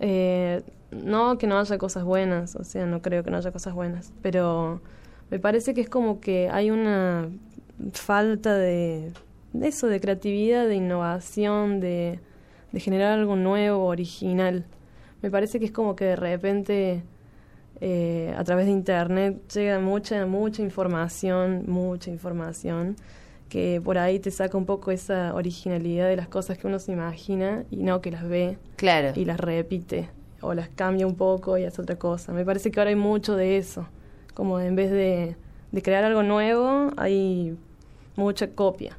Eh, 0.00 0.62
no 0.90 1.38
que 1.38 1.46
no 1.46 1.58
haya 1.58 1.78
cosas 1.78 2.04
buenas, 2.04 2.56
o 2.56 2.64
sea, 2.64 2.86
no 2.86 3.02
creo 3.02 3.22
que 3.24 3.30
no 3.30 3.36
haya 3.38 3.52
cosas 3.52 3.74
buenas, 3.74 4.12
pero 4.22 4.80
me 5.30 5.38
parece 5.38 5.74
que 5.74 5.80
es 5.80 5.88
como 5.88 6.20
que 6.20 6.48
hay 6.50 6.70
una 6.70 7.28
falta 7.92 8.54
de, 8.56 9.12
de 9.52 9.68
eso, 9.68 9.86
de 9.88 10.00
creatividad, 10.00 10.66
de 10.66 10.76
innovación, 10.76 11.80
de, 11.80 12.20
de 12.72 12.80
generar 12.80 13.18
algo 13.18 13.36
nuevo, 13.36 13.86
original. 13.86 14.64
Me 15.22 15.30
parece 15.30 15.58
que 15.58 15.66
es 15.66 15.72
como 15.72 15.96
que 15.96 16.04
de 16.04 16.16
repente 16.16 17.02
eh, 17.80 18.34
a 18.38 18.44
través 18.44 18.66
de 18.66 18.72
internet 18.72 19.36
llega 19.52 19.78
mucha, 19.80 20.24
mucha 20.26 20.62
información, 20.62 21.64
mucha 21.66 22.10
información, 22.10 22.96
que 23.48 23.80
por 23.84 23.98
ahí 23.98 24.18
te 24.18 24.30
saca 24.30 24.56
un 24.58 24.66
poco 24.66 24.90
esa 24.90 25.34
originalidad 25.34 26.08
de 26.08 26.16
las 26.16 26.28
cosas 26.28 26.58
que 26.58 26.66
uno 26.66 26.78
se 26.78 26.92
imagina 26.92 27.64
y 27.70 27.82
no 27.82 28.00
que 28.00 28.10
las 28.10 28.28
ve 28.28 28.58
Claro. 28.76 29.12
y 29.18 29.24
las 29.24 29.38
repite 29.38 30.08
o 30.46 30.54
las 30.54 30.68
cambia 30.68 31.06
un 31.06 31.16
poco 31.16 31.58
y 31.58 31.64
hace 31.64 31.82
otra 31.82 31.96
cosa. 31.96 32.32
Me 32.32 32.44
parece 32.44 32.70
que 32.70 32.80
ahora 32.80 32.90
hay 32.90 32.96
mucho 32.96 33.36
de 33.36 33.56
eso, 33.56 33.86
como 34.34 34.60
en 34.60 34.76
vez 34.76 34.90
de, 34.90 35.36
de 35.72 35.82
crear 35.82 36.04
algo 36.04 36.22
nuevo, 36.22 36.90
hay 36.96 37.56
mucha 38.16 38.48
copia. 38.48 38.96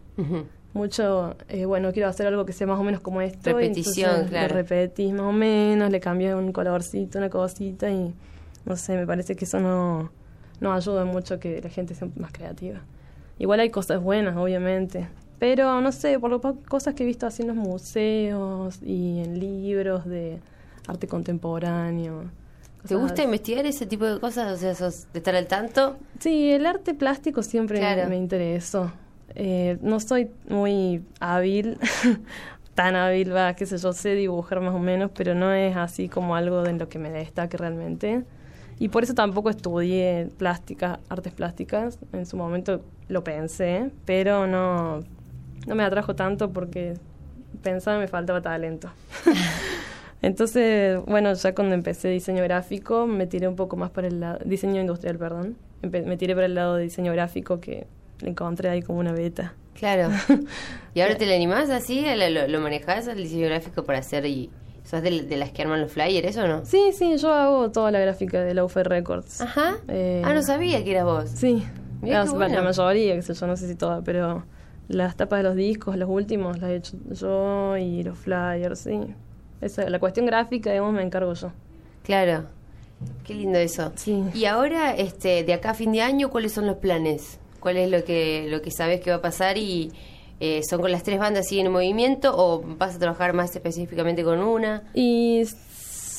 Mucho, 0.73 1.35
eh, 1.49 1.65
bueno, 1.65 1.91
quiero 1.91 2.07
hacer 2.07 2.27
algo 2.27 2.45
que 2.45 2.53
sea 2.53 2.67
más 2.67 2.79
o 2.79 2.83
menos 2.83 3.01
como 3.01 3.21
esto. 3.21 3.51
Repetición, 3.51 4.27
claro. 4.27 4.55
Le 4.55 4.61
repetís 4.61 5.11
más 5.11 5.21
o 5.21 5.31
menos, 5.31 5.89
le 5.89 5.99
cambias 5.99 6.35
un 6.35 6.51
colorcito, 6.51 7.17
una 7.17 7.29
cosita 7.29 7.89
y 7.89 8.13
no 8.65 8.75
sé, 8.75 8.95
me 8.95 9.07
parece 9.07 9.35
que 9.35 9.45
eso 9.45 9.59
no, 9.59 10.11
no 10.59 10.73
ayuda 10.73 11.05
mucho 11.05 11.35
a 11.35 11.39
que 11.39 11.61
la 11.61 11.69
gente 11.69 11.95
sea 11.95 12.07
más 12.17 12.31
creativa. 12.31 12.81
Igual 13.39 13.59
hay 13.59 13.69
cosas 13.69 14.01
buenas, 14.01 14.35
obviamente, 14.37 15.07
pero 15.39 15.81
no 15.81 15.91
sé, 15.91 16.19
por 16.19 16.29
lo 16.29 16.41
cosas 16.41 16.93
que 16.95 17.03
he 17.03 17.05
visto 17.05 17.25
así 17.27 17.43
en 17.43 17.49
los 17.49 17.57
museos 17.57 18.79
y 18.83 19.19
en 19.19 19.39
libros 19.39 20.05
de 20.05 20.39
arte 20.87 21.07
contemporáneo. 21.07 22.23
¿Te 22.87 22.95
gusta 22.95 23.21
investigar 23.23 23.65
ese 23.65 23.85
tipo 23.85 24.05
de 24.05 24.19
cosas? 24.19 24.53
O 24.53 24.57
sea, 24.57 24.73
sos 24.73 25.07
de 25.11 25.19
estar 25.19 25.35
al 25.35 25.47
tanto. 25.47 25.97
Sí, 26.19 26.51
el 26.51 26.65
arte 26.65 26.93
plástico 26.93 27.43
siempre 27.43 27.79
Claro. 27.79 28.07
me 28.07 28.15
interesó. 28.15 28.91
Eh, 29.35 29.77
no 29.81 29.99
soy 29.99 30.31
muy 30.47 31.03
hábil, 31.19 31.77
tan 32.75 32.95
hábil, 32.95 33.35
va, 33.35 33.53
qué 33.55 33.65
sé 33.65 33.77
yo, 33.77 33.91
sé 33.91 34.15
dibujar 34.15 34.61
más 34.61 34.73
o 34.73 34.79
menos, 34.79 35.11
pero 35.13 35.35
no 35.35 35.51
es 35.51 35.75
así 35.75 36.07
como 36.07 36.35
algo 36.35 36.65
en 36.65 36.77
lo 36.79 36.87
que 36.87 36.97
me 36.97 37.09
destaque 37.11 37.57
realmente. 37.57 38.23
Y 38.79 38.87
por 38.89 39.03
eso 39.03 39.13
tampoco 39.15 39.49
estudié 39.49 40.29
plástica, 40.37 40.99
artes 41.09 41.33
plásticas. 41.33 41.97
En 42.13 42.25
su 42.25 42.37
momento 42.37 42.81
lo 43.09 43.23
pensé, 43.23 43.89
pero 44.05 44.47
no, 44.47 44.99
no 45.65 45.75
me 45.75 45.83
atrajo 45.83 46.15
tanto 46.15 46.51
porque 46.51 46.93
pensaba 47.63 47.97
que 47.97 48.01
me 48.01 48.07
faltaba 48.07 48.39
talento. 48.41 48.89
Entonces, 50.21 50.99
bueno, 51.05 51.33
ya 51.33 51.53
cuando 51.55 51.75
empecé 51.75 52.09
diseño 52.09 52.43
gráfico, 52.43 53.05
me 53.07 53.27
tiré 53.27 53.47
un 53.47 53.55
poco 53.55 53.77
más 53.77 53.91
para 53.91 54.07
el 54.07 54.19
lado, 54.19 54.39
diseño 54.45 54.81
industrial, 54.81 55.17
perdón. 55.17 55.57
Empe- 55.83 56.03
me 56.05 56.17
tiré 56.17 56.33
para 56.33 56.47
el 56.47 56.55
lado 56.55 56.75
de 56.75 56.83
diseño 56.83 57.11
gráfico 57.13 57.59
que 57.59 57.85
encontré 58.21 58.69
ahí 58.69 58.81
como 58.81 58.99
una 58.99 59.11
beta. 59.13 59.53
Claro. 59.75 60.09
¿Y 60.95 61.01
ahora 61.01 61.15
te 61.17 61.25
le 61.27 61.35
animás 61.35 61.69
así? 61.69 62.03
¿Lo, 62.31 62.47
lo, 62.47 62.59
manejás 62.59 63.07
al 63.07 63.17
diseño 63.17 63.45
gráfico 63.47 63.83
para 63.83 63.99
hacer 63.99 64.25
y... 64.25 64.49
¿Sos 64.83 65.01
de, 65.01 65.21
de 65.23 65.35
las 65.35 65.51
que 65.51 65.61
arman 65.63 65.81
los 65.81 65.91
flyers, 65.91 66.25
eso 66.29 66.45
o 66.45 66.47
no? 66.47 66.63
Sí, 66.65 66.91
sí, 66.93 67.17
yo 67.17 67.33
hago 67.33 67.71
toda 67.71 67.91
la 67.91 67.99
gráfica 67.99 68.41
de 68.41 68.53
Laufe 68.53 68.85
Records. 68.85 69.41
Ajá. 69.41 69.75
Eh, 69.89 70.21
ah, 70.23 70.33
no 70.33 70.41
sabía 70.41 70.81
que 70.81 70.91
eras 70.91 71.03
vos. 71.03 71.29
Sí, 71.29 71.61
Mirá 72.01 72.19
la, 72.23 72.31
qué 72.31 72.37
bueno. 72.37 72.55
la 72.55 72.61
mayoría, 72.61 73.13
qué 73.15 73.21
sé 73.21 73.33
yo, 73.33 73.47
no 73.47 73.57
sé 73.57 73.67
si 73.67 73.75
todas, 73.75 74.01
pero 74.05 74.45
las 74.87 75.17
tapas 75.17 75.39
de 75.39 75.43
los 75.43 75.55
discos, 75.57 75.97
los 75.97 76.07
últimos, 76.09 76.61
las 76.61 76.69
he 76.71 76.75
hecho 76.77 76.95
yo 77.11 77.75
y 77.75 78.01
los 78.03 78.17
flyers, 78.17 78.79
sí. 78.79 78.97
La 79.59 79.99
cuestión 79.99 80.25
gráfica, 80.25 80.71
digamos, 80.71 80.93
me 80.93 81.01
encargo 81.01 81.33
yo. 81.33 81.51
Claro. 82.03 82.45
Qué 83.23 83.33
lindo 83.33 83.59
eso. 83.59 83.91
Sí. 83.95 84.23
Y 84.33 84.45
ahora, 84.45 84.95
este, 84.95 85.43
de 85.43 85.53
acá 85.53 85.71
a 85.71 85.73
fin 85.73 85.91
de 85.91 86.01
año, 86.01 86.29
¿cuáles 86.29 86.53
son 86.53 86.65
los 86.65 86.77
planes? 86.77 87.39
¿Cuál 87.59 87.77
es 87.77 87.91
lo 87.91 88.03
que, 88.03 88.47
lo 88.49 88.61
que 88.61 88.71
sabes 88.71 89.01
que 89.01 89.09
va 89.09 89.17
a 89.17 89.21
pasar? 89.21 89.57
¿Y 89.57 89.91
eh, 90.39 90.61
son 90.67 90.81
con 90.81 90.91
las 90.91 91.03
tres 91.03 91.19
bandas 91.19 91.47
siguen 91.47 91.67
en 91.67 91.71
movimiento 91.71 92.33
o 92.35 92.61
vas 92.61 92.95
a 92.95 92.99
trabajar 92.99 93.33
más 93.33 93.55
específicamente 93.55 94.23
con 94.23 94.39
una? 94.39 94.83
Y 94.93 95.43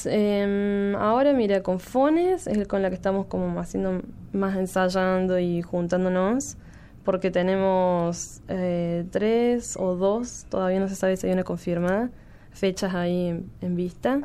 em, 0.05 0.95
ahora, 0.97 1.33
mira, 1.33 1.63
con 1.63 1.81
Fones 1.81 2.47
es 2.47 2.67
con 2.67 2.83
la 2.83 2.91
que 2.91 2.97
estamos 2.97 3.27
como 3.27 3.59
haciendo 3.61 4.03
más 4.33 4.57
ensayando 4.57 5.39
y 5.39 5.63
juntándonos, 5.63 6.57
porque 7.05 7.31
tenemos 7.31 8.41
eh, 8.49 9.05
tres 9.11 9.77
o 9.77 9.95
dos, 9.95 10.47
todavía 10.49 10.81
no 10.81 10.89
se 10.89 10.97
sabe 10.97 11.17
si 11.17 11.27
hay 11.27 11.33
una 11.33 11.45
confirmada, 11.45 12.11
fechas 12.53 12.95
ahí 12.95 13.29
en, 13.29 13.51
en 13.61 13.77
vista. 13.77 14.21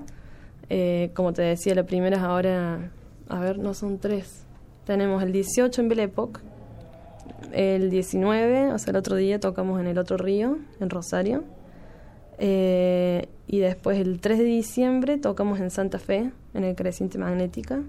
Eh, 0.70 1.12
como 1.14 1.34
te 1.34 1.42
decía, 1.42 1.76
la 1.76 1.84
primera 1.86 2.18
es 2.18 2.24
ahora, 2.24 2.92
a 3.30 3.40
ver, 3.40 3.60
no 3.60 3.74
son 3.74 4.00
tres. 4.00 4.44
Tenemos 4.86 5.22
el 5.24 5.32
18 5.32 5.82
en 5.82 5.90
Belle 5.90 6.04
Époque, 6.04 6.42
el 7.52 7.90
19, 7.90 8.74
o 8.74 8.80
sea, 8.80 8.92
el 8.92 8.98
otro 8.98 9.16
día 9.16 9.40
tocamos 9.40 9.80
en 9.80 9.88
el 9.88 9.98
otro 9.98 10.18
río, 10.18 10.58
en 10.80 10.90
Rosario. 10.90 11.44
Eh, 12.40 13.28
y 13.48 13.60
después 13.60 14.00
el 14.00 14.20
3 14.20 14.40
de 14.40 14.44
diciembre 14.46 15.18
tocamos 15.18 15.60
en 15.60 15.70
Santa 15.70 16.00
Fe, 16.00 16.32
en 16.54 16.64
el 16.64 16.76
Creciente 16.76 17.18
Magnética. 17.18 17.82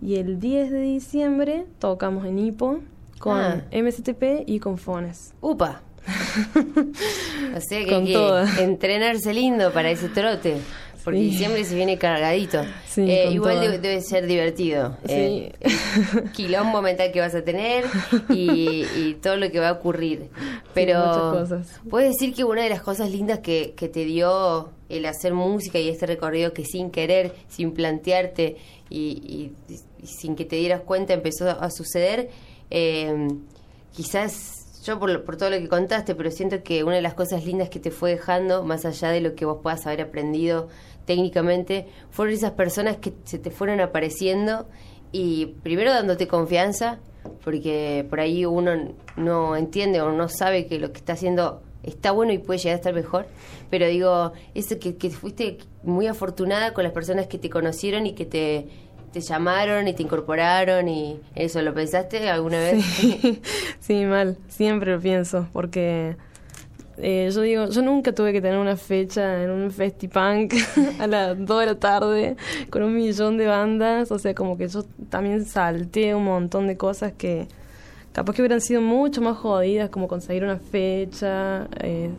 Y 0.00 0.16
el 0.16 0.38
10 0.40 0.70
de 0.70 0.80
diciembre 0.80 1.66
tocamos 1.78 2.24
en 2.24 2.38
Hipo 2.38 2.78
con 3.18 3.36
Ah. 3.36 3.64
MSTP 3.72 4.44
y 4.46 4.60
con 4.60 4.78
Fones. 4.78 5.34
Upa. 5.40 5.82
o 7.56 7.60
sea 7.60 7.80
que 7.84 7.86
Con 7.86 8.00
hay 8.02 8.06
que 8.06 8.12
todo. 8.12 8.44
entrenarse 8.58 9.32
lindo 9.34 9.72
para 9.72 9.90
ese 9.90 10.08
trote. 10.08 10.56
Porque 11.04 11.20
Sí. 11.20 11.26
diciembre 11.30 11.64
se 11.64 11.74
viene 11.74 11.96
cargadito. 11.96 12.62
Sí, 12.86 13.02
Eh, 13.10 13.30
igual 13.30 13.60
debe, 13.60 13.78
debe 13.78 14.00
ser 14.02 14.26
divertido. 14.26 14.98
Sí. 15.06 15.12
Eh, 15.14 15.52
quilombo 16.34 16.82
mental 16.82 17.12
que 17.12 17.20
vas 17.20 17.34
a 17.34 17.42
tener 17.42 17.84
y, 18.28 18.84
y 18.96 19.16
todo 19.22 19.36
lo 19.36 19.50
que 19.50 19.58
va 19.58 19.70
a 19.70 19.72
ocurrir. 19.72 20.28
Pero 20.74 21.00
cosas. 21.32 21.80
puedes 21.88 22.12
decir 22.12 22.34
que 22.34 22.44
una 22.44 22.62
de 22.62 22.68
las 22.68 22.82
cosas 22.82 23.10
lindas 23.10 23.38
que, 23.38 23.72
que 23.74 23.88
te 23.88 24.04
dio 24.04 24.70
el 24.90 25.06
hacer 25.06 25.32
música 25.32 25.78
y 25.78 25.88
este 25.88 26.04
recorrido 26.06 26.52
que 26.52 26.64
sin 26.66 26.90
querer, 26.90 27.32
sin 27.48 27.72
plantearte 27.72 28.56
y, 28.90 28.98
y- 28.98 29.52
y 30.02 30.06
sin 30.06 30.36
que 30.36 30.44
te 30.44 30.56
dieras 30.56 30.82
cuenta 30.82 31.14
empezó 31.14 31.48
a 31.48 31.70
suceder, 31.70 32.28
eh, 32.70 33.28
quizás 33.94 34.57
yo 34.84 34.98
por, 34.98 35.24
por 35.24 35.36
todo 35.36 35.50
lo 35.50 35.58
que 35.58 35.68
contaste, 35.68 36.14
pero 36.14 36.30
siento 36.30 36.62
que 36.62 36.84
una 36.84 36.96
de 36.96 37.02
las 37.02 37.14
cosas 37.14 37.44
lindas 37.44 37.68
que 37.68 37.80
te 37.80 37.90
fue 37.90 38.10
dejando, 38.10 38.64
más 38.64 38.84
allá 38.84 39.10
de 39.10 39.20
lo 39.20 39.34
que 39.34 39.44
vos 39.44 39.58
puedas 39.62 39.86
haber 39.86 40.02
aprendido 40.02 40.68
técnicamente, 41.04 41.86
fueron 42.10 42.34
esas 42.34 42.52
personas 42.52 42.98
que 42.98 43.12
se 43.24 43.38
te 43.38 43.50
fueron 43.50 43.80
apareciendo 43.80 44.68
y 45.10 45.46
primero 45.62 45.92
dándote 45.92 46.28
confianza, 46.28 46.98
porque 47.44 48.06
por 48.08 48.20
ahí 48.20 48.44
uno 48.44 48.94
no 49.16 49.56
entiende 49.56 50.00
o 50.00 50.12
no 50.12 50.28
sabe 50.28 50.66
que 50.66 50.78
lo 50.78 50.92
que 50.92 50.98
está 50.98 51.14
haciendo 51.14 51.62
está 51.82 52.10
bueno 52.10 52.32
y 52.32 52.38
puede 52.38 52.58
llegar 52.58 52.74
a 52.74 52.76
estar 52.76 52.94
mejor, 52.94 53.26
pero 53.70 53.86
digo, 53.86 54.32
eso 54.54 54.78
que, 54.78 54.96
que 54.96 55.10
fuiste 55.10 55.58
muy 55.82 56.06
afortunada 56.06 56.74
con 56.74 56.84
las 56.84 56.92
personas 56.92 57.26
que 57.26 57.38
te 57.38 57.48
conocieron 57.48 58.06
y 58.06 58.12
que 58.14 58.26
te, 58.26 58.68
te 59.12 59.20
llamaron 59.20 59.88
y 59.88 59.94
te 59.94 60.02
incorporaron 60.02 60.88
y 60.88 61.20
eso, 61.34 61.62
¿lo 61.62 61.74
pensaste 61.74 62.28
alguna 62.28 62.58
vez? 62.58 62.84
Sí, 63.80 64.04
mal, 64.04 64.36
siempre 64.48 64.92
lo 64.92 65.00
pienso, 65.00 65.48
porque 65.52 66.16
eh, 66.98 67.30
yo 67.32 67.42
digo, 67.42 67.68
yo 67.68 67.82
nunca 67.82 68.12
tuve 68.12 68.32
que 68.32 68.40
tener 68.40 68.58
una 68.58 68.76
fecha 68.76 69.42
en 69.42 69.50
un 69.50 69.70
festipunk 69.70 70.54
a 70.98 71.06
las 71.06 71.38
2 71.38 71.60
de 71.60 71.66
la 71.66 71.74
tarde 71.76 72.36
con 72.70 72.82
un 72.82 72.94
millón 72.94 73.38
de 73.38 73.46
bandas, 73.46 74.10
o 74.10 74.18
sea, 74.18 74.34
como 74.34 74.58
que 74.58 74.68
yo 74.68 74.82
también 75.08 75.44
salté 75.44 76.14
un 76.14 76.24
montón 76.24 76.66
de 76.66 76.76
cosas 76.76 77.12
que 77.12 77.46
capaz 78.12 78.34
que 78.34 78.42
hubieran 78.42 78.60
sido 78.60 78.80
mucho 78.80 79.20
más 79.20 79.36
jodidas, 79.36 79.90
como 79.90 80.08
conseguir 80.08 80.42
una 80.42 80.58
fecha, 80.58 81.68
eh, 81.80 82.10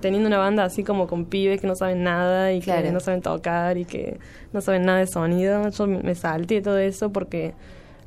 teniendo 0.00 0.26
una 0.28 0.38
banda 0.38 0.64
así 0.64 0.84
como 0.84 1.06
con 1.06 1.26
pibes 1.26 1.60
que 1.60 1.66
no 1.66 1.74
saben 1.76 2.02
nada 2.02 2.52
y 2.52 2.60
Claro. 2.60 2.82
que 2.82 2.92
no 2.92 3.00
saben 3.00 3.20
tocar 3.22 3.76
y 3.78 3.84
que 3.84 4.18
no 4.52 4.60
saben 4.60 4.82
nada 4.82 4.98
de 4.98 5.06
sonido. 5.06 5.68
Yo 5.68 5.86
me 5.86 6.02
me 6.02 6.14
salté 6.14 6.60
todo 6.62 6.78
eso 6.78 7.10
porque 7.10 7.54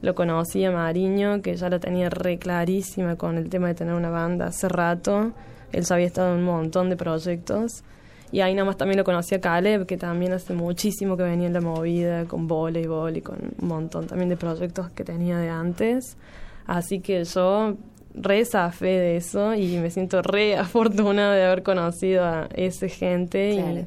lo 0.02 0.14
conocí 0.14 0.64
a 0.64 0.72
Mariño, 0.72 1.42
que 1.42 1.56
ya 1.56 1.70
la 1.70 1.80
tenía 1.80 2.10
re 2.10 2.38
clarísima 2.38 3.16
con 3.16 3.38
el 3.38 3.50
tema 3.50 3.68
de 3.68 3.74
tener 3.76 3.94
una 3.94 4.10
banda 4.10 4.48
hace 4.48 4.68
rato. 4.70 5.32
Él 5.72 5.84
ya 5.84 5.96
había 5.96 6.08
estado 6.08 6.34
en 6.34 6.40
un 6.40 6.46
montón 6.46 6.90
de 6.90 6.96
proyectos. 6.96 7.84
Y 8.32 8.42
ahí 8.42 8.54
nada 8.54 8.66
más 8.66 8.78
también 8.78 8.98
lo 8.98 9.04
conocí 9.06 9.36
a 9.36 9.42
Caleb, 9.42 9.86
que 9.86 9.98
también 9.98 10.34
hace 10.34 10.54
muchísimo 10.54 11.16
que 11.16 11.24
venía 11.24 11.48
en 11.48 11.54
la 11.54 11.62
movida 11.62 12.26
con 12.26 12.48
voleibol 12.48 13.16
y 13.16 13.22
con 13.22 13.38
un 13.60 13.68
montón 13.68 14.06
también 14.06 14.30
de 14.30 14.36
proyectos 14.38 14.90
que 14.92 15.04
tenía 15.04 15.38
de 15.38 15.50
antes. 15.50 16.18
Así 16.66 17.00
que 17.00 17.24
yo 17.24 17.76
re 18.20 18.44
zafé 18.46 18.86
de 18.88 19.18
eso 19.18 19.54
y 19.54 19.78
me 19.78 19.90
siento 19.92 20.22
re 20.22 20.56
afortunada 20.58 21.36
de 21.36 21.44
haber 21.46 21.64
conocido 21.64 22.24
a 22.26 22.50
esa 22.56 22.88
gente 22.88 23.54
Claro. 23.56 23.80
y 23.80 23.86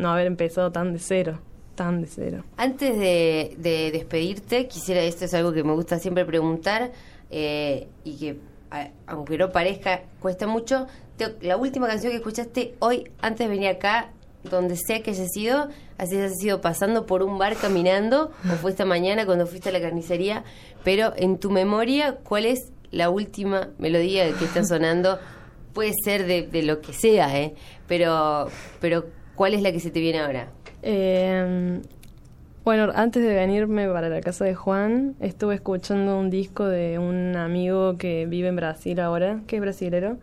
no 0.00 0.10
haber 0.12 0.26
empezado 0.26 0.70
tan 0.72 0.92
de 0.92 0.98
cero, 0.98 1.38
tan 1.74 2.00
de 2.02 2.06
cero. 2.06 2.44
Antes 2.56 2.98
de, 2.98 3.54
de 3.58 3.90
despedirte, 3.90 4.66
quisiera, 4.68 5.02
esto 5.02 5.24
es 5.24 5.34
algo 5.34 5.52
que 5.52 5.64
me 5.64 5.72
gusta 5.72 5.98
siempre 5.98 6.24
preguntar 6.24 6.92
eh, 7.30 7.88
y 8.04 8.16
que, 8.16 8.36
a- 8.70 8.88
aunque 9.06 9.36
no 9.38 9.50
parezca, 9.50 10.02
cuesta 10.20 10.46
mucho. 10.46 10.86
Te- 11.16 11.36
la 11.42 11.56
última 11.56 11.86
canción 11.86 12.10
que 12.12 12.16
escuchaste 12.18 12.74
hoy, 12.78 13.10
antes 13.20 13.46
de 13.46 13.54
venir 13.54 13.68
acá, 13.68 14.10
donde 14.42 14.76
sea 14.76 15.02
que 15.02 15.10
haya 15.10 15.26
sido, 15.26 15.68
así 15.98 16.16
has 16.16 16.38
sido 16.38 16.62
pasando 16.62 17.04
por 17.04 17.22
un 17.22 17.36
bar 17.36 17.56
caminando, 17.56 18.30
o 18.50 18.54
fue 18.56 18.70
esta 18.70 18.86
mañana 18.86 19.26
cuando 19.26 19.46
fuiste 19.46 19.68
a 19.68 19.72
la 19.72 19.82
carnicería, 19.82 20.44
pero 20.82 21.12
en 21.16 21.36
tu 21.38 21.50
memoria, 21.50 22.16
¿cuál 22.22 22.46
es 22.46 22.72
la 22.90 23.10
última 23.10 23.68
melodía 23.78 24.32
que 24.32 24.44
está 24.44 24.64
sonando? 24.64 25.18
Puede 25.72 25.92
ser 26.04 26.26
de, 26.26 26.46
de 26.46 26.62
lo 26.62 26.80
que 26.80 26.92
sea, 26.92 27.38
¿eh? 27.38 27.54
Pero, 27.86 28.48
pero 28.80 29.06
¿cuál 29.34 29.54
es 29.54 29.62
la 29.62 29.72
que 29.72 29.80
se 29.80 29.90
te 29.90 30.00
viene 30.00 30.20
ahora? 30.20 30.48
Eh, 30.82 31.80
bueno, 32.62 32.92
antes 32.94 33.22
de 33.22 33.34
venirme 33.34 33.88
para 33.88 34.08
la 34.10 34.20
casa 34.20 34.44
de 34.44 34.54
Juan, 34.54 35.16
estuve 35.18 35.54
escuchando 35.54 36.18
un 36.18 36.28
disco 36.28 36.66
de 36.66 36.98
un 36.98 37.34
amigo 37.34 37.96
que 37.96 38.26
vive 38.26 38.48
en 38.48 38.56
Brasil 38.56 39.00
ahora, 39.00 39.40
que 39.46 39.56
es 39.56 39.62
brasilero, 39.62 40.18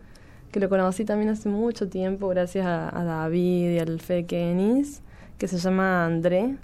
que 0.52 0.60
lo 0.60 0.68
conocí 0.68 1.04
también 1.04 1.30
hace 1.30 1.48
mucho 1.48 1.88
tiempo 1.88 2.28
gracias 2.28 2.64
a, 2.64 3.04
David 3.04 3.72
y 3.72 3.78
al 3.80 4.00
Fe 4.00 4.24
Kenis, 4.24 5.02
que 5.36 5.48
se 5.48 5.58
llama 5.58 6.06
André. 6.06 6.56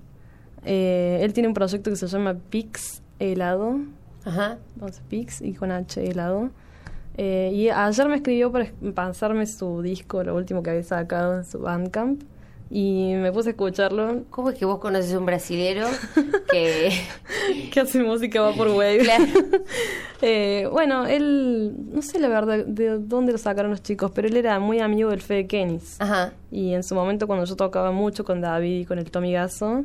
Eh, 0.64 1.18
él 1.22 1.32
tiene 1.32 1.48
un 1.48 1.54
proyecto 1.54 1.90
que 1.90 1.96
se 1.96 2.06
llama 2.06 2.36
Pix 2.50 3.02
Helado, 3.18 3.80
Ajá. 4.24 4.58
vamos, 4.76 5.00
Pix 5.08 5.40
y 5.40 5.54
con 5.54 5.70
H 5.70 6.02
helado. 6.02 6.50
Eh, 7.16 7.52
y 7.54 7.68
ayer 7.68 8.08
me 8.08 8.16
escribió 8.16 8.50
para 8.50 8.70
pasarme 8.94 9.46
su 9.46 9.82
disco, 9.82 10.24
lo 10.24 10.34
último 10.34 10.62
que 10.62 10.70
había 10.70 10.82
sacado 10.82 11.36
en 11.36 11.44
su 11.44 11.60
Bandcamp, 11.60 12.22
y 12.70 13.12
me 13.16 13.30
puse 13.30 13.50
a 13.50 13.52
escucharlo. 13.52 14.24
¿Cómo 14.30 14.50
es 14.50 14.58
que 14.58 14.64
vos 14.64 14.78
conoces 14.78 15.14
a 15.14 15.18
un 15.18 15.26
brasilero 15.26 15.86
que... 16.50 16.90
que 17.72 17.80
hace 17.80 18.02
música 18.02 18.40
va 18.40 18.52
por 18.52 18.68
Wave. 18.68 18.98
Claro. 18.98 19.24
Eh, 20.26 20.66
bueno, 20.72 21.04
él, 21.04 21.74
no 21.92 22.00
sé 22.00 22.18
la 22.18 22.28
verdad 22.28 22.64
de 22.64 22.98
dónde 22.98 23.32
lo 23.32 23.36
sacaron 23.36 23.70
los 23.70 23.82
chicos, 23.82 24.10
pero 24.14 24.26
él 24.26 24.34
era 24.38 24.58
muy 24.58 24.80
amigo 24.80 25.10
del 25.10 25.20
Fede 25.20 25.46
Kenis. 25.46 26.00
Ajá. 26.00 26.32
Y 26.50 26.72
en 26.72 26.82
su 26.82 26.94
momento, 26.94 27.26
cuando 27.26 27.44
yo 27.44 27.56
tocaba 27.56 27.92
mucho 27.92 28.24
con 28.24 28.40
David 28.40 28.80
y 28.80 28.84
con 28.86 28.98
el 28.98 29.10
Tommy 29.10 29.34
Gasso, 29.34 29.84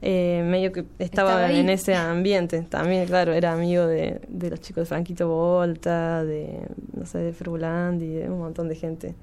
eh, 0.00 0.42
medio 0.44 0.72
que 0.72 0.84
estaba, 0.98 1.50
en 1.50 1.68
ese 1.70 1.94
ambiente. 1.94 2.62
También, 2.62 3.06
claro, 3.06 3.32
era 3.32 3.52
amigo 3.52 3.86
de, 3.86 4.20
de 4.28 4.50
los 4.50 4.60
chicos 4.60 4.82
de 4.82 4.86
Franquito 4.86 5.28
Volta, 5.28 6.24
de, 6.24 6.60
no 6.94 7.04
sé, 7.06 7.18
de 7.18 7.32
Fruland 7.32 8.02
y 8.02 8.14
de 8.14 8.30
un 8.30 8.38
montón 8.38 8.68
de 8.68 8.76
gente 8.76 9.14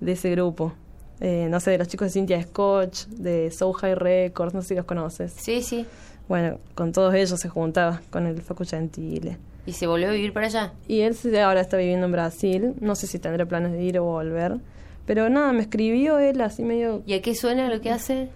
de 0.00 0.12
ese 0.12 0.30
grupo. 0.30 0.72
Eh, 1.20 1.48
no 1.50 1.60
sé, 1.60 1.72
de 1.72 1.78
los 1.78 1.88
chicos 1.88 2.08
de 2.08 2.12
Cynthia 2.12 2.42
Scotch, 2.42 3.06
de 3.08 3.50
Soul 3.50 3.74
High 3.74 3.94
Records, 3.94 4.54
no 4.54 4.62
sé 4.62 4.68
si 4.68 4.74
los 4.74 4.86
conoces. 4.86 5.32
Sí, 5.32 5.62
sí. 5.62 5.86
Bueno, 6.28 6.58
con 6.74 6.92
todos 6.92 7.12
ellos 7.14 7.38
se 7.38 7.48
juntaba, 7.48 8.00
con 8.10 8.26
el 8.26 8.40
Facu 8.40 8.64
Gentile. 8.64 9.36
¿Y 9.66 9.72
se 9.72 9.86
volvió 9.86 10.08
a 10.08 10.12
vivir 10.12 10.32
para 10.32 10.46
allá? 10.46 10.72
Y 10.88 11.00
él 11.00 11.14
ahora 11.42 11.60
está 11.60 11.76
viviendo 11.76 12.06
en 12.06 12.12
Brasil, 12.12 12.74
no 12.80 12.94
sé 12.94 13.06
si 13.06 13.18
tendrá 13.18 13.44
planes 13.46 13.72
de 13.72 13.82
ir 13.82 13.98
o 13.98 14.04
volver. 14.04 14.58
Pero 15.06 15.28
nada, 15.28 15.52
me 15.52 15.60
escribió 15.60 16.18
él 16.18 16.40
así 16.40 16.62
medio... 16.62 17.02
¿Y 17.04 17.14
a 17.14 17.22
qué 17.22 17.34
suena 17.34 17.68
lo 17.68 17.80
que 17.80 17.90
hace? 17.90 18.30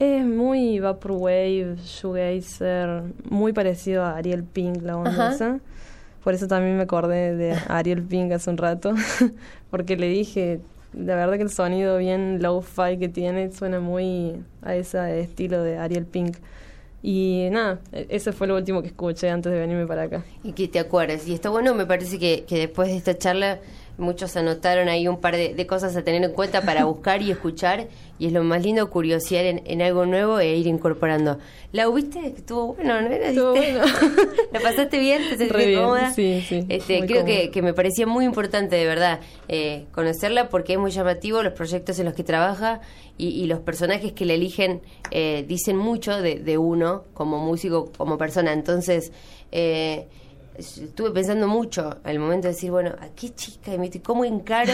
Es 0.00 0.24
muy 0.24 0.80
Vaporwave, 0.80 1.76
Shoegazer, 1.84 3.02
muy 3.28 3.52
parecido 3.52 4.02
a 4.02 4.16
Ariel 4.16 4.44
Pink, 4.44 4.82
la 4.82 4.96
onda 4.96 5.10
Ajá. 5.10 5.34
esa. 5.34 5.60
Por 6.24 6.32
eso 6.32 6.48
también 6.48 6.76
me 6.78 6.84
acordé 6.84 7.36
de 7.36 7.54
Ariel 7.68 8.02
Pink 8.02 8.32
hace 8.32 8.48
un 8.48 8.56
rato, 8.56 8.94
porque 9.70 9.96
le 9.98 10.08
dije, 10.08 10.60
la 10.94 11.16
verdad 11.16 11.36
que 11.36 11.42
el 11.42 11.50
sonido 11.50 11.98
bien 11.98 12.42
low-fi 12.42 12.96
que 12.98 13.10
tiene 13.10 13.52
suena 13.52 13.78
muy 13.78 14.42
a 14.62 14.74
ese 14.74 15.20
estilo 15.20 15.62
de 15.62 15.76
Ariel 15.76 16.06
Pink. 16.06 16.38
Y 17.02 17.48
nada, 17.50 17.80
e- 17.92 18.06
ese 18.08 18.32
fue 18.32 18.46
lo 18.46 18.56
último 18.56 18.80
que 18.80 18.88
escuché 18.88 19.28
antes 19.28 19.52
de 19.52 19.58
venirme 19.58 19.86
para 19.86 20.04
acá. 20.04 20.24
Y 20.42 20.52
que 20.52 20.66
te 20.68 20.78
acuerdas. 20.78 21.28
Y 21.28 21.34
está 21.34 21.50
bueno, 21.50 21.74
me 21.74 21.84
parece 21.84 22.18
que, 22.18 22.44
que 22.46 22.56
después 22.58 22.88
de 22.88 22.96
esta 22.96 23.16
charla 23.18 23.58
muchos 24.00 24.36
anotaron 24.36 24.88
ahí 24.88 25.06
un 25.06 25.20
par 25.20 25.36
de, 25.36 25.54
de 25.54 25.66
cosas 25.66 25.94
a 25.96 26.02
tener 26.02 26.24
en 26.24 26.32
cuenta 26.32 26.62
para 26.62 26.84
buscar 26.86 27.22
y 27.22 27.30
escuchar. 27.30 27.86
Y 28.18 28.26
es 28.26 28.32
lo 28.32 28.42
más 28.44 28.62
lindo 28.62 28.90
curiosear 28.90 29.46
en, 29.46 29.62
en 29.64 29.80
algo 29.80 30.04
nuevo 30.04 30.40
e 30.40 30.54
ir 30.56 30.66
incorporando. 30.66 31.38
¿La 31.72 31.88
viste? 31.88 32.26
Estuvo 32.26 32.74
bueno, 32.74 33.00
¿no 33.00 33.08
era? 33.08 33.28
Estuvo 33.28 33.52
bueno. 33.52 33.80
¿La 34.52 34.60
pasaste 34.60 34.98
bien? 34.98 35.22
¿Te 35.22 35.36
sentiste 35.38 35.66
bien, 35.66 35.80
cómoda? 35.80 36.10
sí, 36.12 36.44
sí, 36.46 36.66
Este, 36.68 37.06
creo 37.06 37.24
que, 37.24 37.50
que 37.50 37.62
me 37.62 37.72
parecía 37.72 38.06
muy 38.06 38.24
importante, 38.26 38.76
de 38.76 38.84
verdad, 38.84 39.20
eh, 39.48 39.86
conocerla 39.92 40.48
porque 40.50 40.74
es 40.74 40.78
muy 40.78 40.90
llamativo 40.90 41.42
los 41.42 41.54
proyectos 41.54 41.98
en 41.98 42.04
los 42.06 42.14
que 42.14 42.24
trabaja 42.24 42.80
y, 43.16 43.28
y 43.28 43.46
los 43.46 43.60
personajes 43.60 44.12
que 44.12 44.24
le 44.26 44.34
eligen 44.34 44.82
eh, 45.10 45.44
dicen 45.48 45.76
mucho 45.78 46.20
de, 46.20 46.40
de 46.40 46.58
uno 46.58 47.04
como 47.14 47.38
músico, 47.38 47.90
como 47.96 48.18
persona. 48.18 48.52
Entonces, 48.52 49.12
eh, 49.52 50.08
estuve 50.60 51.10
pensando 51.10 51.48
mucho 51.48 51.98
al 52.04 52.18
momento 52.18 52.48
de 52.48 52.54
decir, 52.54 52.70
bueno, 52.70 52.94
¿a 53.00 53.08
qué 53.08 53.34
chica? 53.34 53.76
Dije, 53.76 54.00
¿cómo 54.00 54.24
encaro? 54.24 54.72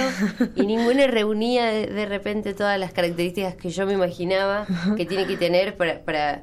Y 0.54 0.66
ninguna 0.66 1.06
reunía 1.06 1.66
de, 1.66 1.86
de 1.86 2.06
repente 2.06 2.54
todas 2.54 2.78
las 2.78 2.92
características 2.92 3.56
que 3.56 3.70
yo 3.70 3.86
me 3.86 3.94
imaginaba 3.94 4.66
que 4.96 5.06
tiene 5.06 5.26
que 5.26 5.36
tener 5.36 5.76
para... 5.76 6.00
para 6.00 6.42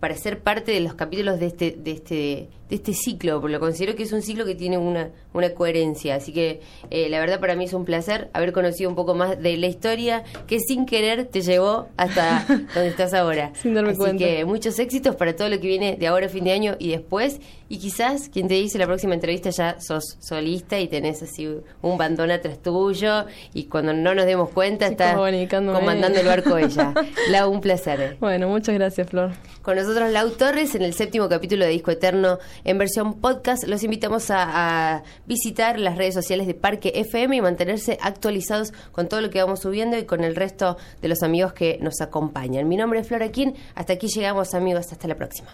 para 0.00 0.16
ser 0.16 0.40
parte 0.40 0.70
de 0.70 0.80
los 0.80 0.92
capítulos 0.96 1.40
de 1.40 1.46
este, 1.46 1.78
de 1.78 1.90
este, 1.92 2.48
de 2.68 2.76
este 2.76 2.94
ciclo, 2.94 3.40
porque 3.40 3.52
lo 3.52 3.60
considero 3.60 3.94
que 3.94 4.04
es 4.04 4.12
un 4.12 4.22
ciclo 4.22 4.44
que 4.44 4.54
tiene 4.54 4.78
una, 4.78 5.10
una 5.32 5.50
coherencia. 5.50 6.14
Así 6.14 6.32
que 6.32 6.60
eh, 6.90 7.08
la 7.08 7.20
verdad 7.20 7.40
para 7.40 7.54
mí 7.56 7.64
es 7.64 7.72
un 7.74 7.84
placer 7.84 8.30
haber 8.32 8.52
conocido 8.52 8.88
un 8.88 8.96
poco 8.96 9.14
más 9.14 9.40
de 9.40 9.56
la 9.56 9.66
historia 9.66 10.24
que 10.46 10.58
sin 10.60 10.86
querer 10.86 11.26
te 11.26 11.42
llevó 11.42 11.88
hasta 11.96 12.44
donde 12.74 12.88
estás 12.88 13.12
ahora. 13.14 13.52
Sin 13.54 13.74
darme 13.74 13.90
Así 13.90 13.98
cuenta. 13.98 14.24
que 14.24 14.44
muchos 14.44 14.78
éxitos 14.78 15.14
para 15.16 15.36
todo 15.36 15.48
lo 15.48 15.60
que 15.60 15.66
viene 15.66 15.96
de 15.96 16.06
ahora 16.06 16.26
a 16.26 16.28
fin 16.30 16.44
de 16.44 16.52
año 16.52 16.76
y 16.78 16.90
después. 16.90 17.40
Y 17.68 17.78
quizás 17.78 18.28
quien 18.28 18.46
te 18.48 18.54
dice 18.54 18.78
la 18.78 18.86
próxima 18.86 19.14
entrevista 19.14 19.50
ya 19.50 19.80
sos 19.80 20.16
solista 20.20 20.78
y 20.78 20.86
tenés 20.88 21.22
así 21.22 21.48
un 21.82 21.98
bandón 21.98 22.30
atrás 22.30 22.58
tuyo 22.62 23.24
y 23.52 23.64
cuando 23.64 23.92
no 23.92 24.14
nos 24.14 24.26
demos 24.26 24.50
cuenta 24.50 24.86
Sí, 24.86 24.92
está 24.92 25.14
comunicándome. 25.14 25.78
comandando 25.78 26.20
el 26.20 26.26
barco 26.26 26.56
ella. 26.58 26.92
Lau, 27.30 27.50
un 27.50 27.60
placer. 27.60 28.16
Bueno, 28.20 28.48
muchas 28.48 28.74
gracias, 28.74 29.08
Flor. 29.08 29.32
Con 29.62 29.76
nosotros 29.76 30.10
Lau 30.12 30.30
Torres 30.30 30.74
en 30.74 30.82
el 30.82 30.92
séptimo 30.94 31.28
capítulo 31.28 31.64
de 31.64 31.70
Disco 31.70 31.90
Eterno 31.90 32.38
en 32.64 32.78
versión 32.78 33.14
podcast. 33.20 33.64
Los 33.64 33.82
invitamos 33.82 34.30
a, 34.30 34.96
a 34.96 35.02
visitar 35.26 35.78
las 35.78 35.96
redes 35.96 36.14
sociales 36.14 36.46
de 36.46 36.54
Parque 36.54 36.92
FM 36.94 37.36
y 37.36 37.40
mantenerse 37.40 37.98
actualizados 38.00 38.72
con 38.92 39.08
todo 39.08 39.20
lo 39.20 39.30
que 39.30 39.42
vamos 39.42 39.60
subiendo 39.60 39.98
y 39.98 40.04
con 40.04 40.24
el 40.24 40.36
resto 40.36 40.76
de 41.02 41.08
los 41.08 41.22
amigos 41.22 41.52
que 41.52 41.78
nos 41.80 42.00
acompañan. 42.00 42.68
Mi 42.68 42.76
nombre 42.76 43.00
es 43.00 43.08
Flora 43.08 43.30
Quín. 43.30 43.54
Hasta 43.74 43.94
aquí 43.94 44.08
llegamos 44.08 44.54
amigos. 44.54 44.92
Hasta 44.92 45.08
la 45.08 45.16
próxima. 45.16 45.48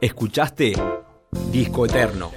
¿Escuchaste? 0.00 0.74
Disco 1.50 1.86
Eterno. 1.86 2.30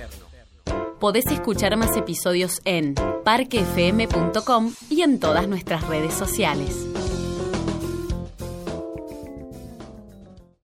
Podés 1.00 1.28
escuchar 1.28 1.78
más 1.78 1.96
episodios 1.96 2.62
en 2.66 2.94
parquefm.com 3.24 4.74
y 4.90 5.02
en 5.02 5.20
todas 5.20 5.48
nuestras 5.48 5.88
redes 5.88 6.14
sociales. 6.14 6.88